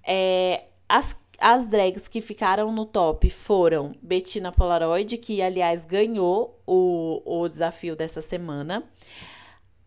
É, 0.05 0.65
as, 0.89 1.17
as 1.39 1.69
drags 1.69 2.09
que 2.09 2.21
ficaram 2.21 2.73
no 2.73 2.85
top 2.85 3.31
foram 3.31 3.95
Bettina 4.03 4.51
Polaroid, 4.51 5.17
que 5.19 5.41
aliás 5.41 5.85
ganhou 5.85 6.61
o, 6.67 7.23
o 7.25 7.49
desafio 7.49 7.95
dessa 7.95 8.21
semana. 8.21 8.85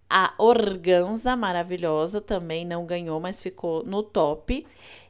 A 0.09 0.33
Organza, 0.37 1.35
maravilhosa, 1.35 2.21
também 2.21 2.63
não 2.65 2.85
ganhou, 2.85 3.19
mas 3.19 3.41
ficou 3.41 3.83
no 3.83 4.01
top. 4.01 4.65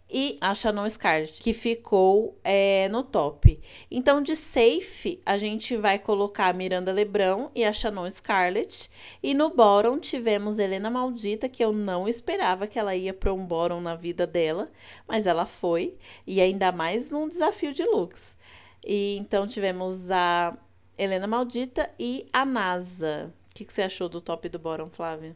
E 0.09 0.37
a 0.39 0.55
Shannon 0.55 0.89
Scarlett, 0.89 1.41
que 1.41 1.53
ficou 1.53 2.39
é, 2.41 2.87
no 2.89 3.03
top. 3.03 3.59
Então, 3.91 4.21
de 4.21 4.37
safe, 4.37 5.21
a 5.25 5.37
gente 5.37 5.75
vai 5.75 5.99
colocar 5.99 6.47
a 6.47 6.53
Miranda 6.53 6.93
Lebrão 6.93 7.51
e 7.53 7.65
a 7.65 7.73
Shannon 7.73 8.09
Scarlett. 8.09 8.89
E 9.21 9.33
no 9.33 9.49
bottom 9.49 9.99
tivemos 9.99 10.59
Helena 10.59 10.89
Maldita, 10.89 11.49
que 11.49 11.63
eu 11.63 11.73
não 11.73 12.07
esperava 12.07 12.67
que 12.67 12.79
ela 12.79 12.95
ia 12.95 13.13
para 13.13 13.33
um 13.33 13.45
bottom 13.45 13.81
na 13.81 13.95
vida 13.95 14.25
dela, 14.25 14.71
mas 15.05 15.27
ela 15.27 15.45
foi. 15.45 15.97
E 16.25 16.39
ainda 16.39 16.71
mais 16.71 17.11
num 17.11 17.27
desafio 17.27 17.73
de 17.73 17.83
looks. 17.83 18.37
E 18.85 19.17
então 19.17 19.45
tivemos 19.45 20.09
a 20.09 20.57
Helena 20.97 21.27
Maldita 21.27 21.89
e 21.99 22.27
a 22.31 22.45
NASA. 22.45 23.33
O 23.51 23.55
que, 23.55 23.65
que 23.65 23.73
você 23.73 23.81
achou 23.81 24.07
do 24.07 24.21
top 24.21 24.47
do 24.47 24.59
bottom, 24.59 24.89
Flávia? 24.89 25.35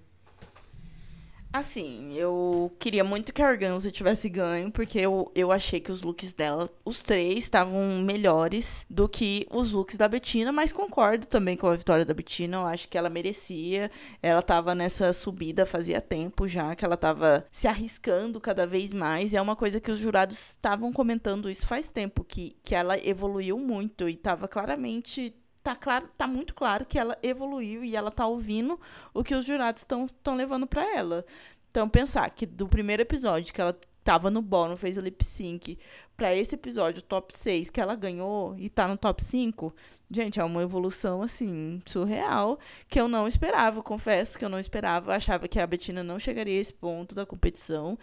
Assim, 1.54 2.14
eu 2.14 2.72
queria 2.80 3.04
muito 3.04 3.34
que 3.34 3.42
a 3.42 3.48
Organza 3.50 3.92
tivesse 3.92 4.30
ganho, 4.30 4.72
porque 4.72 4.98
eu, 4.98 5.30
eu 5.36 5.52
achei 5.52 5.82
que 5.82 5.92
os 5.92 6.02
looks 6.02 6.32
dela, 6.32 6.70
os 6.86 7.02
três, 7.02 7.40
estavam 7.40 8.02
melhores 8.02 8.86
do 8.90 9.10
que 9.10 9.46
os 9.52 9.74
looks 9.74 9.98
da 9.98 10.08
Bettina, 10.08 10.54
mas 10.54 10.72
concordo 10.72 11.28
também 11.28 11.58
com 11.58 11.68
a 11.68 11.76
vitória 11.76 12.06
da 12.06 12.14
Bettina, 12.14 12.58
eu 12.58 12.66
acho 12.66 12.88
que 12.88 12.98
ela 12.98 13.10
merecia. 13.10 13.92
Ela 14.22 14.42
tava 14.42 14.74
nessa 14.74 15.12
subida 15.12 15.66
fazia 15.66 16.00
tempo 16.00 16.48
já, 16.48 16.74
que 16.74 16.86
ela 16.86 16.96
tava 16.96 17.46
se 17.52 17.68
arriscando 17.68 18.40
cada 18.40 18.66
vez 18.66 18.94
mais, 18.94 19.34
e 19.34 19.38
é 19.38 19.42
uma 19.42 19.56
coisa 19.56 19.82
que 19.82 19.92
os 19.92 20.00
jurados 20.00 20.52
estavam 20.52 20.94
comentando 20.94 21.50
isso 21.50 21.68
faz 21.68 21.90
tempo, 21.90 22.24
que, 22.24 22.56
que 22.64 22.74
ela 22.74 22.98
evoluiu 23.06 23.58
muito 23.58 24.08
e 24.08 24.16
tava 24.16 24.48
claramente 24.48 25.36
tá 25.64 25.76
claro, 25.76 26.10
tá 26.18 26.28
muito 26.28 26.54
claro 26.54 26.86
que 26.86 26.98
ela 26.98 27.18
evoluiu 27.22 27.84
e 27.84 27.96
ela 27.96 28.12
tá 28.12 28.26
ouvindo 28.28 28.80
o 29.14 29.24
que 29.24 29.36
os 29.36 29.46
jurados 29.46 29.84
estão 29.84 30.36
levando 30.36 30.66
pra 30.68 30.84
ela. 30.96 31.26
Então 31.70 31.88
pensar 31.88 32.30
que 32.32 32.46
do 32.46 32.68
primeiro 32.68 33.02
episódio 33.02 33.54
que 33.54 33.62
ela 33.62 33.78
tava 34.04 34.32
no 34.32 34.42
bónus, 34.42 34.80
fez 34.80 34.98
o 34.98 35.02
lip 35.02 35.24
sync, 35.24 35.78
pra 36.18 36.36
esse 36.36 36.56
episódio 36.56 37.02
top 37.04 37.38
6 37.38 37.70
que 37.70 37.80
ela 37.80 37.96
ganhou 37.96 38.56
e 38.58 38.68
tá 38.68 38.88
no 38.88 38.98
top 38.98 39.24
5, 39.24 39.74
gente, 40.10 40.40
é 40.40 40.44
uma 40.44 40.64
evolução 40.64 41.22
assim 41.22 41.80
surreal 41.86 42.60
que 42.88 43.00
eu 43.00 43.08
não 43.08 43.28
esperava, 43.28 43.84
confesso 43.84 44.40
que 44.40 44.46
eu 44.46 44.50
não 44.50 44.60
esperava, 44.60 45.12
eu 45.12 45.16
achava 45.16 45.48
que 45.48 45.60
a 45.60 45.68
Bettina 45.68 46.04
não 46.04 46.18
chegaria 46.18 46.58
a 46.58 46.62
esse 46.62 46.74
ponto 46.74 47.14
da 47.14 47.26
competição. 47.26 47.98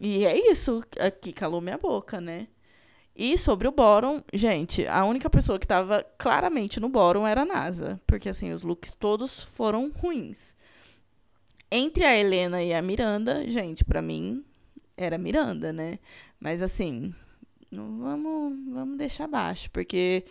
E 0.00 0.24
é 0.24 0.36
isso, 0.50 0.82
aqui 1.00 1.32
calou 1.32 1.60
minha 1.60 1.78
boca, 1.78 2.20
né? 2.20 2.48
E 3.16 3.38
sobre 3.38 3.68
o 3.68 3.72
bottom, 3.72 4.22
gente, 4.32 4.86
a 4.88 5.04
única 5.04 5.30
pessoa 5.30 5.58
que 5.58 5.66
tava 5.66 6.04
claramente 6.18 6.80
no 6.80 6.88
bottom 6.88 7.24
era 7.26 7.42
a 7.42 7.46
NASA. 7.46 8.00
Porque, 8.06 8.28
assim, 8.28 8.50
os 8.52 8.62
looks 8.62 8.94
todos 8.94 9.40
foram 9.40 9.92
ruins. 9.94 10.54
Entre 11.70 12.04
a 12.04 12.16
Helena 12.16 12.62
e 12.62 12.74
a 12.74 12.82
Miranda, 12.82 13.48
gente, 13.48 13.84
pra 13.84 14.02
mim, 14.02 14.44
era 14.96 15.16
Miranda, 15.16 15.72
né? 15.72 16.00
Mas, 16.40 16.60
assim, 16.60 17.14
não 17.70 17.98
vamos, 18.00 18.52
vamos 18.72 18.98
deixar 18.98 19.28
baixo. 19.28 19.70
Porque, 19.70 20.24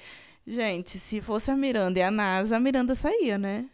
gente, 0.45 0.99
se 0.99 1.21
fosse 1.21 1.51
a 1.51 1.55
Miranda 1.55 1.99
e 1.99 2.01
a 2.01 2.11
NASA, 2.11 2.57
a 2.57 2.59
Miranda 2.59 2.95
saía, 2.95 3.37
né? 3.37 3.69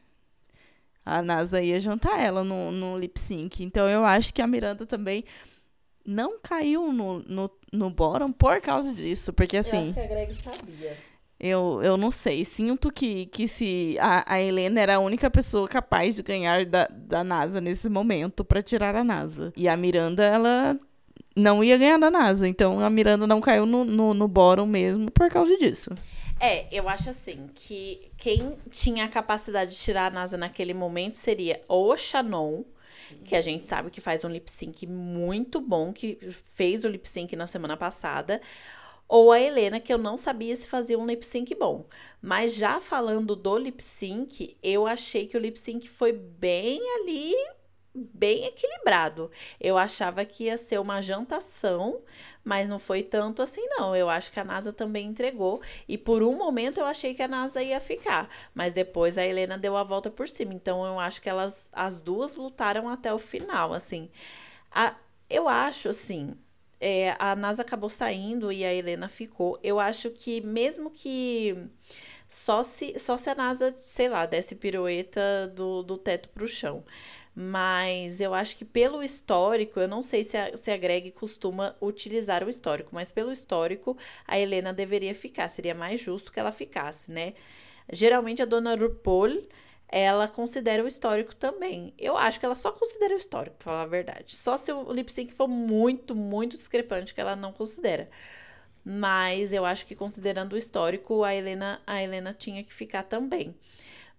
A 1.03 1.23
NASA 1.23 1.59
ia 1.63 1.79
jantar 1.79 2.19
ela 2.19 2.43
no, 2.43 2.71
no 2.71 2.95
lip 2.95 3.19
sync. 3.19 3.63
Então, 3.63 3.89
eu 3.89 4.05
acho 4.05 4.31
que 4.31 4.41
a 4.41 4.47
Miranda 4.47 4.85
também 4.85 5.23
não 6.05 6.39
caiu 6.39 6.91
no, 6.91 7.19
no, 7.19 7.51
no 7.71 7.89
bottom 7.89 8.31
por 8.31 8.59
causa 8.61 8.93
disso. 8.93 9.33
Porque, 9.33 9.57
assim... 9.57 9.89
a 9.91 10.07
Greg 10.07 10.33
sabia. 10.35 10.97
Eu, 11.39 11.79
eu 11.81 11.95
não 11.95 12.11
sei. 12.11 12.43
Sinto 12.43 12.91
que, 12.91 13.27
que 13.27 13.47
se 13.47 13.97
a, 13.99 14.33
a 14.33 14.41
Helena 14.41 14.81
era 14.81 14.95
a 14.95 14.99
única 14.99 15.29
pessoa 15.29 15.67
capaz 15.69 16.15
de 16.17 16.23
ganhar 16.23 16.65
da, 16.65 16.87
da 16.91 17.23
NASA 17.23 17.61
nesse 17.61 17.87
momento 17.87 18.43
pra 18.43 18.61
tirar 18.61 18.93
a 18.93 19.03
NASA. 19.03 19.53
E 19.55 19.67
a 19.67 19.77
Miranda, 19.77 20.23
ela 20.23 20.77
não 21.33 21.63
ia 21.63 21.77
ganhar 21.77 21.97
da 21.97 22.11
NASA. 22.11 22.47
Então 22.47 22.81
a 22.81 22.89
Miranda 22.89 23.25
não 23.25 23.39
caiu 23.39 23.65
no, 23.65 23.85
no, 23.85 24.13
no 24.13 24.27
bottom 24.27 24.65
mesmo 24.65 25.09
por 25.11 25.29
causa 25.29 25.55
disso. 25.57 25.91
É, 26.39 26.67
eu 26.71 26.87
acho 26.87 27.09
assim 27.09 27.49
que 27.53 28.11
quem 28.17 28.53
tinha 28.69 29.05
a 29.05 29.09
capacidade 29.09 29.71
de 29.71 29.77
tirar 29.77 30.07
a 30.07 30.09
NASA 30.09 30.37
naquele 30.37 30.73
momento 30.73 31.15
seria 31.15 31.61
ou 31.67 31.91
a 31.91 31.97
Shannon, 31.97 32.63
que 33.23 33.35
a 33.35 33.41
gente 33.41 33.67
sabe 33.67 33.89
que 33.89 34.01
faz 34.01 34.23
um 34.23 34.29
lip 34.29 34.49
sync 34.49 34.85
muito 34.87 35.61
bom, 35.61 35.91
que 35.93 36.17
fez 36.53 36.83
o 36.83 36.87
lip 36.87 37.07
sync 37.07 37.35
na 37.35 37.47
semana 37.47 37.77
passada, 37.77 38.41
ou 39.07 39.31
a 39.31 39.39
Helena, 39.39 39.79
que 39.79 39.91
eu 39.91 39.97
não 39.97 40.17
sabia 40.17 40.55
se 40.55 40.67
fazia 40.67 40.97
um 40.97 41.05
lip 41.05 41.25
sync 41.25 41.55
bom. 41.55 41.87
Mas 42.21 42.53
já 42.53 42.79
falando 42.79 43.35
do 43.35 43.57
lip 43.57 43.81
sync, 43.81 44.55
eu 44.61 44.85
achei 44.85 45.27
que 45.27 45.35
o 45.35 45.39
lip 45.39 45.59
sync 45.59 45.89
foi 45.89 46.11
bem 46.11 46.79
ali, 46.99 47.33
bem 48.13 48.45
equilibrado. 48.45 49.31
Eu 49.59 49.77
achava 49.77 50.23
que 50.25 50.45
ia 50.45 50.57
ser 50.57 50.79
uma 50.79 51.01
jantação, 51.01 52.01
mas 52.43 52.67
não 52.67 52.79
foi 52.79 53.03
tanto 53.03 53.41
assim, 53.41 53.65
não. 53.69 53.95
Eu 53.95 54.09
acho 54.09 54.31
que 54.31 54.39
a 54.39 54.43
NASA 54.43 54.71
também 54.73 55.07
entregou. 55.07 55.61
E 55.87 55.97
por 55.97 56.23
um 56.23 56.37
momento 56.37 56.79
eu 56.79 56.85
achei 56.85 57.13
que 57.13 57.23
a 57.23 57.27
NASA 57.27 57.61
ia 57.61 57.79
ficar. 57.79 58.29
Mas 58.53 58.73
depois 58.73 59.17
a 59.17 59.25
Helena 59.25 59.57
deu 59.57 59.75
a 59.77 59.83
volta 59.83 60.09
por 60.09 60.27
cima. 60.27 60.53
Então 60.53 60.85
eu 60.85 60.99
acho 60.99 61.21
que 61.21 61.29
elas, 61.29 61.69
as 61.73 62.01
duas 62.01 62.35
lutaram 62.35 62.89
até 62.89 63.13
o 63.13 63.19
final, 63.19 63.73
assim. 63.73 64.09
A, 64.71 64.95
eu 65.29 65.47
acho, 65.47 65.89
assim, 65.89 66.35
é, 66.79 67.15
a 67.19 67.35
NASA 67.35 67.61
acabou 67.61 67.89
saindo 67.89 68.51
e 68.51 68.63
a 68.65 68.73
Helena 68.73 69.07
ficou. 69.09 69.59
Eu 69.63 69.79
acho 69.79 70.09
que 70.11 70.41
mesmo 70.41 70.89
que 70.91 71.55
só 72.27 72.63
se, 72.63 72.97
só 72.99 73.17
se 73.17 73.29
a 73.29 73.35
NASA, 73.35 73.75
sei 73.79 74.07
lá, 74.09 74.25
desse 74.25 74.55
pirueta 74.55 75.47
do, 75.55 75.83
do 75.83 75.97
teto 75.97 76.29
pro 76.29 76.47
chão. 76.47 76.83
Mas 77.41 78.19
eu 78.19 78.33
acho 78.33 78.57
que 78.57 78.65
pelo 78.65 79.01
histórico, 79.01 79.79
eu 79.79 79.87
não 79.87 80.03
sei 80.03 80.25
se 80.25 80.35
a, 80.35 80.57
se 80.57 80.69
a 80.71 80.75
Greg 80.75 81.11
costuma 81.11 81.73
utilizar 81.81 82.43
o 82.43 82.49
histórico, 82.49 82.89
mas 82.91 83.13
pelo 83.13 83.31
histórico, 83.31 83.97
a 84.27 84.37
Helena 84.37 84.73
deveria 84.73 85.15
ficar. 85.15 85.47
Seria 85.47 85.73
mais 85.73 86.01
justo 86.01 86.33
que 86.33 86.39
ela 86.39 86.51
ficasse, 86.51 87.09
né? 87.09 87.33
Geralmente 87.93 88.41
a 88.41 88.45
dona 88.45 88.75
RuPaul 88.75 89.47
ela 89.87 90.27
considera 90.27 90.83
o 90.83 90.87
histórico 90.87 91.33
também. 91.33 91.93
Eu 91.97 92.17
acho 92.17 92.41
que 92.41 92.45
ela 92.45 92.55
só 92.55 92.73
considera 92.73 93.13
o 93.13 93.17
histórico, 93.17 93.55
pra 93.57 93.71
falar 93.71 93.83
a 93.83 93.87
verdade. 93.87 94.35
Só 94.35 94.57
se 94.57 94.73
o 94.73 94.91
lip 94.91 95.09
sync 95.09 95.33
for 95.33 95.47
muito, 95.47 96.13
muito 96.13 96.57
discrepante 96.57 97.13
que 97.13 97.21
ela 97.21 97.37
não 97.37 97.53
considera. 97.53 98.09
Mas 98.83 99.53
eu 99.53 99.63
acho 99.65 99.85
que 99.85 99.95
considerando 99.95 100.53
o 100.53 100.57
histórico, 100.57 101.23
a 101.23 101.33
Helena, 101.33 101.81
a 101.87 102.03
Helena 102.03 102.33
tinha 102.33 102.63
que 102.65 102.73
ficar 102.73 103.03
também. 103.03 103.55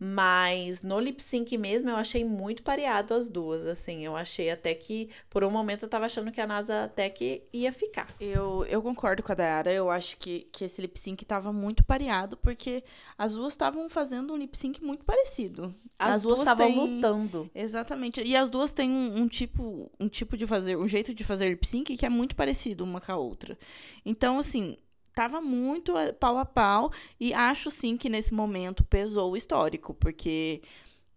Mas 0.02 0.82
no 0.82 0.98
lip 0.98 1.22
sync 1.22 1.58
mesmo, 1.58 1.90
eu 1.90 1.96
achei 1.96 2.24
muito 2.24 2.62
pareado 2.62 3.12
as 3.12 3.28
duas, 3.28 3.66
assim. 3.66 4.02
Eu 4.02 4.16
achei 4.16 4.50
até 4.50 4.74
que, 4.74 5.10
por 5.28 5.44
um 5.44 5.50
momento, 5.50 5.82
eu 5.84 5.88
tava 5.90 6.06
achando 6.06 6.32
que 6.32 6.40
a 6.40 6.46
NASA 6.46 6.84
até 6.84 7.10
que 7.10 7.42
ia 7.52 7.70
ficar. 7.70 8.08
Eu, 8.18 8.64
eu 8.64 8.80
concordo 8.80 9.22
com 9.22 9.30
a 9.30 9.34
Dayara. 9.34 9.70
Eu 9.70 9.90
acho 9.90 10.16
que, 10.16 10.48
que 10.50 10.64
esse 10.64 10.80
lip 10.80 10.98
sync 10.98 11.22
tava 11.26 11.52
muito 11.52 11.84
pareado, 11.84 12.38
porque 12.38 12.82
as 13.18 13.34
duas 13.34 13.52
estavam 13.52 13.90
fazendo 13.90 14.32
um 14.32 14.38
lip 14.38 14.56
sync 14.56 14.82
muito 14.82 15.04
parecido. 15.04 15.74
As, 15.98 16.22
duas 16.22 16.38
estavam 16.38 16.66
têm- 16.66 16.78
lutando. 16.96 17.50
Exatamente. 17.54 18.22
E 18.22 18.34
as 18.34 18.48
duas 18.48 18.72
têm 18.72 18.90
um, 18.90 19.20
um 19.20 19.28
tipo, 19.28 19.90
um 20.00 20.08
tipo 20.08 20.34
de 20.34 20.46
fazer, 20.46 20.78
um 20.78 20.88
jeito 20.88 21.12
de 21.12 21.22
fazer 21.22 21.50
lip 21.50 21.68
sync 21.68 21.94
que 21.94 22.06
é 22.06 22.08
muito 22.08 22.34
parecido 22.34 22.84
uma 22.84 23.02
com 23.02 23.12
a 23.12 23.16
outra. 23.16 23.58
Então, 24.02 24.38
assim, 24.38 24.78
tava 25.20 25.38
muito 25.42 25.98
eh, 25.98 26.12
pau 26.12 26.38
a 26.38 26.46
pau 26.46 26.90
e 27.18 27.34
acho 27.34 27.70
sim 27.70 27.94
que 27.94 28.08
nesse 28.08 28.32
momento 28.32 28.82
pesou 28.82 29.32
o 29.32 29.36
histórico, 29.36 29.92
porque 29.94 30.62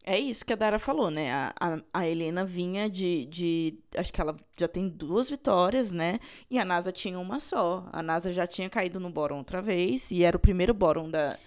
É 0.05 0.19
isso 0.19 0.45
que 0.45 0.51
a 0.53 0.57
Dara 0.57 0.77
falou, 0.79 1.09
né? 1.09 1.31
A, 1.31 1.53
a, 1.59 1.79
a, 1.93 2.07
Helena 2.07 2.43
vinha 2.45 2.89
de, 2.89 3.25
de. 3.27 3.79
Acho 3.97 4.11
que 4.11 4.19
ela 4.19 4.35
já 4.59 4.67
tem 4.67 4.89
duas 4.89 5.29
vitórias, 5.29 5.93
né? 5.93 6.19
E 6.51 6.59
a 6.59 6.65
NASA 6.65 6.91
tinha 6.91 7.17
uma 7.19 7.39
só. 7.39 7.87
A 7.93 8.03
NASA 8.03 8.33
já 8.33 8.45
tinha 8.45 8.69
caído 8.69 8.99
no 8.99 9.09
Boron 9.09 9.37
outra 9.37 9.61
vez. 9.61 10.11
E 10.11 10.23
era 10.23 10.35
o 10.35 10.39
primeiro 10.39 10.73
Boron 10.73 11.09
da, 11.09 11.37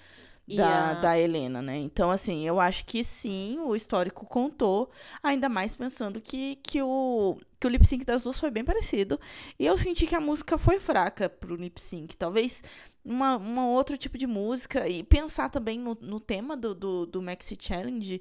da, 0.49 0.91
a... 0.91 0.95
da 0.95 1.19
Helena, 1.19 1.61
né? 1.61 1.79
Então, 1.79 2.11
assim, 2.11 2.47
eu 2.47 2.61
acho 2.61 2.85
que 2.85 3.03
sim, 3.03 3.59
o 3.61 3.75
histórico 3.75 4.27
contou. 4.27 4.91
Ainda 5.23 5.49
mais 5.49 5.75
pensando 5.75 6.21
que, 6.21 6.57
que 6.63 6.81
o, 6.83 7.39
que 7.59 7.67
o 7.67 7.71
lip 7.71 7.87
sync 7.87 8.05
das 8.05 8.23
duas 8.23 8.39
foi 8.39 8.51
bem 8.51 8.65
parecido. 8.65 9.19
E 9.59 9.67
eu 9.67 9.77
senti 9.77 10.07
que 10.07 10.15
a 10.15 10.21
música 10.21 10.57
foi 10.57 10.79
fraca 10.79 11.29
pro 11.29 11.57
lip 11.57 11.81
sync. 11.81 12.17
Talvez 12.17 12.63
uma, 13.05 13.37
uma 13.37 13.69
outro 13.69 13.97
tipo 13.97 14.17
de 14.17 14.27
música. 14.27 14.89
E 14.89 15.03
pensar 15.03 15.49
também 15.49 15.79
no, 15.79 15.97
no 16.01 16.21
tema 16.21 16.57
do, 16.57 16.75
do, 16.75 17.07
do 17.07 17.23
Maxi 17.23 17.57
Challenge 17.61 18.21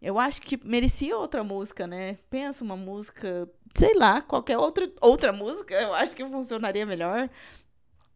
eu 0.00 0.18
acho 0.18 0.40
que 0.40 0.58
merecia 0.66 1.16
outra 1.16 1.44
música, 1.44 1.86
né? 1.86 2.16
Pensa 2.30 2.64
uma 2.64 2.76
música, 2.76 3.48
sei 3.76 3.94
lá, 3.94 4.22
qualquer 4.22 4.56
outra, 4.56 4.90
outra 5.00 5.32
música, 5.32 5.74
eu 5.74 5.92
acho 5.94 6.16
que 6.16 6.24
funcionaria 6.24 6.86
melhor. 6.86 7.28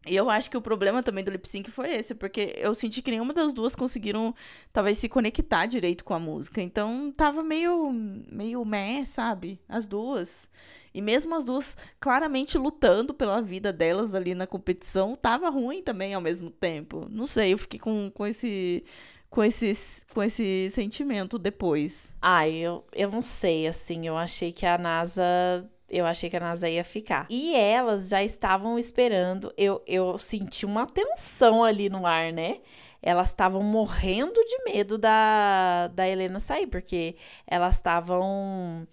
E 0.05 0.15
eu 0.15 0.29
acho 0.29 0.51
que 0.51 0.57
o 0.57 0.61
problema 0.61 1.01
também 1.01 1.23
do 1.23 1.31
lip 1.31 1.47
sync 1.47 1.71
foi 1.71 1.95
esse, 1.95 2.13
porque 2.13 2.53
eu 2.57 2.75
senti 2.75 3.01
que 3.01 3.11
nenhuma 3.11 3.33
das 3.33 3.53
duas 3.53 3.75
conseguiram, 3.75 4.35
talvez, 4.71 4.99
se 4.99 5.09
conectar 5.09 5.65
direito 5.65 6.03
com 6.03 6.13
a 6.13 6.19
música. 6.19 6.61
Então, 6.61 7.11
tava 7.15 7.43
meio, 7.43 7.91
meio 7.91 8.63
meh, 8.63 9.05
sabe? 9.05 9.59
As 9.67 9.87
duas. 9.87 10.47
E 10.93 11.01
mesmo 11.01 11.35
as 11.35 11.45
duas 11.45 11.75
claramente 11.99 12.57
lutando 12.57 13.13
pela 13.13 13.41
vida 13.41 13.73
delas 13.73 14.15
ali 14.15 14.33
na 14.33 14.47
competição, 14.47 15.15
tava 15.15 15.49
ruim 15.49 15.81
também 15.81 16.13
ao 16.13 16.21
mesmo 16.21 16.49
tempo. 16.49 17.07
Não 17.09 17.25
sei, 17.25 17.53
eu 17.53 17.57
fiquei 17.57 17.79
com, 17.79 18.09
com 18.13 18.25
esse 18.25 18.83
com 19.29 19.43
esse, 19.43 20.05
com 20.13 20.23
esse 20.23 20.71
sentimento 20.71 21.37
depois? 21.37 22.15
Ai, 22.21 22.53
eu, 22.53 22.85
eu 22.93 23.11
não 23.11 23.21
sei, 23.21 23.67
assim, 23.67 24.07
eu 24.07 24.15
achei 24.15 24.53
que 24.53 24.65
a 24.65 24.77
NASA 24.77 25.69
eu 25.95 26.05
achei 26.05 26.29
que 26.29 26.35
a 26.35 26.39
NASA 26.41 26.69
ia 26.69 26.83
ficar. 26.83 27.25
E 27.29 27.55
elas 27.55 28.09
já 28.09 28.21
estavam 28.21 28.77
esperando. 28.77 29.53
Eu, 29.57 29.81
eu 29.87 30.17
senti 30.17 30.65
uma 30.65 30.85
tensão 30.85 31.63
ali 31.63 31.87
no 31.89 32.05
ar, 32.05 32.33
né? 32.33 32.57
Elas 33.01 33.29
estavam 33.29 33.63
morrendo 33.63 34.33
de 34.33 34.63
medo 34.65 34.97
da, 34.97 35.87
da 35.87 36.07
Helena 36.07 36.39
sair, 36.39 36.67
porque 36.67 37.15
elas 37.47 37.75
estavam 37.75 38.85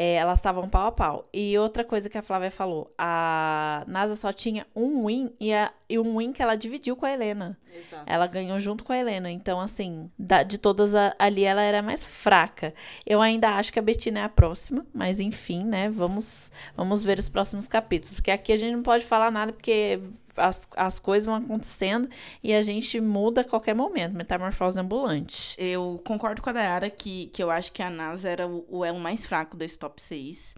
é, 0.00 0.14
elas 0.14 0.38
estavam 0.38 0.68
pau 0.68 0.86
a 0.86 0.92
pau. 0.92 1.28
E 1.34 1.58
outra 1.58 1.82
coisa 1.82 2.08
que 2.08 2.16
a 2.16 2.22
Flávia 2.22 2.52
falou, 2.52 2.94
a 2.96 3.82
NASA 3.88 4.14
só 4.14 4.32
tinha 4.32 4.64
um 4.72 5.06
win 5.06 5.32
e, 5.40 5.52
a, 5.52 5.72
e 5.88 5.98
um 5.98 6.18
win 6.18 6.32
que 6.32 6.40
ela 6.40 6.54
dividiu 6.54 6.94
com 6.94 7.04
a 7.04 7.10
Helena. 7.10 7.58
Exato. 7.74 8.04
Ela 8.06 8.28
ganhou 8.28 8.60
junto 8.60 8.84
com 8.84 8.92
a 8.92 8.96
Helena. 8.96 9.28
Então, 9.28 9.60
assim, 9.60 10.08
da, 10.16 10.44
de 10.44 10.56
todas 10.56 10.94
a, 10.94 11.16
ali, 11.18 11.42
ela 11.42 11.62
era 11.62 11.82
mais 11.82 12.04
fraca. 12.04 12.72
Eu 13.04 13.20
ainda 13.20 13.56
acho 13.56 13.72
que 13.72 13.78
a 13.80 13.82
Betina 13.82 14.20
é 14.20 14.22
a 14.22 14.28
próxima, 14.28 14.86
mas 14.94 15.18
enfim, 15.18 15.64
né? 15.64 15.88
Vamos, 15.90 16.52
vamos 16.76 17.02
ver 17.02 17.18
os 17.18 17.28
próximos 17.28 17.66
capítulos. 17.66 18.18
Porque 18.18 18.30
aqui 18.30 18.52
a 18.52 18.56
gente 18.56 18.76
não 18.76 18.84
pode 18.84 19.04
falar 19.04 19.32
nada, 19.32 19.52
porque 19.52 19.98
as, 20.38 20.68
as 20.76 20.98
coisas 20.98 21.26
vão 21.26 21.36
acontecendo 21.36 22.08
e 22.42 22.54
a 22.54 22.62
gente 22.62 23.00
muda 23.00 23.42
a 23.42 23.44
qualquer 23.44 23.74
momento. 23.74 24.14
Metamorfose 24.14 24.78
ambulante. 24.78 25.54
Eu 25.58 26.00
concordo 26.04 26.40
com 26.40 26.50
a 26.50 26.52
Dayara 26.52 26.90
que, 26.90 27.26
que 27.26 27.42
eu 27.42 27.50
acho 27.50 27.72
que 27.72 27.82
a 27.82 27.90
NASA 27.90 28.28
era 28.28 28.46
o, 28.46 28.64
o 28.68 28.84
elo 28.84 28.98
mais 28.98 29.24
fraco 29.24 29.56
desse 29.56 29.78
top 29.78 30.00
6 30.00 30.54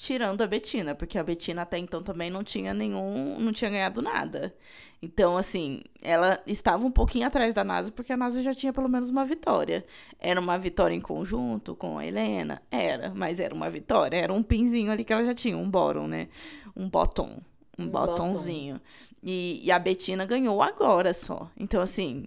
tirando 0.00 0.40
a 0.40 0.46
Betina, 0.46 0.94
porque 0.94 1.18
a 1.18 1.22
Betina 1.22 1.60
até 1.60 1.76
então 1.76 2.02
também 2.02 2.30
não 2.30 2.42
tinha 2.42 2.72
nenhum, 2.72 3.38
não 3.38 3.52
tinha 3.52 3.70
ganhado 3.70 4.00
nada. 4.00 4.54
Então, 5.02 5.36
assim, 5.36 5.82
ela 6.00 6.42
estava 6.46 6.86
um 6.86 6.90
pouquinho 6.90 7.26
atrás 7.26 7.54
da 7.54 7.62
NASA, 7.62 7.92
porque 7.92 8.10
a 8.10 8.16
NASA 8.16 8.42
já 8.42 8.54
tinha 8.54 8.72
pelo 8.72 8.88
menos 8.88 9.10
uma 9.10 9.26
vitória. 9.26 9.84
Era 10.18 10.40
uma 10.40 10.58
vitória 10.58 10.94
em 10.94 11.00
conjunto 11.02 11.76
com 11.76 11.98
a 11.98 12.06
Helena? 12.06 12.62
Era, 12.70 13.12
mas 13.14 13.38
era 13.38 13.54
uma 13.54 13.68
vitória, 13.68 14.16
era 14.16 14.32
um 14.32 14.42
pinzinho 14.42 14.90
ali 14.90 15.04
que 15.04 15.12
ela 15.12 15.24
já 15.24 15.34
tinha, 15.34 15.56
um 15.58 15.70
bottom, 15.70 16.08
né? 16.08 16.28
Um 16.74 16.88
bottom 16.88 17.42
um, 17.80 17.86
um 17.86 17.88
botãozinho. 17.88 18.80
E, 19.22 19.60
e, 19.64 19.70
a 19.70 19.78
Betina 19.78 20.24
ganhou 20.24 20.62
agora 20.62 21.12
só. 21.12 21.50
Então, 21.56 21.80
assim, 21.80 22.26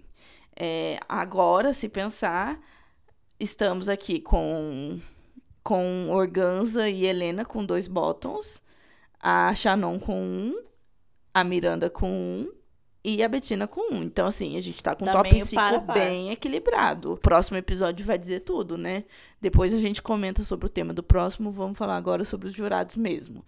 é, 0.56 1.00
agora, 1.10 1.74
se 1.74 1.90
pensar, 1.90 2.60
estamos 3.40 3.90
aqui 3.90 4.20
com, 4.20 5.00
com 5.64 6.10
Organza 6.10 6.90
e 6.90 7.06
Helena 7.06 7.44
com 7.44 7.66
dois 7.66 7.88
bottoms, 7.88 8.62
a 9.20 9.54
Shannon 9.56 10.00
com 10.00 10.22
um, 10.22 10.62
a 11.34 11.44
Miranda 11.44 11.90
com 11.90 12.10
um 12.10 12.52
e 13.04 13.22
a 13.22 13.28
Betina 13.28 13.68
com 13.68 13.94
um. 13.94 14.04
Então, 14.04 14.28
assim, 14.28 14.56
a 14.58 14.62
gente 14.62 14.82
tá 14.82 14.96
com 14.96 15.04
um 15.04 15.12
top 15.12 15.40
5 15.40 15.80
bem 15.94 16.32
equilibrado. 16.32 17.14
O 17.14 17.18
próximo 17.18 17.58
episódio 17.58 18.06
vai 18.06 18.18
dizer 18.18 18.42
tudo, 18.42 18.78
né? 18.78 19.04
Depois 19.42 19.74
a 19.74 19.78
gente 19.78 20.02
comenta 20.02 20.44
sobre 20.44 20.68
o 20.68 20.70
tema 20.70 20.94
do 20.94 21.04
próximo. 21.04 21.52
Vamos 21.52 21.78
falar 21.78 21.98
agora 21.98 22.24
sobre 22.24 22.48
os 22.48 22.54
jurados 22.54 22.96
mesmo. 22.96 23.44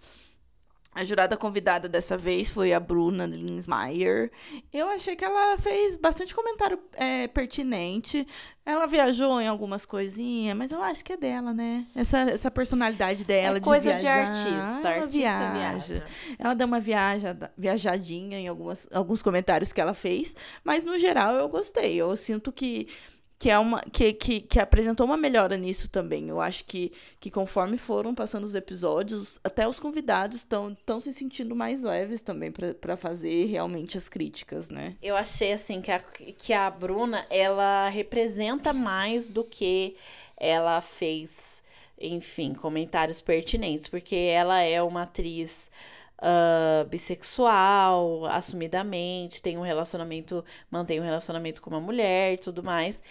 A 0.96 1.04
jurada 1.04 1.36
convidada 1.36 1.90
dessa 1.90 2.16
vez 2.16 2.50
foi 2.50 2.72
a 2.72 2.80
Bruna 2.80 3.26
Linsmeyer. 3.26 4.30
Eu 4.72 4.88
achei 4.88 5.14
que 5.14 5.26
ela 5.26 5.58
fez 5.58 5.94
bastante 5.94 6.34
comentário 6.34 6.78
é, 6.94 7.28
pertinente. 7.28 8.26
Ela 8.64 8.86
viajou 8.86 9.38
em 9.38 9.46
algumas 9.46 9.84
coisinhas, 9.84 10.56
mas 10.56 10.72
eu 10.72 10.82
acho 10.82 11.04
que 11.04 11.12
é 11.12 11.16
dela, 11.18 11.52
né? 11.52 11.84
Essa, 11.94 12.20
essa 12.20 12.50
personalidade 12.50 13.26
dela 13.26 13.58
é 13.58 13.60
de 13.60 13.66
coisa 13.66 13.90
viajar. 13.90 14.00
de 14.00 14.30
artista. 14.30 14.88
Ela 14.88 15.02
artista 15.02 15.08
viaja. 15.08 15.52
viaja. 15.52 16.06
Ela 16.38 16.54
deu 16.54 16.66
uma 16.66 16.80
viaja, 16.80 17.36
viajadinha 17.58 18.40
em 18.40 18.48
algumas, 18.48 18.88
alguns 18.90 19.22
comentários 19.22 19.74
que 19.74 19.80
ela 19.82 19.92
fez, 19.92 20.34
mas 20.64 20.82
no 20.82 20.98
geral 20.98 21.34
eu 21.34 21.46
gostei. 21.46 21.94
Eu 21.94 22.16
sinto 22.16 22.50
que 22.50 22.88
que 23.38 23.50
é 23.50 23.58
uma 23.58 23.80
que, 23.92 24.12
que, 24.12 24.40
que 24.40 24.58
apresentou 24.58 25.04
uma 25.04 25.16
melhora 25.16 25.56
nisso 25.56 25.90
também. 25.90 26.28
Eu 26.28 26.40
acho 26.40 26.64
que, 26.64 26.92
que 27.20 27.30
conforme 27.30 27.76
foram 27.76 28.14
passando 28.14 28.44
os 28.44 28.54
episódios, 28.54 29.38
até 29.44 29.68
os 29.68 29.78
convidados 29.78 30.38
estão 30.38 31.00
se 31.00 31.12
sentindo 31.12 31.54
mais 31.54 31.82
leves 31.82 32.22
também 32.22 32.50
para 32.50 32.96
fazer 32.96 33.46
realmente 33.46 33.98
as 33.98 34.08
críticas, 34.08 34.70
né? 34.70 34.96
Eu 35.02 35.16
achei 35.16 35.52
assim 35.52 35.82
que 35.82 35.90
a, 35.90 36.00
que 36.00 36.52
a 36.52 36.70
Bruna, 36.70 37.26
ela 37.28 37.88
representa 37.88 38.72
mais 38.72 39.28
do 39.28 39.44
que 39.44 39.96
ela 40.36 40.80
fez, 40.80 41.62
enfim, 42.00 42.54
comentários 42.54 43.20
pertinentes, 43.20 43.88
porque 43.88 44.16
ela 44.16 44.60
é 44.60 44.82
uma 44.82 45.02
atriz 45.02 45.70
uh, 46.20 46.86
bissexual, 46.88 48.26
assumidamente, 48.26 49.42
tem 49.42 49.56
um 49.56 49.62
relacionamento, 49.62 50.44
mantém 50.70 51.00
um 51.00 51.04
relacionamento 51.04 51.60
com 51.60 51.70
uma 51.70 51.80
mulher 51.80 52.34
e 52.34 52.38
tudo 52.38 52.62
mais 52.62 53.02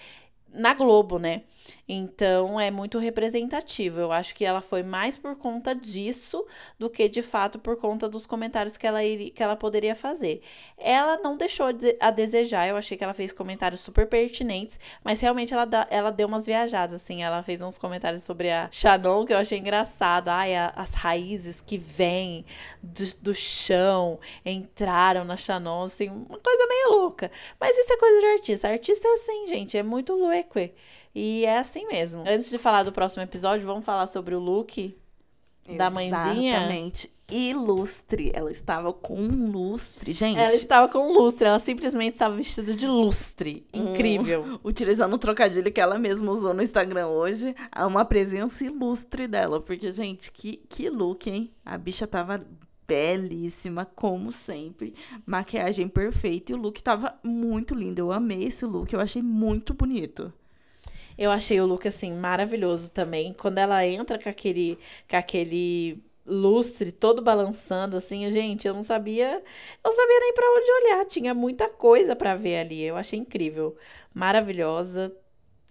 na 0.55 0.73
Globo, 0.73 1.19
né? 1.19 1.43
Então 1.87 2.59
é 2.59 2.71
muito 2.71 2.97
representativo. 2.97 3.99
Eu 3.99 4.11
acho 4.11 4.33
que 4.35 4.45
ela 4.45 4.61
foi 4.61 4.83
mais 4.83 5.17
por 5.17 5.35
conta 5.35 5.73
disso 5.75 6.45
do 6.79 6.89
que 6.89 7.07
de 7.07 7.21
fato 7.21 7.59
por 7.59 7.77
conta 7.79 8.07
dos 8.07 8.25
comentários 8.25 8.77
que 8.77 8.85
ela, 8.85 9.03
iria, 9.03 9.31
que 9.31 9.41
ela 9.41 9.55
poderia 9.55 9.95
fazer. 9.95 10.41
Ela 10.77 11.17
não 11.17 11.37
deixou 11.37 11.73
de, 11.73 11.95
a 11.99 12.11
desejar, 12.11 12.67
eu 12.67 12.77
achei 12.77 12.97
que 12.97 13.03
ela 13.03 13.13
fez 13.13 13.31
comentários 13.31 13.81
super 13.81 14.07
pertinentes, 14.07 14.79
mas 15.03 15.19
realmente 15.19 15.53
ela, 15.53 15.67
ela 15.89 16.11
deu 16.11 16.27
umas 16.27 16.45
viajadas, 16.45 17.01
assim. 17.01 17.23
Ela 17.23 17.43
fez 17.43 17.61
uns 17.61 17.77
comentários 17.77 18.23
sobre 18.23 18.51
a 18.51 18.69
Shannon 18.71 19.25
que 19.25 19.33
eu 19.33 19.37
achei 19.37 19.59
engraçado. 19.59 20.29
Ai, 20.29 20.55
a, 20.55 20.71
as 20.75 20.93
raízes 20.93 21.61
que 21.61 21.77
vêm 21.77 22.45
do, 22.81 23.03
do 23.21 23.33
chão 23.33 24.19
entraram 24.45 25.23
na 25.23 25.37
Shannon, 25.37 25.83
assim, 25.83 26.09
uma 26.09 26.39
coisa 26.39 26.67
meio 26.67 26.91
louca. 26.91 27.31
Mas 27.59 27.77
isso 27.77 27.93
é 27.93 27.97
coisa 27.97 28.19
de 28.19 28.25
artista. 28.27 28.69
Artista 28.69 29.07
é 29.07 29.13
assim, 29.13 29.47
gente, 29.47 29.77
é 29.77 29.83
muito 29.83 30.13
louco 30.13 30.25
e 31.13 31.45
é 31.45 31.59
assim 31.59 31.87
mesmo. 31.87 32.23
Antes 32.27 32.49
de 32.49 32.57
falar 32.57 32.83
do 32.83 32.91
próximo 32.91 33.23
episódio, 33.23 33.65
vamos 33.65 33.85
falar 33.85 34.07
sobre 34.07 34.35
o 34.35 34.39
look 34.39 34.95
da 35.77 35.89
mãezinha. 35.89 36.57
Exatamente. 36.57 37.15
Ilustre. 37.31 38.31
Ela 38.35 38.51
estava 38.51 38.93
com 38.93 39.17
um 39.19 39.49
lustre, 39.51 40.13
gente. 40.13 40.39
Ela 40.39 40.53
estava 40.53 40.87
com 40.87 40.99
um 40.99 41.13
lustre. 41.13 41.47
Ela 41.47 41.57
simplesmente 41.57 42.13
estava 42.13 42.35
vestida 42.35 42.73
de 42.73 42.85
lustre. 42.85 43.65
Incrível. 43.73 44.43
Hum, 44.43 44.59
utilizando 44.63 45.13
o 45.13 45.17
trocadilho 45.17 45.71
que 45.71 45.81
ela 45.81 45.97
mesma 45.97 46.31
usou 46.31 46.53
no 46.53 46.61
Instagram 46.61 47.07
hoje. 47.07 47.55
Uma 47.87 48.05
presença 48.05 48.63
ilustre 48.63 49.27
dela. 49.27 49.59
Porque, 49.59 49.91
gente, 49.91 50.31
que, 50.31 50.57
que 50.69 50.89
look, 50.89 51.27
hein? 51.27 51.51
A 51.65 51.77
bicha 51.77 52.05
tava 52.05 52.45
belíssima, 52.87 53.85
como 53.85 54.31
sempre. 54.31 54.93
Maquiagem 55.25 55.87
perfeita 55.87 56.51
e 56.51 56.55
o 56.55 56.57
look 56.57 56.81
tava 56.81 57.17
muito 57.23 57.73
lindo. 57.73 57.99
Eu 57.99 58.11
amei 58.11 58.45
esse 58.45 58.65
look, 58.65 58.91
eu 58.93 58.99
achei 58.99 59.21
muito 59.21 59.73
bonito. 59.73 60.33
Eu 61.17 61.31
achei 61.31 61.59
o 61.61 61.65
look 61.65 61.87
assim 61.87 62.13
maravilhoso 62.13 62.89
também. 62.89 63.33
Quando 63.33 63.57
ela 63.57 63.85
entra 63.85 64.19
com 64.19 64.29
aquele 64.29 64.77
com 65.09 65.15
aquele 65.15 66.03
lustre 66.25 66.91
todo 66.91 67.21
balançando 67.21 67.95
assim, 67.95 68.29
gente, 68.31 68.67
eu 68.67 68.73
não 68.73 68.81
sabia, 68.81 69.35
eu 69.35 69.89
não 69.89 69.93
sabia 69.93 70.19
nem 70.19 70.33
para 70.33 70.51
onde 70.51 70.71
olhar, 70.71 71.05
tinha 71.05 71.33
muita 71.33 71.69
coisa 71.69 72.15
para 72.15 72.35
ver 72.35 72.57
ali. 72.57 72.81
Eu 72.81 72.97
achei 72.97 73.19
incrível, 73.19 73.77
maravilhosa. 74.13 75.15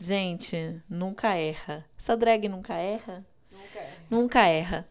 Gente, 0.01 0.81
nunca 0.89 1.35
erra. 1.37 1.85
Essa 1.99 2.17
drag 2.17 2.49
nunca 2.49 2.75
erra? 2.75 3.25
Nunca 3.51 3.79
erra. 3.79 3.97
Nunca 4.11 4.47
erra. 4.47 4.89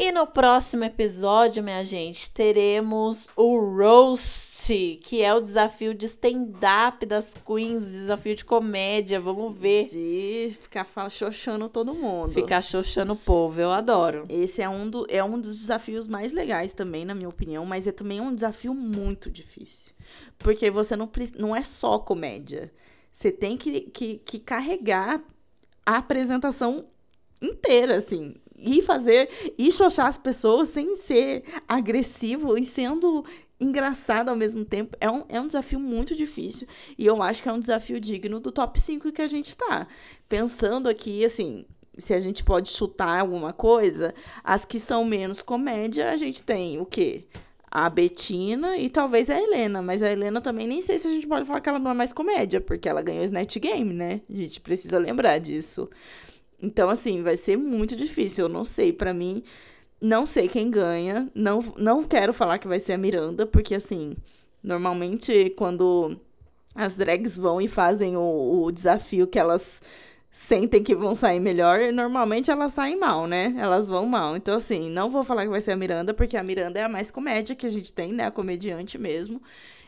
E 0.00 0.12
no 0.12 0.28
próximo 0.28 0.84
episódio, 0.84 1.60
minha 1.60 1.84
gente, 1.84 2.30
teremos 2.30 3.28
o 3.34 3.58
roast 3.58 5.00
que 5.02 5.20
é 5.20 5.34
o 5.34 5.40
desafio 5.40 5.92
de 5.92 6.06
stand-up 6.06 7.04
das 7.04 7.34
queens, 7.34 7.82
desafio 7.90 8.36
de 8.36 8.44
comédia, 8.44 9.18
vamos 9.18 9.58
ver. 9.58 9.86
De 9.86 10.56
ficar 10.60 10.84
fala, 10.84 11.10
xoxando 11.10 11.68
todo 11.68 11.92
mundo. 11.92 12.30
Ficar 12.30 12.62
xoxando 12.62 13.14
o 13.14 13.16
povo, 13.16 13.60
eu 13.60 13.72
adoro. 13.72 14.24
Esse 14.28 14.62
é 14.62 14.68
um, 14.68 14.88
do, 14.88 15.04
é 15.08 15.24
um 15.24 15.40
dos 15.40 15.58
desafios 15.58 16.06
mais 16.06 16.32
legais 16.32 16.72
também, 16.72 17.04
na 17.04 17.12
minha 17.12 17.28
opinião, 17.28 17.66
mas 17.66 17.88
é 17.88 17.90
também 17.90 18.20
um 18.20 18.32
desafio 18.32 18.72
muito 18.72 19.28
difícil. 19.28 19.92
Porque 20.38 20.70
você 20.70 20.94
não, 20.94 21.10
não 21.36 21.56
é 21.56 21.64
só 21.64 21.98
comédia. 21.98 22.70
Você 23.10 23.32
tem 23.32 23.56
que, 23.56 23.80
que, 23.80 24.18
que 24.18 24.38
carregar 24.38 25.20
a 25.84 25.96
apresentação 25.96 26.84
inteira, 27.42 27.96
assim. 27.96 28.36
E 28.58 28.82
fazer. 28.82 29.28
E 29.56 29.70
xoxar 29.70 30.06
as 30.06 30.18
pessoas 30.18 30.68
sem 30.68 30.96
ser 30.96 31.44
agressivo 31.68 32.58
e 32.58 32.64
sendo 32.64 33.24
engraçado 33.60 34.28
ao 34.28 34.36
mesmo 34.36 34.64
tempo. 34.64 34.96
É 35.00 35.10
um, 35.10 35.24
é 35.28 35.40
um 35.40 35.46
desafio 35.46 35.80
muito 35.80 36.14
difícil. 36.14 36.66
E 36.96 37.04
eu 37.04 37.22
acho 37.22 37.42
que 37.42 37.48
é 37.48 37.52
um 37.52 37.60
desafio 37.60 38.00
digno 38.00 38.40
do 38.40 38.52
top 38.52 38.80
5 38.80 39.12
que 39.12 39.22
a 39.22 39.26
gente 39.26 39.56
tá. 39.56 39.86
Pensando 40.28 40.88
aqui, 40.88 41.24
assim. 41.24 41.64
Se 41.96 42.14
a 42.14 42.20
gente 42.20 42.44
pode 42.44 42.68
chutar 42.68 43.18
alguma 43.18 43.52
coisa, 43.52 44.14
as 44.44 44.64
que 44.64 44.78
são 44.78 45.04
menos 45.04 45.42
comédia, 45.42 46.10
a 46.10 46.16
gente 46.16 46.44
tem 46.44 46.80
o 46.80 46.86
quê? 46.86 47.24
A 47.68 47.90
Betina 47.90 48.78
e 48.78 48.88
talvez 48.88 49.28
a 49.28 49.36
Helena. 49.36 49.82
Mas 49.82 50.00
a 50.00 50.10
Helena 50.10 50.40
também 50.40 50.68
nem 50.68 50.80
sei 50.80 50.96
se 51.00 51.08
a 51.08 51.10
gente 51.10 51.26
pode 51.26 51.44
falar 51.44 51.60
que 51.60 51.68
ela 51.68 51.80
não 51.80 51.90
é 51.90 51.94
mais 51.94 52.12
comédia, 52.12 52.60
porque 52.60 52.88
ela 52.88 53.02
ganhou 53.02 53.24
Snatch 53.24 53.56
Game, 53.58 53.92
né? 53.92 54.20
A 54.30 54.32
gente 54.32 54.60
precisa 54.60 54.96
lembrar 54.96 55.38
disso. 55.40 55.90
Então, 56.60 56.90
assim, 56.90 57.22
vai 57.22 57.36
ser 57.36 57.56
muito 57.56 57.96
difícil. 57.96 58.46
Eu 58.46 58.48
não 58.48 58.64
sei. 58.64 58.92
Pra 58.92 59.14
mim, 59.14 59.42
não 60.00 60.26
sei 60.26 60.48
quem 60.48 60.70
ganha. 60.70 61.30
Não, 61.34 61.60
não 61.76 62.04
quero 62.04 62.32
falar 62.32 62.58
que 62.58 62.68
vai 62.68 62.80
ser 62.80 62.94
a 62.94 62.98
Miranda, 62.98 63.46
porque, 63.46 63.74
assim, 63.74 64.16
normalmente 64.62 65.50
quando 65.56 66.18
as 66.74 66.96
drags 66.96 67.36
vão 67.36 67.60
e 67.60 67.68
fazem 67.68 68.16
o, 68.16 68.62
o 68.64 68.70
desafio 68.72 69.26
que 69.26 69.38
elas 69.38 69.80
sentem 70.30 70.82
que 70.82 70.94
vão 70.94 71.16
sair 71.16 71.40
melhor, 71.40 71.92
normalmente 71.92 72.50
elas 72.50 72.72
saem 72.72 72.96
mal, 72.98 73.26
né? 73.26 73.54
Elas 73.58 73.88
vão 73.88 74.06
mal. 74.06 74.36
Então, 74.36 74.56
assim, 74.56 74.88
não 74.88 75.10
vou 75.10 75.24
falar 75.24 75.42
que 75.42 75.48
vai 75.50 75.60
ser 75.60 75.72
a 75.72 75.76
Miranda, 75.76 76.14
porque 76.14 76.36
a 76.36 76.42
Miranda 76.42 76.78
é 76.78 76.84
a 76.84 76.88
mais 76.88 77.10
comédia 77.10 77.56
que 77.56 77.66
a 77.66 77.70
gente 77.70 77.92
tem, 77.92 78.12
né? 78.12 78.26
A 78.26 78.30
comediante 78.30 78.96
mesmo. 78.98 79.42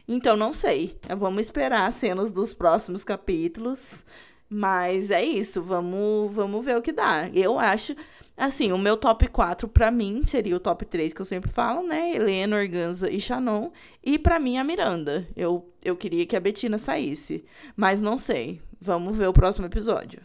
Então, 0.09 0.37
não 0.37 0.53
sei. 0.53 0.97
Vamos 1.16 1.43
esperar 1.47 1.93
cenas 1.93 2.33
dos 2.33 2.53
próximos 2.53 3.05
capítulos. 3.05 4.05
Mas 4.53 5.12
é 5.12 5.24
isso, 5.24 5.62
vamos, 5.62 6.34
vamos 6.34 6.64
ver 6.64 6.76
o 6.76 6.82
que 6.82 6.90
dá. 6.90 7.30
Eu 7.32 7.57
acho, 7.57 7.94
assim, 8.36 8.72
o 8.72 8.78
meu 8.78 8.96
top 8.96 9.28
4 9.28 9.68
pra 9.68 9.92
mim 9.92 10.22
seria 10.26 10.57
o 10.57 10.61
top 10.61 10.84
3 10.84 11.14
que 11.14 11.20
eu 11.20 11.24
sempre 11.24 11.48
falo, 11.48 11.86
né? 11.86 12.16
Helena, 12.16 12.57
Organza 12.57 13.09
e 13.09 13.20
Shannon. 13.20 13.70
E 14.03 14.18
pra 14.18 14.40
mim 14.40 14.59
a 14.59 14.64
Miranda. 14.64 15.24
Eu, 15.36 15.72
eu 15.84 15.96
queria 15.96 16.26
que 16.26 16.34
a 16.34 16.40
Betina 16.40 16.78
saísse, 16.78 17.44
mas 17.76 18.03
não 18.03 18.18
sei. 18.18 18.61
Vamos 18.80 19.16
ver 19.16 19.28
o 19.28 19.32
próximo 19.32 19.66
episódio. 19.66 20.20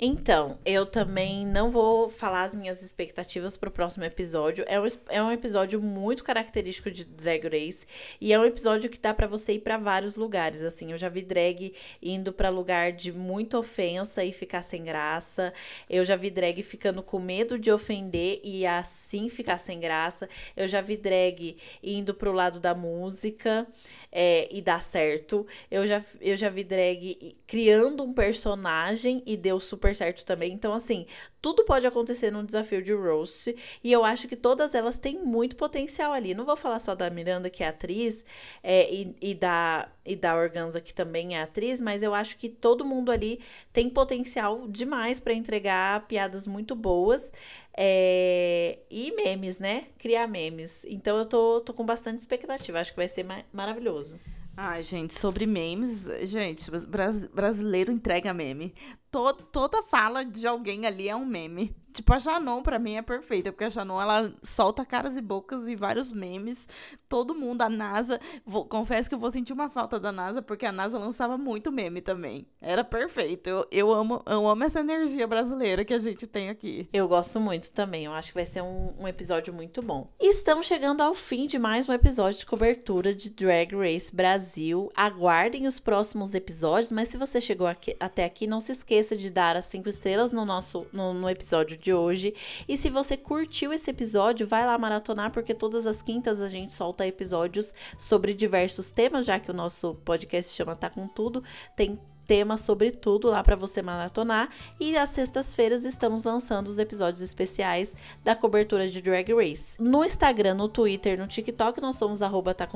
Então, 0.00 0.60
eu 0.64 0.86
também 0.86 1.44
não 1.44 1.72
vou 1.72 2.08
falar 2.08 2.44
as 2.44 2.54
minhas 2.54 2.82
expectativas 2.84 3.56
pro 3.56 3.68
próximo 3.68 4.04
episódio. 4.04 4.64
É 4.68 4.80
um, 4.80 4.86
é 5.08 5.20
um 5.20 5.32
episódio 5.32 5.82
muito 5.82 6.22
característico 6.22 6.88
de 6.88 7.04
Drag 7.04 7.42
Race. 7.48 7.84
E 8.20 8.32
é 8.32 8.38
um 8.38 8.44
episódio 8.44 8.88
que 8.88 8.96
dá 8.96 9.12
pra 9.12 9.26
você 9.26 9.54
ir 9.54 9.58
pra 9.58 9.76
vários 9.76 10.14
lugares. 10.14 10.62
Assim, 10.62 10.92
eu 10.92 10.98
já 10.98 11.08
vi 11.08 11.20
drag 11.22 11.74
indo 12.00 12.32
pra 12.32 12.48
lugar 12.48 12.92
de 12.92 13.10
muita 13.10 13.58
ofensa 13.58 14.22
e 14.22 14.30
ficar 14.30 14.62
sem 14.62 14.84
graça. 14.84 15.52
Eu 15.90 16.04
já 16.04 16.14
vi 16.14 16.30
drag 16.30 16.62
ficando 16.62 17.02
com 17.02 17.18
medo 17.18 17.58
de 17.58 17.72
ofender 17.72 18.40
e 18.44 18.64
assim 18.64 19.28
ficar 19.28 19.58
sem 19.58 19.80
graça. 19.80 20.28
Eu 20.56 20.68
já 20.68 20.80
vi 20.80 20.96
drag 20.96 21.56
indo 21.82 22.14
pro 22.14 22.30
lado 22.30 22.60
da 22.60 22.72
música 22.72 23.66
é, 24.12 24.48
e 24.48 24.62
dar 24.62 24.80
certo. 24.80 25.44
Eu 25.68 25.84
já, 25.88 26.04
eu 26.20 26.36
já 26.36 26.48
vi 26.48 26.62
drag 26.62 27.36
criando 27.48 28.04
um 28.04 28.12
personagem 28.12 29.24
e 29.26 29.36
deu 29.36 29.58
super 29.58 29.87
certo 29.94 30.24
também. 30.24 30.52
Então, 30.52 30.72
assim, 30.74 31.06
tudo 31.40 31.64
pode 31.64 31.86
acontecer 31.86 32.30
num 32.30 32.44
desafio 32.44 32.82
de 32.82 32.92
roast. 32.92 33.54
E 33.82 33.92
eu 33.92 34.04
acho 34.04 34.26
que 34.28 34.36
todas 34.36 34.74
elas 34.74 34.98
têm 34.98 35.18
muito 35.24 35.56
potencial 35.56 36.12
ali. 36.12 36.34
Não 36.34 36.44
vou 36.44 36.56
falar 36.56 36.80
só 36.80 36.94
da 36.94 37.08
Miranda, 37.10 37.48
que 37.50 37.62
é 37.62 37.68
atriz, 37.68 38.24
é, 38.62 38.92
e, 38.92 39.14
e, 39.20 39.34
da, 39.34 39.88
e 40.04 40.16
da 40.16 40.34
Organza, 40.36 40.80
que 40.80 40.92
também 40.94 41.36
é 41.36 41.42
atriz, 41.42 41.80
mas 41.80 42.02
eu 42.02 42.14
acho 42.14 42.36
que 42.38 42.48
todo 42.48 42.84
mundo 42.84 43.10
ali 43.12 43.40
tem 43.72 43.88
potencial 43.88 44.66
demais 44.68 45.20
pra 45.20 45.32
entregar 45.34 46.06
piadas 46.06 46.46
muito 46.46 46.74
boas. 46.74 47.32
é, 47.76 48.78
e 48.90 49.12
memes, 49.12 49.58
né? 49.58 49.86
Criar 49.98 50.26
memes. 50.26 50.84
Então 50.88 51.16
eu 51.18 51.26
tô, 51.26 51.60
tô 51.60 51.72
com 51.72 51.84
bastante 51.84 52.18
expectativa. 52.20 52.80
Acho 52.80 52.90
que 52.92 52.96
vai 52.96 53.08
ser 53.08 53.22
ma- 53.24 53.44
maravilhoso. 53.52 54.18
Ai, 54.56 54.82
gente, 54.82 55.14
sobre 55.14 55.46
memes, 55.46 56.04
gente, 56.24 56.68
bras- 56.88 57.26
brasileiro 57.28 57.92
entrega 57.92 58.34
meme. 58.34 58.74
To- 59.10 59.32
toda 59.32 59.82
fala 59.84 60.24
de 60.24 60.46
alguém 60.46 60.86
ali 60.86 61.08
é 61.08 61.16
um 61.16 61.24
meme. 61.26 61.74
Tipo, 61.90 62.12
a 62.12 62.18
Shannon, 62.20 62.62
pra 62.62 62.78
mim, 62.78 62.94
é 62.94 63.02
perfeita, 63.02 63.50
porque 63.50 63.64
a 63.64 63.70
Shannon, 63.70 64.00
ela 64.00 64.32
solta 64.44 64.84
caras 64.84 65.16
e 65.16 65.20
bocas 65.22 65.66
e 65.66 65.74
vários 65.74 66.12
memes. 66.12 66.68
Todo 67.08 67.34
mundo, 67.34 67.62
a 67.62 67.68
NASA. 67.68 68.20
vou- 68.46 68.66
confesso 68.66 69.08
que 69.08 69.14
eu 69.16 69.18
vou 69.18 69.30
sentir 69.32 69.52
uma 69.52 69.68
falta 69.68 69.98
da 69.98 70.12
NASA, 70.12 70.40
porque 70.40 70.64
a 70.64 70.70
NASA 70.70 70.96
lançava 70.96 71.36
muito 71.36 71.72
meme 71.72 72.00
também. 72.00 72.46
Era 72.60 72.84
perfeito. 72.84 73.48
Eu, 73.48 73.66
eu, 73.72 73.90
amo, 73.92 74.22
eu 74.26 74.46
amo 74.46 74.62
essa 74.62 74.78
energia 74.78 75.26
brasileira 75.26 75.84
que 75.84 75.92
a 75.94 75.98
gente 75.98 76.24
tem 76.26 76.50
aqui. 76.50 76.88
Eu 76.92 77.08
gosto 77.08 77.40
muito 77.40 77.72
também. 77.72 78.04
Eu 78.04 78.12
acho 78.12 78.28
que 78.28 78.34
vai 78.34 78.46
ser 78.46 78.62
um, 78.62 78.94
um 79.00 79.08
episódio 79.08 79.52
muito 79.52 79.82
bom. 79.82 80.08
Estamos 80.20 80.66
chegando 80.66 81.00
ao 81.00 81.14
fim 81.14 81.48
de 81.48 81.58
mais 81.58 81.88
um 81.88 81.92
episódio 81.92 82.38
de 82.38 82.46
cobertura 82.46 83.12
de 83.12 83.30
Drag 83.30 83.72
Race 83.74 84.14
Brasil. 84.14 84.88
Aguardem 84.94 85.66
os 85.66 85.80
próximos 85.80 86.32
episódios, 86.34 86.92
mas 86.92 87.08
se 87.08 87.16
você 87.16 87.40
chegou 87.40 87.66
aqui- 87.66 87.96
até 87.98 88.24
aqui, 88.24 88.46
não 88.46 88.60
se 88.60 88.70
esqueça 88.70 88.97
de 89.16 89.30
dar 89.30 89.56
as 89.56 89.66
cinco 89.66 89.88
estrelas 89.88 90.32
no 90.32 90.44
nosso 90.44 90.86
no, 90.92 91.12
no 91.14 91.28
episódio 91.28 91.76
de 91.76 91.92
hoje. 91.92 92.34
E 92.68 92.76
se 92.76 92.90
você 92.90 93.16
curtiu 93.16 93.72
esse 93.72 93.90
episódio, 93.90 94.46
vai 94.46 94.64
lá 94.66 94.76
maratonar, 94.78 95.30
porque 95.30 95.54
todas 95.54 95.86
as 95.86 96.02
quintas 96.02 96.40
a 96.40 96.48
gente 96.48 96.72
solta 96.72 97.06
episódios 97.06 97.74
sobre 97.98 98.34
diversos 98.34 98.90
temas, 98.90 99.26
já 99.26 99.38
que 99.38 99.50
o 99.50 99.54
nosso 99.54 99.94
podcast 100.04 100.54
chama 100.54 100.76
Tá 100.76 100.90
Com 100.90 101.06
Tudo. 101.06 101.42
Tem 101.76 101.98
tema 102.28 102.58
sobre 102.58 102.90
tudo 102.90 103.30
lá 103.30 103.42
para 103.42 103.56
você 103.56 103.80
maratonar. 103.80 104.50
E 104.78 104.96
às 104.98 105.08
sextas-feiras 105.10 105.84
estamos 105.86 106.24
lançando 106.24 106.68
os 106.68 106.78
episódios 106.78 107.22
especiais 107.22 107.96
da 108.22 108.36
cobertura 108.36 108.86
de 108.86 109.00
Drag 109.00 109.32
Race. 109.32 109.82
No 109.82 110.04
Instagram, 110.04 110.54
no 110.54 110.68
Twitter, 110.68 111.18
no 111.18 111.26
TikTok, 111.26 111.80
nós 111.80 111.96
somos 111.96 112.20
arroba 112.20 112.52
tá 112.52 112.68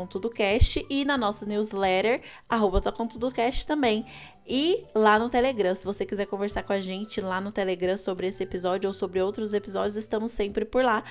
e 0.89 1.05
na 1.05 1.19
nossa 1.19 1.45
newsletter, 1.45 2.23
arroba 2.49 2.81
tá 2.81 2.93
também. 3.67 4.07
E 4.47 4.85
lá 4.95 5.19
no 5.19 5.29
Telegram, 5.29 5.75
se 5.75 5.85
você 5.85 6.07
quiser 6.07 6.27
conversar 6.27 6.63
com 6.63 6.73
a 6.73 6.81
gente 6.81 7.21
lá 7.21 7.41
no 7.41 7.53
Telegram 7.53 7.97
sobre 7.99 8.29
esse 8.29 8.43
episódio 8.43 8.89
ou 8.89 8.95
sobre 8.95 9.21
outros 9.21 9.53
episódios, 9.53 9.97
estamos 9.97 10.31
sempre 10.31 10.65
por 10.65 10.83
lá. 10.83 11.05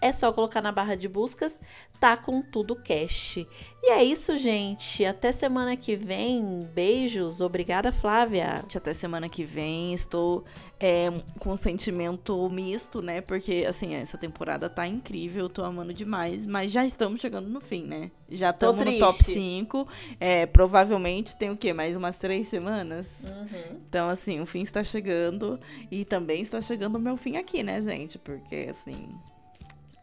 É 0.00 0.12
só 0.12 0.30
colocar 0.32 0.60
na 0.60 0.70
barra 0.70 0.94
de 0.94 1.08
buscas, 1.08 1.60
tá 1.98 2.16
com 2.16 2.42
tudo 2.42 2.76
cash. 2.76 3.38
E 3.82 3.90
é 3.90 4.04
isso, 4.04 4.36
gente. 4.36 5.04
Até 5.04 5.32
semana 5.32 5.76
que 5.76 5.96
vem. 5.96 6.68
Beijos. 6.74 7.40
Obrigada, 7.40 7.90
Flávia. 7.90 8.64
Até 8.74 8.92
semana 8.92 9.28
que 9.28 9.44
vem. 9.44 9.94
Estou 9.94 10.44
é, 10.78 11.06
com 11.38 11.52
um 11.52 11.56
sentimento 11.56 12.48
misto, 12.50 13.00
né? 13.00 13.20
Porque, 13.22 13.64
assim, 13.66 13.94
essa 13.94 14.18
temporada 14.18 14.68
tá 14.68 14.86
incrível. 14.86 15.48
Tô 15.48 15.64
amando 15.64 15.94
demais. 15.94 16.44
Mas 16.46 16.72
já 16.72 16.84
estamos 16.84 17.20
chegando 17.20 17.48
no 17.48 17.60
fim, 17.60 17.84
né? 17.84 18.10
Já 18.28 18.50
estamos 18.50 18.84
no 18.84 18.98
top 18.98 19.24
triste. 19.24 19.40
5. 19.40 19.88
É, 20.20 20.44
provavelmente 20.44 21.36
tem 21.36 21.50
o 21.50 21.56
quê? 21.56 21.72
Mais 21.72 21.96
umas 21.96 22.18
três 22.18 22.48
semanas? 22.48 23.24
Uhum. 23.24 23.80
Então, 23.88 24.10
assim, 24.10 24.40
o 24.40 24.46
fim 24.46 24.62
está 24.62 24.84
chegando. 24.84 25.58
E 25.90 26.04
também 26.04 26.42
está 26.42 26.60
chegando 26.60 26.96
o 26.96 27.00
meu 27.00 27.16
fim 27.16 27.36
aqui, 27.36 27.62
né, 27.62 27.80
gente? 27.80 28.18
Porque, 28.18 28.66
assim. 28.68 29.16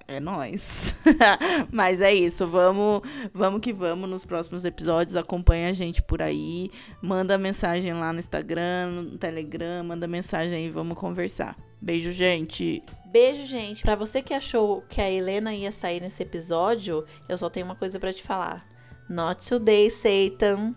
É 0.07 0.19
nóis. 0.19 0.93
Mas 1.71 2.01
é 2.01 2.13
isso, 2.13 2.45
vamos, 2.45 3.01
vamos 3.33 3.61
que 3.61 3.71
vamos 3.71 4.09
nos 4.09 4.25
próximos 4.25 4.65
episódios. 4.65 5.15
Acompanha 5.15 5.69
a 5.69 5.73
gente 5.73 6.01
por 6.01 6.21
aí. 6.21 6.69
Manda 7.01 7.37
mensagem 7.37 7.93
lá 7.93 8.11
no 8.11 8.19
Instagram, 8.19 8.87
no 8.91 9.17
Telegram, 9.17 9.83
manda 9.83 10.07
mensagem 10.07 10.55
aí, 10.55 10.69
vamos 10.69 10.97
conversar. 10.97 11.57
Beijo, 11.81 12.11
gente. 12.11 12.83
Beijo, 13.05 13.45
gente. 13.45 13.81
Pra 13.81 13.95
você 13.95 14.21
que 14.21 14.33
achou 14.33 14.81
que 14.89 14.99
a 14.99 15.09
Helena 15.09 15.53
ia 15.53 15.71
sair 15.71 16.01
nesse 16.01 16.23
episódio, 16.23 17.05
eu 17.29 17.37
só 17.37 17.49
tenho 17.49 17.65
uma 17.65 17.75
coisa 17.75 17.99
pra 17.99 18.11
te 18.11 18.23
falar. 18.23 18.65
Not 19.09 19.47
today, 19.47 19.89
Satan. 19.89 20.73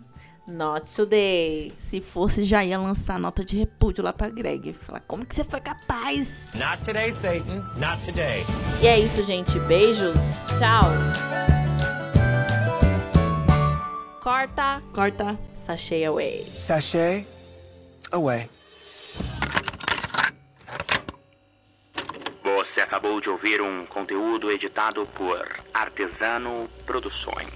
Not 0.47 0.95
today. 0.95 1.73
Se 1.77 1.99
fosse, 1.99 2.43
já 2.45 2.63
ia 2.63 2.79
lançar 2.79 3.19
nota 3.19 3.43
de 3.43 3.57
repúdio 3.57 4.01
lá 4.01 4.13
pra 4.13 4.29
Greg. 4.29 4.71
Falar, 4.71 5.01
como 5.01 5.25
que 5.25 5.35
você 5.35 5.43
foi 5.43 5.59
capaz? 5.59 6.51
Not 6.55 6.83
today, 6.85 7.11
Satan. 7.11 7.65
Not 7.75 8.01
today. 8.05 8.45
E 8.81 8.87
é 8.87 8.97
isso, 8.97 9.21
gente. 9.23 9.59
Beijos. 9.59 10.43
Tchau. 10.57 10.85
Corta. 14.23 14.81
Corta. 14.93 15.37
Sachê 15.53 16.05
away. 16.05 16.45
Sachet 16.57 17.27
away. 18.13 18.49
Você 22.41 22.79
acabou 22.79 23.19
de 23.19 23.29
ouvir 23.29 23.61
um 23.61 23.85
conteúdo 23.85 24.49
editado 24.49 25.05
por 25.07 25.45
Artesano 25.73 26.69
Produções. 26.85 27.51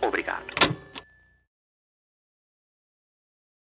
Obrigado. 0.00 0.81